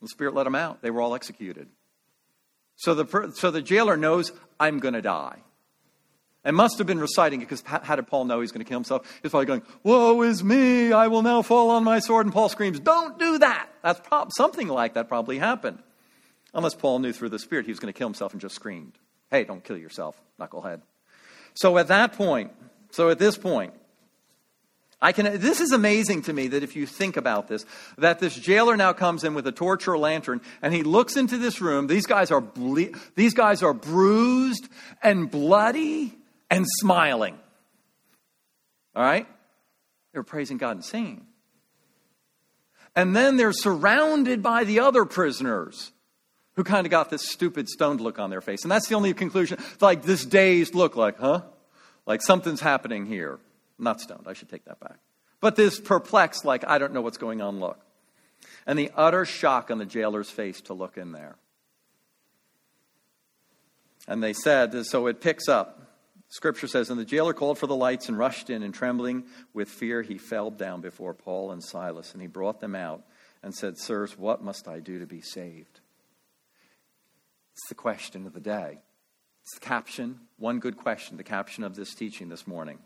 The 0.03 0.09
Spirit 0.09 0.35
let 0.35 0.45
them 0.45 0.55
out. 0.55 0.83
They 0.83 0.91
were 0.91 1.01
all 1.01 1.15
executed. 1.15 1.69
So 2.77 2.95
the, 2.95 3.33
so 3.35 3.51
the 3.51 3.63
jailer 3.63 3.97
knows, 3.97 4.33
I'm 4.59 4.79
going 4.79 4.95
to 4.95 5.03
die. 5.03 5.39
And 6.43 6.57
must 6.57 6.79
have 6.79 6.87
been 6.87 7.01
reciting 7.01 7.43
it 7.43 7.49
because 7.49 7.63
how 7.67 7.97
did 7.97 8.07
Paul 8.07 8.25
know 8.25 8.41
he's 8.41 8.51
going 8.51 8.65
to 8.65 8.69
kill 8.69 8.79
himself? 8.79 9.21
He's 9.23 9.31
probably 9.31 9.47
going, 9.47 9.63
Woe 9.83 10.23
is 10.23 10.43
me, 10.43 10.91
I 10.91 11.09
will 11.09 11.23
now 11.23 11.43
fall 11.43 11.71
on 11.71 11.85
my 11.85 11.99
sword. 11.99 12.25
And 12.25 12.33
Paul 12.33 12.49
screams, 12.49 12.81
Don't 12.81 13.19
do 13.19 13.39
that. 13.39 13.69
That's 13.83 14.01
prob- 14.01 14.31
something 14.33 14.69
like 14.69 14.95
that 14.95 15.09
probably 15.09 15.39
happened. 15.39 15.81
Unless 16.55 16.77
Paul 16.77 17.01
knew 17.01 17.13
through 17.13 17.29
the 17.29 17.39
Spirit 17.39 17.67
he 17.67 17.73
was 17.73 17.79
going 17.79 17.93
to 17.93 17.97
kill 17.97 18.09
himself 18.09 18.33
and 18.33 18.41
just 18.41 18.55
screamed, 18.55 18.93
Hey, 19.31 19.45
don't 19.45 19.63
kill 19.63 19.77
yourself, 19.77 20.21
knucklehead. 20.41 20.81
So 21.55 21.77
at 21.77 21.89
that 21.89 22.15
point, 22.15 22.53
so 22.91 23.11
at 23.11 23.19
this 23.19 23.37
point, 23.37 23.75
I 25.03 25.13
can, 25.13 25.41
this 25.41 25.61
is 25.61 25.73
amazing 25.73 26.23
to 26.23 26.33
me 26.33 26.49
that 26.49 26.63
if 26.63 26.77
you 26.77 26.87
think 26.87 27.17
about 27.17 27.49
this, 27.49 27.65
that 27.97 28.19
this 28.19 28.35
jailer 28.35 28.77
now 28.77 28.93
comes 28.93 29.25
in 29.25 29.33
with 29.35 29.47
a 29.47 29.53
torch 29.53 29.89
or 29.89 29.95
a 29.95 29.99
lantern 29.99 30.43
and 30.61 30.75
he 30.75 30.83
looks 30.83 31.17
into 31.17 31.39
this 31.39 31.61
room. 31.61 31.87
These 31.87 32.07
guys 32.07 32.31
are, 32.31 32.43
ble- 32.43 32.93
these 33.15 33.33
guys 33.33 33.63
are 33.63 33.73
bruised 33.73 34.69
and 35.03 35.31
bloody 35.31 36.15
and 36.51 36.67
smiling. 36.67 37.39
All 38.95 39.03
right? 39.03 39.27
They're 40.13 40.23
praising 40.23 40.59
God 40.59 40.73
and 40.73 40.85
singing. 40.85 41.27
And 42.97 43.15
then 43.15 43.37
they're 43.37 43.53
surrounded 43.53 44.43
by 44.43 44.65
the 44.65 44.81
other 44.81 45.05
prisoners 45.05 45.93
who 46.55 46.65
kind 46.65 46.87
of 46.87 46.91
got 46.91 47.09
this 47.09 47.31
stupid 47.31 47.69
stoned 47.69 48.01
look 48.01 48.19
on 48.19 48.31
their 48.31 48.41
face. 48.41 48.63
And 48.63 48.71
that's 48.71 48.89
the 48.89 48.97
only 48.97 49.15
conclusion. 49.15 49.59
Like 49.81 50.03
this 50.03 50.27
dazed 50.27 50.75
look, 50.75 50.97
like, 50.97 51.19
huh? 51.19 51.43
Like 52.07 52.21
something's 52.21 52.61
happening 52.61 53.07
here. 53.07 53.39
Not 53.79 54.01
stoned, 54.01 54.25
I 54.27 54.33
should 54.33 54.51
take 54.51 54.65
that 54.65 54.81
back. 54.81 54.99
But 55.41 55.57
this 55.57 55.81
perplexed, 55.81 56.45
like, 56.45 56.67
I 56.67 56.79
don't 56.79 56.93
know 56.93 57.01
what's 57.01 57.17
going 57.17 57.41
on 57.41 57.61
look. 57.61 57.79
And 58.67 58.79
the 58.79 58.91
utter 58.95 59.25
shock 59.25 59.71
on 59.71 59.79
the 59.79 59.87
jailer's 59.87 60.29
face 60.29 60.61
to 60.63 60.75
look 60.75 60.99
in 60.99 61.13
there. 61.13 61.37
And 64.07 64.23
they 64.23 64.33
said, 64.33 64.85
so 64.87 65.07
it 65.07 65.21
picks 65.21 65.49
up. 65.49 65.90
Scripture 66.31 66.69
says, 66.69 66.91
And 66.91 66.99
the 66.99 67.05
jailer 67.05 67.35
called 67.35 67.59
for 67.59 67.67
the 67.67 67.77
lights 67.77 68.09
and 68.09 68.17
rushed 68.17 68.51
in, 68.51 68.63
and 68.63 68.73
trembling 68.73 69.25
with 69.53 69.69
fear, 69.69 70.01
he 70.03 70.17
fell 70.17 70.51
down 70.51 70.81
before 70.81 71.13
Paul 71.13 71.51
and 71.51 71.63
Silas. 71.63 72.13
And 72.13 72.23
he 72.23 72.29
brought 72.29 72.61
them 72.61 72.75
out 72.75 73.03
and 73.43 73.55
said, 73.55 73.77
Sirs, 73.77 74.17
what 74.17 74.43
must 74.43 74.69
I 74.69 74.81
do 74.81 75.01
to 75.01 75.07
be 75.07 75.21
saved? 75.21 75.81
It's 77.53 77.69
the 77.69 77.75
question 77.75 78.27
of 78.27 78.33
the 78.33 78.41
day. 78.41 78.79
It's 79.43 79.55
the 79.55 79.67
caption, 79.67 80.21
one 80.39 80.61
good 80.61 80.77
question, 80.77 81.17
the 81.17 81.25
caption 81.25 81.65
of 81.65 81.75
this 81.75 81.95
teaching 81.95 82.29
this 82.29 82.47
morning. 82.47 82.79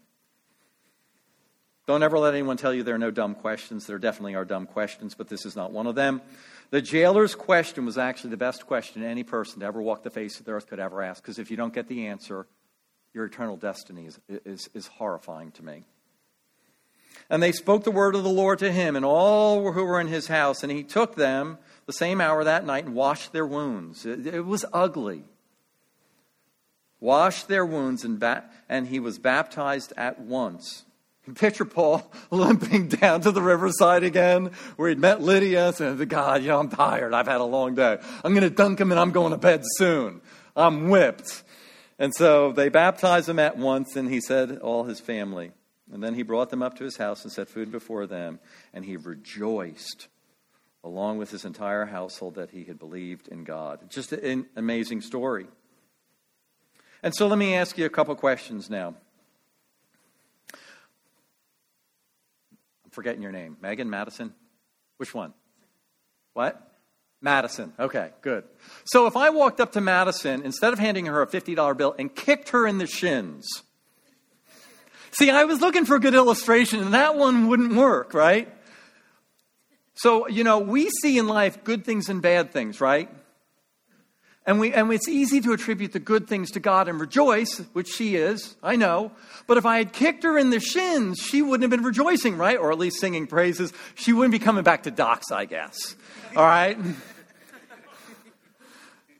Don't 1.86 2.02
ever 2.02 2.18
let 2.18 2.32
anyone 2.32 2.56
tell 2.56 2.72
you 2.72 2.82
there 2.82 2.94
are 2.94 2.98
no 2.98 3.10
dumb 3.10 3.34
questions. 3.34 3.86
There 3.86 3.98
definitely 3.98 4.36
are 4.36 4.46
dumb 4.46 4.66
questions, 4.66 5.14
but 5.14 5.28
this 5.28 5.44
is 5.44 5.54
not 5.54 5.70
one 5.70 5.86
of 5.86 5.94
them. 5.94 6.22
The 6.70 6.80
jailer's 6.80 7.34
question 7.34 7.84
was 7.84 7.98
actually 7.98 8.30
the 8.30 8.38
best 8.38 8.66
question 8.66 9.02
any 9.02 9.22
person 9.22 9.60
to 9.60 9.66
ever 9.66 9.82
walk 9.82 10.02
the 10.02 10.08
face 10.08 10.40
of 10.40 10.46
the 10.46 10.52
earth 10.52 10.66
could 10.66 10.80
ever 10.80 11.02
ask, 11.02 11.22
because 11.22 11.38
if 11.38 11.50
you 11.50 11.58
don't 11.58 11.74
get 11.74 11.88
the 11.88 12.06
answer, 12.06 12.46
your 13.14 13.24
eternal 13.24 13.56
destiny 13.56 14.06
is, 14.06 14.18
is, 14.28 14.68
is 14.74 14.86
horrifying 14.88 15.52
to 15.52 15.64
me. 15.64 15.84
And 17.30 17.42
they 17.42 17.52
spoke 17.52 17.84
the 17.84 17.90
word 17.90 18.14
of 18.16 18.24
the 18.24 18.28
Lord 18.28 18.58
to 18.58 18.70
him 18.70 18.96
and 18.96 19.04
all 19.04 19.72
who 19.72 19.84
were 19.84 20.00
in 20.00 20.08
his 20.08 20.26
house, 20.26 20.62
and 20.62 20.70
he 20.70 20.82
took 20.82 21.14
them 21.14 21.58
the 21.86 21.92
same 21.92 22.20
hour 22.20 22.44
that 22.44 22.66
night 22.66 22.84
and 22.84 22.94
washed 22.94 23.32
their 23.32 23.46
wounds. 23.46 24.04
It, 24.04 24.26
it 24.26 24.44
was 24.44 24.64
ugly. 24.72 25.24
Washed 27.00 27.48
their 27.48 27.64
wounds, 27.64 28.04
and, 28.04 28.18
ba- 28.18 28.44
and 28.68 28.88
he 28.88 29.00
was 29.00 29.18
baptized 29.18 29.92
at 29.96 30.20
once. 30.20 30.84
Picture 31.34 31.64
Paul 31.64 32.10
limping 32.30 32.88
down 32.88 33.20
to 33.22 33.30
the 33.30 33.42
riverside 33.42 34.02
again, 34.02 34.50
where 34.76 34.88
he'd 34.88 34.98
met 34.98 35.22
Lydia, 35.22 35.72
saying, 35.72 35.96
God, 36.04 36.42
you 36.42 36.48
know, 36.48 36.60
I'm 36.60 36.68
tired. 36.68 37.14
I've 37.14 37.28
had 37.28 37.40
a 37.40 37.44
long 37.44 37.74
day. 37.74 37.98
I'm 38.24 38.34
going 38.34 38.48
to 38.48 38.54
dunk 38.54 38.80
him 38.80 38.90
and 38.90 39.00
I'm 39.00 39.12
going 39.12 39.30
to 39.30 39.38
bed 39.38 39.62
soon. 39.76 40.20
I'm 40.56 40.88
whipped. 40.88 41.43
And 41.98 42.14
so 42.14 42.52
they 42.52 42.68
baptized 42.68 43.28
him 43.28 43.38
at 43.38 43.56
once, 43.56 43.96
and 43.96 44.10
he 44.10 44.20
said, 44.20 44.58
all 44.58 44.84
his 44.84 45.00
family. 45.00 45.52
And 45.92 46.02
then 46.02 46.14
he 46.14 46.22
brought 46.22 46.50
them 46.50 46.62
up 46.62 46.76
to 46.78 46.84
his 46.84 46.96
house 46.96 47.22
and 47.22 47.32
set 47.32 47.48
food 47.48 47.70
before 47.70 48.06
them, 48.06 48.40
and 48.72 48.84
he 48.84 48.96
rejoiced 48.96 50.08
along 50.84 51.16
with 51.16 51.30
his 51.30 51.46
entire 51.46 51.86
household, 51.86 52.34
that 52.34 52.50
he 52.50 52.64
had 52.64 52.78
believed 52.78 53.26
in 53.28 53.42
God. 53.42 53.80
Just 53.88 54.12
an 54.12 54.46
amazing 54.54 55.00
story. 55.00 55.46
And 57.02 57.14
so 57.14 57.26
let 57.26 57.38
me 57.38 57.54
ask 57.54 57.78
you 57.78 57.86
a 57.86 57.90
couple 57.90 58.14
questions 58.16 58.68
now. 58.68 58.94
I'm 60.52 60.58
forgetting 62.90 63.22
your 63.22 63.32
name. 63.32 63.56
Megan 63.62 63.88
Madison? 63.88 64.34
Which 64.98 65.14
one? 65.14 65.32
What? 66.34 66.73
Madison. 67.24 67.72
Okay, 67.80 68.10
good. 68.20 68.44
So 68.84 69.06
if 69.06 69.16
I 69.16 69.30
walked 69.30 69.58
up 69.58 69.72
to 69.72 69.80
Madison, 69.80 70.42
instead 70.42 70.74
of 70.74 70.78
handing 70.78 71.06
her 71.06 71.22
a 71.22 71.26
$50 71.26 71.76
bill 71.76 71.94
and 71.98 72.14
kicked 72.14 72.50
her 72.50 72.66
in 72.66 72.76
the 72.76 72.86
shins, 72.86 73.48
see, 75.12 75.30
I 75.30 75.44
was 75.44 75.62
looking 75.62 75.86
for 75.86 75.96
a 75.96 76.00
good 76.00 76.14
illustration, 76.14 76.80
and 76.80 76.92
that 76.92 77.16
one 77.16 77.48
wouldn't 77.48 77.74
work, 77.74 78.12
right? 78.12 78.52
So, 79.94 80.28
you 80.28 80.44
know, 80.44 80.58
we 80.58 80.90
see 80.90 81.16
in 81.16 81.26
life 81.26 81.64
good 81.64 81.84
things 81.86 82.10
and 82.10 82.20
bad 82.20 82.52
things, 82.52 82.78
right? 82.78 83.08
And, 84.46 84.60
we, 84.60 84.74
and 84.74 84.92
it's 84.92 85.08
easy 85.08 85.40
to 85.40 85.54
attribute 85.54 85.92
the 85.92 86.00
good 86.00 86.28
things 86.28 86.50
to 86.50 86.60
God 86.60 86.88
and 86.88 87.00
rejoice, 87.00 87.58
which 87.72 87.88
she 87.88 88.16
is, 88.16 88.54
I 88.62 88.76
know. 88.76 89.12
But 89.46 89.56
if 89.56 89.64
I 89.64 89.78
had 89.78 89.94
kicked 89.94 90.24
her 90.24 90.36
in 90.36 90.50
the 90.50 90.60
shins, 90.60 91.18
she 91.18 91.40
wouldn't 91.40 91.62
have 91.62 91.70
been 91.70 91.86
rejoicing, 91.86 92.36
right? 92.36 92.58
Or 92.58 92.70
at 92.70 92.78
least 92.78 93.00
singing 93.00 93.26
praises. 93.26 93.72
She 93.94 94.12
wouldn't 94.12 94.32
be 94.32 94.38
coming 94.38 94.62
back 94.62 94.82
to 94.82 94.90
Doxa, 94.90 95.32
I 95.32 95.46
guess. 95.46 95.96
All 96.36 96.44
right? 96.44 96.76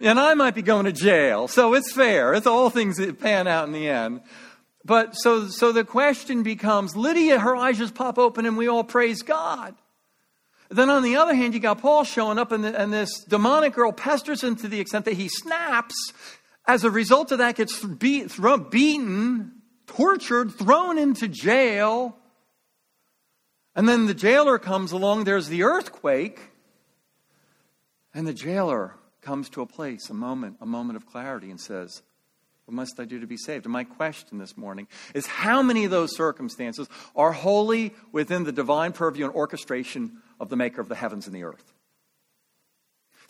And 0.01 0.19
I 0.19 0.35
might 0.35 0.55
be 0.55 0.63
going 0.63 0.87
to 0.87 0.93
jail. 0.93 1.49
So 1.49 1.75
it's 1.75 1.93
fair. 1.93 2.35
It's 2.35 2.47
all 2.47 2.71
things 2.71 2.97
that 2.97 3.21
pan 3.21 3.47
out 3.47 3.67
in 3.67 3.73
the 3.73 3.89
end. 3.89 4.23
But 4.85 5.15
so, 5.17 5.49
so 5.49 5.73
the 5.73 5.85
question 5.85 6.43
becomes 6.43 6.95
Lydia, 6.95 7.39
her 7.39 7.57
eyes 7.57 7.79
just 7.79 7.95
pop 7.95 8.19
open 8.19 8.45
and 8.45 8.57
we 8.57 8.69
all 8.69 8.85
praise 8.85 9.23
God. 9.23 9.75
Then 10.71 10.91
on 10.91 11.03
the 11.03 11.17
other 11.17 11.35
hand, 11.35 11.55
you 11.55 11.61
got 11.61 11.81
Paul 11.81 12.05
showing 12.05 12.39
up, 12.39 12.51
and, 12.51 12.65
the, 12.65 12.79
and 12.79 12.93
this 12.93 13.23
demonic 13.25 13.75
girl 13.75 13.93
pesters 13.93 14.43
him 14.43 14.57
to 14.57 14.69
the 14.69 14.81
extent 14.81 15.05
that 15.05 15.15
he 15.15 15.29
snaps. 15.29 15.95
As 16.67 16.85
a 16.85 16.91
result 16.91 17.33
of 17.33 17.39
that, 17.39 17.57
gets 17.57 17.85
beat, 17.85 18.31
thrown, 18.31 18.69
beaten, 18.71 19.53
tortured, 19.87 20.53
thrown 20.55 20.99
into 20.99 21.29
jail. 21.29 22.17
And 23.77 23.89
then 23.89 24.07
the 24.07 24.15
jailer 24.15 24.59
comes 24.59 24.93
along, 24.93 25.25
there's 25.25 25.49
the 25.49 25.63
earthquake, 25.63 26.41
and 28.15 28.27
the 28.27 28.35
jailer 28.35 28.95
comes 29.25 29.49
to 29.51 29.63
a 29.63 29.67
place, 29.67 30.11
a 30.11 30.15
moment, 30.15 30.57
a 30.61 30.67
moment 30.67 30.97
of 30.97 31.07
clarity, 31.07 31.51
and 31.51 31.61
says, 31.61 32.03
What 32.67 32.75
must 32.75 33.01
I 33.01 33.05
do 33.05 33.21
to 33.21 33.27
be 33.27 33.37
saved? 33.37 33.65
And 33.65 33.73
my 33.73 33.85
question 33.85 34.39
this 34.39 34.57
morning 34.57 34.87
is 35.15 35.27
how 35.27 35.63
many 35.63 35.85
of 35.85 35.91
those 35.91 36.15
circumstances 36.17 36.89
are 37.17 37.33
wholly 37.33 37.95
within 38.13 38.45
the 38.45 38.53
divine 38.53 38.93
purview 38.93 39.25
and 39.25 39.35
orchestration 39.35 40.19
of 40.39 40.49
the 40.49 40.57
maker 40.57 40.81
of 40.81 40.89
the 40.89 40.95
heavens 40.95 41.27
and 41.27 41.35
the 41.35 41.45
earth? 41.45 41.73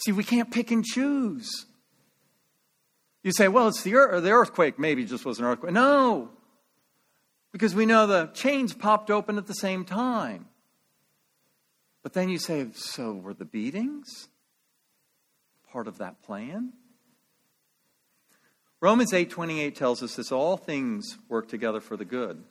See, 0.04 0.12
we 0.12 0.24
can't 0.24 0.50
pick 0.50 0.70
and 0.70 0.84
choose. 0.84 1.66
You 3.22 3.32
say, 3.32 3.48
well, 3.48 3.68
it's 3.68 3.82
the, 3.82 3.94
earth, 3.94 4.22
the 4.22 4.32
earthquake. 4.32 4.78
Maybe 4.78 5.04
just 5.04 5.24
was 5.24 5.38
an 5.38 5.46
earthquake. 5.46 5.72
No, 5.72 6.30
because 7.52 7.74
we 7.74 7.86
know 7.86 8.06
the 8.06 8.26
chains 8.34 8.74
popped 8.74 9.10
open 9.10 9.38
at 9.38 9.46
the 9.46 9.54
same 9.54 9.84
time. 9.84 10.46
But 12.02 12.12
then 12.12 12.28
you 12.28 12.38
say, 12.38 12.66
so 12.74 13.14
were 13.14 13.32
the 13.32 13.44
beatings 13.44 14.28
part 15.74 15.88
of 15.88 15.98
that 15.98 16.22
plan? 16.22 16.72
Romans 18.80 19.12
8:28 19.12 19.74
tells 19.74 20.04
us 20.04 20.14
this 20.14 20.30
all 20.30 20.56
things 20.56 21.18
work 21.28 21.48
together 21.48 21.80
for 21.80 21.96
the 21.96 22.04
good. 22.04 22.44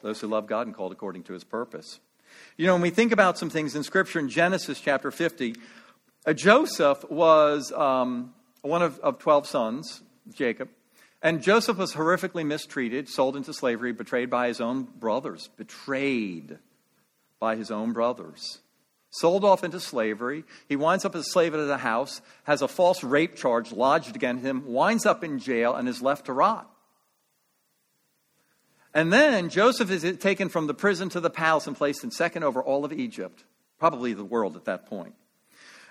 Those 0.00 0.18
who 0.22 0.28
love 0.28 0.46
God 0.46 0.66
and 0.66 0.74
called 0.74 0.92
according 0.92 1.24
to 1.24 1.34
his 1.34 1.44
purpose. 1.44 2.00
You 2.56 2.66
know, 2.66 2.72
when 2.72 2.80
we 2.80 2.88
think 2.88 3.12
about 3.12 3.36
some 3.36 3.50
things 3.50 3.76
in 3.76 3.82
Scripture 3.82 4.18
in 4.18 4.30
Genesis 4.30 4.80
chapter 4.80 5.10
50, 5.10 5.56
uh, 6.24 6.32
Joseph 6.32 7.04
was 7.10 7.70
um, 7.72 8.32
one 8.62 8.80
of, 8.80 8.98
of 9.00 9.18
12 9.18 9.46
sons, 9.46 10.00
Jacob. 10.32 10.70
And 11.20 11.42
Joseph 11.42 11.76
was 11.76 11.92
horrifically 11.92 12.46
mistreated, 12.46 13.10
sold 13.10 13.36
into 13.36 13.52
slavery, 13.52 13.92
betrayed 13.92 14.30
by 14.30 14.48
his 14.48 14.58
own 14.58 14.84
brothers. 14.84 15.50
Betrayed 15.58 16.58
by 17.38 17.56
his 17.56 17.70
own 17.70 17.92
brothers 17.92 18.61
sold 19.12 19.44
off 19.44 19.62
into 19.62 19.78
slavery. 19.78 20.42
He 20.68 20.74
winds 20.74 21.04
up 21.04 21.14
as 21.14 21.20
a 21.26 21.30
slave 21.30 21.54
at 21.54 21.60
a 21.60 21.76
house, 21.76 22.22
has 22.44 22.62
a 22.62 22.68
false 22.68 23.04
rape 23.04 23.36
charge 23.36 23.70
lodged 23.70 24.16
against 24.16 24.42
him, 24.42 24.66
winds 24.66 25.06
up 25.06 25.22
in 25.22 25.38
jail, 25.38 25.74
and 25.74 25.88
is 25.88 26.02
left 26.02 26.26
to 26.26 26.32
rot. 26.32 26.68
And 28.94 29.12
then 29.12 29.50
Joseph 29.50 29.90
is 29.90 30.18
taken 30.18 30.48
from 30.48 30.66
the 30.66 30.74
prison 30.74 31.08
to 31.10 31.20
the 31.20 31.30
palace 31.30 31.66
and 31.66 31.76
placed 31.76 32.04
in 32.04 32.10
second 32.10 32.42
over 32.42 32.62
all 32.62 32.84
of 32.84 32.92
Egypt, 32.92 33.44
probably 33.78 34.14
the 34.14 34.24
world 34.24 34.56
at 34.56 34.64
that 34.64 34.86
point. 34.86 35.14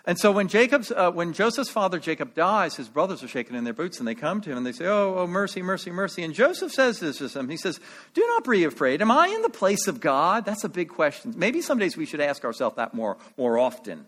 And 0.05 0.17
so 0.17 0.31
when 0.31 0.47
Jacob's, 0.47 0.91
uh, 0.91 1.11
when 1.11 1.31
Joseph's 1.31 1.69
father 1.69 1.99
Jacob 1.99 2.33
dies, 2.33 2.75
his 2.75 2.89
brothers 2.89 3.23
are 3.23 3.27
shaking 3.27 3.55
in 3.55 3.63
their 3.63 3.73
boots 3.73 3.99
and 3.99 4.07
they 4.07 4.15
come 4.15 4.41
to 4.41 4.51
him 4.51 4.57
and 4.57 4.65
they 4.65 4.71
say, 4.71 4.85
"Oh, 4.85 5.15
oh, 5.17 5.27
mercy, 5.27 5.61
mercy, 5.61 5.91
mercy!" 5.91 6.23
And 6.23 6.33
Joseph 6.33 6.71
says 6.71 6.99
this 6.99 7.19
to 7.19 7.27
them. 7.27 7.49
He 7.49 7.57
says, 7.57 7.79
"Do 8.15 8.25
not 8.27 8.49
be 8.49 8.63
afraid. 8.63 9.01
Am 9.01 9.11
I 9.11 9.27
in 9.27 9.43
the 9.43 9.49
place 9.49 9.87
of 9.87 9.99
God?" 9.99 10.43
That's 10.43 10.63
a 10.63 10.69
big 10.69 10.89
question. 10.89 11.35
Maybe 11.37 11.61
some 11.61 11.77
days 11.77 11.95
we 11.95 12.07
should 12.07 12.19
ask 12.19 12.43
ourselves 12.43 12.77
that 12.77 12.95
more, 12.95 13.17
more 13.37 13.59
often. 13.59 14.07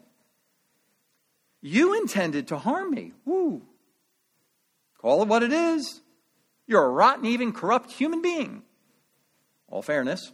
You 1.61 1.93
intended 1.93 2.47
to 2.47 2.57
harm 2.57 2.91
me. 2.91 3.13
Woo. 3.23 3.61
Call 4.97 5.21
it 5.21 5.27
what 5.27 5.43
it 5.43 5.53
is. 5.53 6.01
You're 6.65 6.83
a 6.83 6.89
rotten, 6.89 7.25
even 7.25 7.53
corrupt 7.53 7.91
human 7.91 8.21
being. 8.21 8.63
All 9.69 9.81
fairness. 9.81 10.31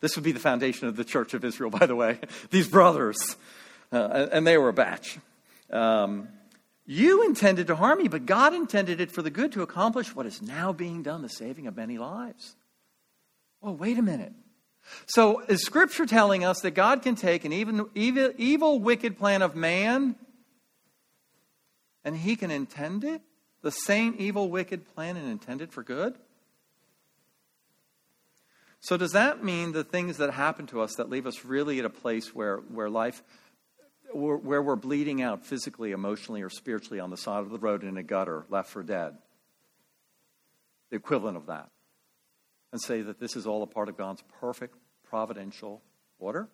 This 0.00 0.16
would 0.16 0.24
be 0.24 0.32
the 0.32 0.40
foundation 0.40 0.86
of 0.86 0.96
the 0.96 1.04
Church 1.04 1.34
of 1.34 1.44
Israel, 1.44 1.70
by 1.70 1.86
the 1.86 1.96
way. 1.96 2.20
These 2.50 2.68
brothers 2.68 3.36
uh, 3.92 4.28
and 4.32 4.46
they 4.46 4.58
were 4.58 4.68
a 4.68 4.72
batch. 4.72 5.18
Um, 5.70 6.28
you 6.86 7.24
intended 7.24 7.66
to 7.66 7.76
harm 7.76 7.98
me, 7.98 8.08
but 8.08 8.26
God 8.26 8.54
intended 8.54 9.00
it 9.00 9.10
for 9.10 9.20
the 9.20 9.30
good 9.30 9.52
to 9.52 9.62
accomplish 9.62 10.14
what 10.14 10.24
is 10.24 10.40
now 10.40 10.72
being 10.72 11.02
done, 11.02 11.22
the 11.22 11.28
saving 11.28 11.66
of 11.66 11.76
many 11.76 11.98
lives. 11.98 12.54
Well, 13.60 13.74
wait 13.74 13.98
a 13.98 14.02
minute. 14.02 14.32
So, 15.06 15.40
is 15.40 15.64
Scripture 15.64 16.06
telling 16.06 16.44
us 16.44 16.60
that 16.60 16.72
God 16.72 17.02
can 17.02 17.16
take 17.16 17.44
an 17.44 17.52
even, 17.52 17.86
evil, 17.96 18.32
evil, 18.36 18.78
wicked 18.78 19.18
plan 19.18 19.42
of 19.42 19.56
man 19.56 20.14
and 22.04 22.16
he 22.16 22.36
can 22.36 22.52
intend 22.52 23.02
it? 23.02 23.20
The 23.62 23.72
same 23.72 24.14
evil, 24.18 24.48
wicked 24.48 24.86
plan 24.94 25.16
and 25.16 25.28
intend 25.28 25.60
it 25.60 25.72
for 25.72 25.82
good? 25.82 26.14
So, 28.78 28.96
does 28.96 29.10
that 29.12 29.42
mean 29.42 29.72
the 29.72 29.82
things 29.82 30.18
that 30.18 30.30
happen 30.30 30.66
to 30.68 30.80
us 30.80 30.94
that 30.94 31.10
leave 31.10 31.26
us 31.26 31.44
really 31.44 31.80
at 31.80 31.84
a 31.84 31.90
place 31.90 32.32
where, 32.32 32.58
where 32.58 32.88
life 32.88 33.24
where 34.16 34.62
we're 34.62 34.76
bleeding 34.76 35.22
out 35.22 35.44
physically, 35.44 35.92
emotionally, 35.92 36.42
or 36.42 36.50
spiritually 36.50 37.00
on 37.00 37.10
the 37.10 37.16
side 37.16 37.40
of 37.40 37.50
the 37.50 37.58
road 37.58 37.84
in 37.84 37.96
a 37.96 38.02
gutter, 38.02 38.44
left 38.48 38.70
for 38.70 38.82
dead. 38.82 39.16
The 40.90 40.96
equivalent 40.96 41.36
of 41.36 41.46
that. 41.46 41.68
And 42.72 42.80
say 42.80 43.02
that 43.02 43.20
this 43.20 43.36
is 43.36 43.46
all 43.46 43.62
a 43.62 43.66
part 43.66 43.88
of 43.88 43.96
God's 43.96 44.22
perfect 44.40 44.76
providential 45.08 45.82
order. 46.18 46.48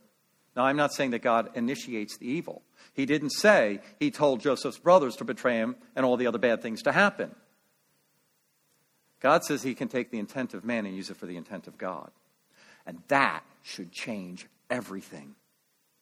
Now, 0.54 0.64
I'm 0.64 0.76
not 0.76 0.92
saying 0.92 1.10
that 1.10 1.22
God 1.22 1.50
initiates 1.54 2.18
the 2.18 2.26
evil. 2.26 2.62
He 2.92 3.06
didn't 3.06 3.30
say 3.30 3.80
he 3.98 4.10
told 4.10 4.40
Joseph's 4.40 4.78
brothers 4.78 5.16
to 5.16 5.24
betray 5.24 5.56
him 5.56 5.76
and 5.96 6.04
all 6.04 6.16
the 6.16 6.26
other 6.26 6.38
bad 6.38 6.60
things 6.60 6.82
to 6.82 6.92
happen. 6.92 7.34
God 9.20 9.44
says 9.44 9.62
he 9.62 9.74
can 9.74 9.88
take 9.88 10.10
the 10.10 10.18
intent 10.18 10.52
of 10.52 10.64
man 10.64 10.84
and 10.84 10.96
use 10.96 11.08
it 11.08 11.16
for 11.16 11.26
the 11.26 11.36
intent 11.36 11.68
of 11.68 11.78
God. 11.78 12.10
And 12.84 12.98
that 13.08 13.44
should 13.62 13.92
change 13.92 14.46
everything 14.68 15.36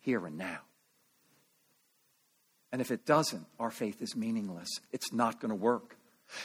here 0.01 0.27
and 0.27 0.39
now. 0.39 0.61
And 2.73 2.81
if 2.81 2.91
it 2.91 3.05
doesn't, 3.05 3.47
our 3.59 3.71
faith 3.71 4.01
is 4.01 4.15
meaningless. 4.15 4.69
It's 4.93 5.13
not 5.13 5.41
going 5.41 5.51
to 5.51 5.57
work. 5.57 5.97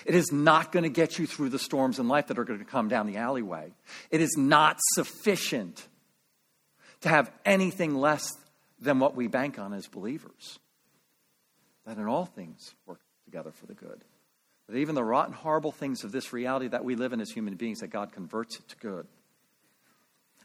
It 0.06 0.16
is 0.16 0.32
not 0.32 0.72
going 0.72 0.84
to 0.84 0.90
get 0.90 1.20
you 1.20 1.28
through 1.28 1.50
the 1.50 1.60
storms 1.60 2.00
in 2.00 2.08
life 2.08 2.28
that 2.28 2.40
are 2.40 2.44
going 2.44 2.60
to 2.60 2.66
come 2.66 2.88
down 2.88 3.06
the 3.06 3.18
alleyway. 3.18 3.72
It 4.10 4.22
is 4.22 4.36
not 4.38 4.80
sufficient 4.94 5.88
to 7.02 7.10
have 7.10 7.32
anything 7.46 7.96
less 7.96 8.32
than 8.80 9.00
what 9.00 9.16
we 9.16 9.28
bank 9.28 9.60
on 9.60 9.74
as 9.74 9.88
believers. 9.88 10.60
That 11.86 11.98
in 11.98 12.08
all 12.08 12.26
things 12.26 12.74
work 12.88 13.00
together 13.26 13.52
for 13.52 13.68
the 13.68 13.76
good. 13.76 14.04
That 14.68 14.78
even 14.78 14.96
the 14.96 15.04
rotten, 15.04 15.34
horrible 15.34 15.72
things 15.72 16.04
of 16.04 16.12
this 16.12 16.34
reality 16.34 16.68
that 16.70 16.84
we 16.84 16.96
live 16.96 17.14
in 17.14 17.22
as 17.22 17.30
human 17.30 17.56
beings, 17.56 17.82
that 17.82 17.90
God 17.90 18.12
converts 18.12 18.58
it 18.58 18.68
to 18.70 18.76
good. 18.78 19.06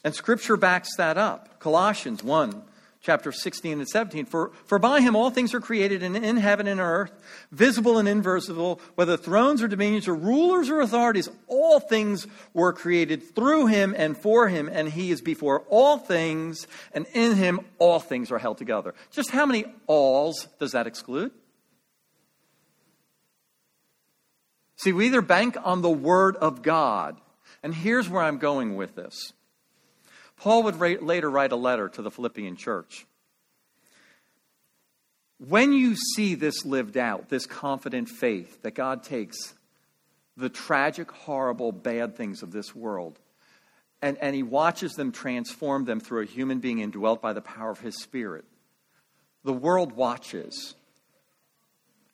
And 0.04 0.14
Scripture 0.14 0.56
backs 0.56 0.96
that 0.96 1.16
up. 1.16 1.60
Colossians 1.60 2.22
1 2.22 2.62
chapter 3.00 3.32
16 3.32 3.78
and 3.78 3.88
17. 3.88 4.26
For, 4.26 4.52
for 4.66 4.78
by 4.78 5.00
him 5.00 5.16
all 5.16 5.30
things 5.30 5.54
are 5.54 5.60
created 5.60 6.02
in, 6.02 6.16
in 6.16 6.36
heaven 6.36 6.66
and 6.66 6.80
earth, 6.80 7.12
visible 7.50 7.98
and 7.98 8.08
invisible, 8.08 8.80
whether 8.94 9.16
thrones 9.16 9.62
or 9.62 9.68
dominions 9.68 10.06
or 10.06 10.14
rulers 10.14 10.68
or 10.68 10.80
authorities, 10.80 11.28
all 11.48 11.80
things 11.80 12.26
were 12.52 12.72
created 12.72 13.34
through 13.34 13.66
him 13.66 13.94
and 13.96 14.16
for 14.16 14.48
him, 14.48 14.68
and 14.70 14.88
he 14.88 15.10
is 15.10 15.20
before 15.20 15.60
all 15.68 15.98
things, 15.98 16.66
and 16.92 17.06
in 17.14 17.36
him 17.36 17.60
all 17.78 18.00
things 18.00 18.30
are 18.30 18.38
held 18.38 18.58
together. 18.58 18.94
Just 19.10 19.30
how 19.30 19.46
many 19.46 19.64
alls 19.86 20.48
does 20.58 20.72
that 20.72 20.86
exclude? 20.86 21.32
See, 24.76 24.92
we 24.92 25.06
either 25.06 25.20
bank 25.20 25.58
on 25.62 25.82
the 25.82 25.90
Word 25.90 26.36
of 26.36 26.62
God, 26.62 27.20
and 27.62 27.74
here's 27.74 28.08
where 28.08 28.22
I'm 28.22 28.38
going 28.38 28.76
with 28.76 28.94
this. 28.94 29.34
Paul 30.40 30.62
would 30.62 30.80
later 30.80 31.30
write 31.30 31.52
a 31.52 31.56
letter 31.56 31.90
to 31.90 32.00
the 32.00 32.10
Philippian 32.10 32.56
church. 32.56 33.06
When 35.36 35.74
you 35.74 35.96
see 35.96 36.34
this 36.34 36.64
lived 36.64 36.96
out, 36.96 37.28
this 37.28 37.44
confident 37.44 38.08
faith 38.08 38.62
that 38.62 38.74
God 38.74 39.02
takes 39.02 39.36
the 40.38 40.48
tragic, 40.48 41.10
horrible, 41.10 41.72
bad 41.72 42.16
things 42.16 42.42
of 42.42 42.52
this 42.52 42.74
world, 42.74 43.18
and, 44.00 44.16
and 44.18 44.34
He 44.34 44.42
watches 44.42 44.92
them 44.92 45.12
transform 45.12 45.84
them 45.84 46.00
through 46.00 46.22
a 46.22 46.26
human 46.26 46.58
being 46.58 46.78
indwelt 46.78 47.20
by 47.20 47.34
the 47.34 47.42
power 47.42 47.70
of 47.70 47.80
His 47.80 48.02
Spirit, 48.02 48.46
the 49.44 49.52
world 49.52 49.92
watches. 49.92 50.74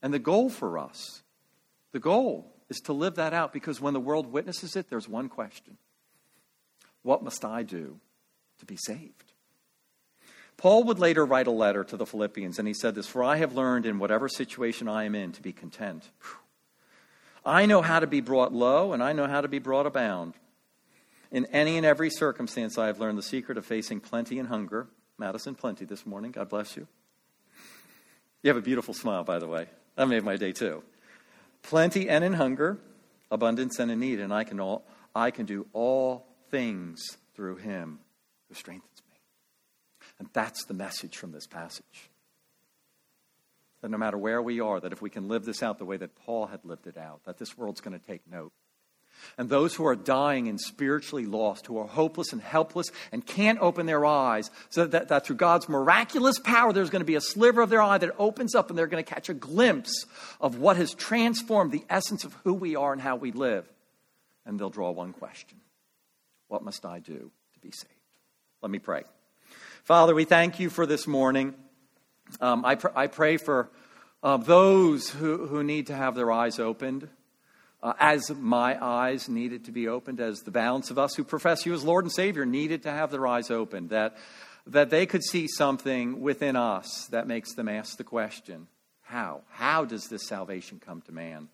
And 0.02 0.12
the 0.12 0.18
goal 0.18 0.50
for 0.50 0.78
us, 0.78 1.22
the 1.92 2.00
goal 2.00 2.52
is 2.68 2.78
to 2.80 2.92
live 2.92 3.14
that 3.16 3.32
out 3.32 3.52
because 3.52 3.80
when 3.80 3.94
the 3.94 4.00
world 4.00 4.26
witnesses 4.32 4.74
it, 4.74 4.90
there's 4.90 5.08
one 5.08 5.28
question 5.28 5.78
What 7.02 7.22
must 7.22 7.44
I 7.44 7.62
do 7.62 8.00
to 8.58 8.66
be 8.66 8.76
saved. 8.76 9.32
Paul 10.56 10.84
would 10.84 10.98
later 10.98 11.24
write 11.24 11.46
a 11.46 11.52
letter 11.52 11.84
to 11.84 11.96
the 11.96 12.06
Philippians, 12.06 12.58
and 12.58 12.66
he 12.66 12.74
said 12.74 12.94
this 12.94 13.06
For 13.06 13.22
I 13.22 13.36
have 13.36 13.54
learned 13.54 13.86
in 13.86 13.98
whatever 13.98 14.28
situation 14.28 14.88
I 14.88 15.04
am 15.04 15.14
in 15.14 15.32
to 15.32 15.42
be 15.42 15.52
content. 15.52 16.08
I 17.44 17.66
know 17.66 17.82
how 17.82 18.00
to 18.00 18.06
be 18.06 18.20
brought 18.20 18.52
low, 18.52 18.92
and 18.92 19.02
I 19.02 19.12
know 19.12 19.26
how 19.26 19.40
to 19.40 19.48
be 19.48 19.58
brought 19.58 19.86
abound. 19.86 20.34
In 21.30 21.44
any 21.46 21.76
and 21.76 21.84
every 21.84 22.10
circumstance, 22.10 22.78
I 22.78 22.86
have 22.86 22.98
learned 22.98 23.18
the 23.18 23.22
secret 23.22 23.58
of 23.58 23.66
facing 23.66 24.00
plenty 24.00 24.38
and 24.38 24.48
hunger. 24.48 24.88
Madison, 25.18 25.54
plenty 25.54 25.84
this 25.84 26.06
morning. 26.06 26.30
God 26.32 26.48
bless 26.48 26.76
you. 26.76 26.86
You 28.42 28.48
have 28.48 28.56
a 28.56 28.62
beautiful 28.62 28.94
smile, 28.94 29.24
by 29.24 29.38
the 29.38 29.46
way. 29.46 29.66
That 29.96 30.08
made 30.08 30.24
my 30.24 30.36
day 30.36 30.52
too. 30.52 30.82
Plenty 31.62 32.08
and 32.08 32.24
in 32.24 32.34
hunger, 32.34 32.78
abundance 33.30 33.78
and 33.78 33.90
in 33.90 34.00
need, 34.00 34.20
and 34.20 34.32
I 34.32 34.44
can, 34.44 34.60
all, 34.60 34.84
I 35.14 35.30
can 35.30 35.46
do 35.46 35.66
all 35.72 36.26
things 36.50 37.02
through 37.34 37.56
him 37.56 37.98
who 38.48 38.54
strengthens 38.54 39.02
me. 39.10 39.18
And 40.18 40.28
that's 40.32 40.64
the 40.64 40.74
message 40.74 41.16
from 41.16 41.32
this 41.32 41.46
passage. 41.46 42.10
That 43.82 43.90
no 43.90 43.98
matter 43.98 44.16
where 44.16 44.40
we 44.40 44.60
are, 44.60 44.80
that 44.80 44.92
if 44.92 45.02
we 45.02 45.10
can 45.10 45.28
live 45.28 45.44
this 45.44 45.62
out 45.62 45.78
the 45.78 45.84
way 45.84 45.96
that 45.96 46.16
Paul 46.16 46.46
had 46.46 46.64
lived 46.64 46.86
it 46.86 46.96
out, 46.96 47.20
that 47.24 47.38
this 47.38 47.56
world's 47.56 47.80
going 47.80 47.98
to 47.98 48.06
take 48.06 48.22
note. 48.30 48.52
And 49.38 49.48
those 49.48 49.74
who 49.74 49.86
are 49.86 49.96
dying 49.96 50.48
and 50.48 50.60
spiritually 50.60 51.26
lost, 51.26 51.66
who 51.66 51.78
are 51.78 51.86
hopeless 51.86 52.32
and 52.32 52.40
helpless 52.40 52.90
and 53.12 53.24
can't 53.24 53.58
open 53.60 53.86
their 53.86 54.04
eyes, 54.04 54.50
so 54.68 54.86
that, 54.86 55.08
that 55.08 55.26
through 55.26 55.36
God's 55.36 55.68
miraculous 55.68 56.38
power, 56.38 56.72
there's 56.72 56.90
going 56.90 57.00
to 57.00 57.06
be 57.06 57.14
a 57.14 57.20
sliver 57.20 57.62
of 57.62 57.70
their 57.70 57.82
eye 57.82 57.98
that 57.98 58.14
opens 58.18 58.54
up 58.54 58.68
and 58.68 58.78
they're 58.78 58.86
going 58.86 59.02
to 59.02 59.10
catch 59.10 59.28
a 59.28 59.34
glimpse 59.34 60.04
of 60.40 60.58
what 60.58 60.76
has 60.76 60.94
transformed 60.94 61.72
the 61.72 61.84
essence 61.88 62.24
of 62.24 62.34
who 62.44 62.54
we 62.54 62.76
are 62.76 62.92
and 62.92 63.00
how 63.00 63.16
we 63.16 63.32
live. 63.32 63.68
And 64.44 64.58
they'll 64.58 64.70
draw 64.70 64.90
one 64.90 65.12
question 65.12 65.60
What 66.48 66.62
must 66.62 66.84
I 66.84 66.98
do 67.00 67.30
to 67.54 67.60
be 67.60 67.70
saved? 67.70 67.95
Let 68.66 68.72
me 68.72 68.80
pray. 68.80 69.04
Father, 69.84 70.12
we 70.12 70.24
thank 70.24 70.58
you 70.58 70.70
for 70.70 70.86
this 70.86 71.06
morning. 71.06 71.54
Um, 72.40 72.64
I, 72.64 72.74
pr- 72.74 72.88
I 72.96 73.06
pray 73.06 73.36
for 73.36 73.70
uh, 74.24 74.38
those 74.38 75.08
who, 75.08 75.46
who 75.46 75.62
need 75.62 75.86
to 75.86 75.94
have 75.94 76.16
their 76.16 76.32
eyes 76.32 76.58
opened 76.58 77.08
uh, 77.80 77.92
as 78.00 78.28
my 78.28 78.76
eyes 78.84 79.28
needed 79.28 79.66
to 79.66 79.70
be 79.70 79.86
opened, 79.86 80.18
as 80.18 80.40
the 80.40 80.50
balance 80.50 80.90
of 80.90 80.98
us 80.98 81.14
who 81.14 81.22
profess 81.22 81.64
you 81.64 81.74
as 81.74 81.84
Lord 81.84 82.06
and 82.06 82.10
Savior 82.10 82.44
needed 82.44 82.82
to 82.82 82.90
have 82.90 83.12
their 83.12 83.28
eyes 83.28 83.52
opened, 83.52 83.90
that, 83.90 84.16
that 84.66 84.90
they 84.90 85.06
could 85.06 85.22
see 85.22 85.46
something 85.46 86.20
within 86.20 86.56
us 86.56 87.06
that 87.12 87.28
makes 87.28 87.54
them 87.54 87.68
ask 87.68 87.96
the 87.96 88.02
question 88.02 88.66
how? 89.02 89.42
How 89.50 89.84
does 89.84 90.08
this 90.08 90.26
salvation 90.26 90.80
come 90.84 91.02
to 91.02 91.12
man? 91.12 91.46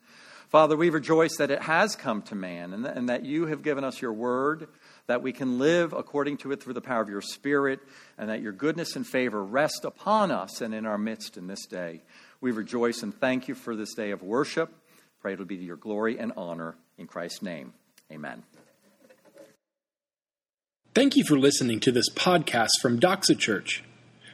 Father, 0.49 0.79
we 0.79 0.89
rejoice 0.89 1.37
that 1.37 1.51
it 1.51 1.61
has 1.61 1.95
come 1.95 2.23
to 2.23 2.35
man 2.35 2.73
and, 2.73 2.87
and 2.87 3.09
that 3.11 3.27
you 3.27 3.47
have 3.47 3.63
given 3.63 3.85
us 3.85 4.01
your 4.01 4.15
word, 4.15 4.69
that 5.07 5.23
we 5.23 5.33
can 5.33 5.59
live 5.59 5.93
according 5.93 6.37
to 6.39 6.53
it 6.53 6.63
through 6.63 6.75
the 6.75 6.81
power 6.81 7.03
of 7.03 7.09
your 7.09 7.21
Spirit, 7.21 7.81
and 8.19 8.29
that 8.31 8.41
your 8.41 8.53
goodness 8.53 8.97
and 8.97 9.07
favor 9.07 9.43
rest 9.43 9.85
upon 9.85 10.31
us 10.31 10.61
and 10.61 10.75
in 10.75 10.87
our 10.87 10.99
midst 10.99 11.37
in 11.37 11.47
this 11.47 11.67
day. 11.67 12.03
We 12.41 12.51
rejoice 12.51 13.03
and 13.03 13.15
thank 13.15 13.49
you 13.49 13.55
for 13.55 13.77
this 13.77 13.95
day 13.95 14.11
of 14.11 14.23
worship. 14.23 14.73
Pray 15.21 15.35
it'll 15.35 15.45
be 15.45 15.57
to 15.57 15.65
your 15.65 15.77
glory 15.77 16.19
and 16.19 16.33
honor. 16.37 16.75
In 16.99 17.07
Christ's 17.07 17.43
name, 17.43 17.73
amen. 18.13 18.43
Thank 20.95 21.17
you 21.17 21.25
for 21.25 21.39
listening 21.39 21.81
to 21.81 21.93
this 21.93 22.11
podcast 22.11 22.81
from 22.81 23.01
Doxa 23.01 23.39
Church. 23.39 23.83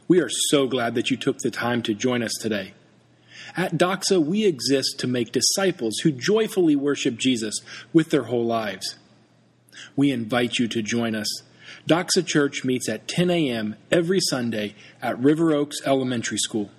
We 0.09 0.21
are 0.21 0.29
so 0.29 0.67
glad 0.67 0.95
that 0.97 1.11
you 1.11 1.17
took 1.17 1.39
the 1.39 1.51
time 1.51 1.83
to 1.83 1.95
join 1.95 2.23
us 2.23 2.33
today. 2.41 2.75
At 3.57 3.77
Doxa, 3.77 4.25
we 4.25 4.45
exist 4.45 4.99
to 4.99 5.07
make 5.07 5.33
disciples 5.33 5.99
who 5.99 6.11
joyfully 6.11 6.77
worship 6.77 7.17
Jesus 7.17 7.61
with 7.93 8.11
their 8.11 8.25
whole 8.25 8.45
lives. 8.45 8.98
We 9.97 10.11
invite 10.11 10.59
you 10.59 10.69
to 10.69 10.83
join 10.83 11.15
us. 11.15 11.29
Doxa 11.89 12.27
Church 12.27 12.65
meets 12.65 12.89
at 12.89 13.07
10 13.09 13.31
a.m. 13.31 13.77
every 13.91 14.21
Sunday 14.21 14.75
at 15.03 15.19
River 15.19 15.53
Oaks 15.53 15.79
Elementary 15.85 16.39
School. 16.39 16.71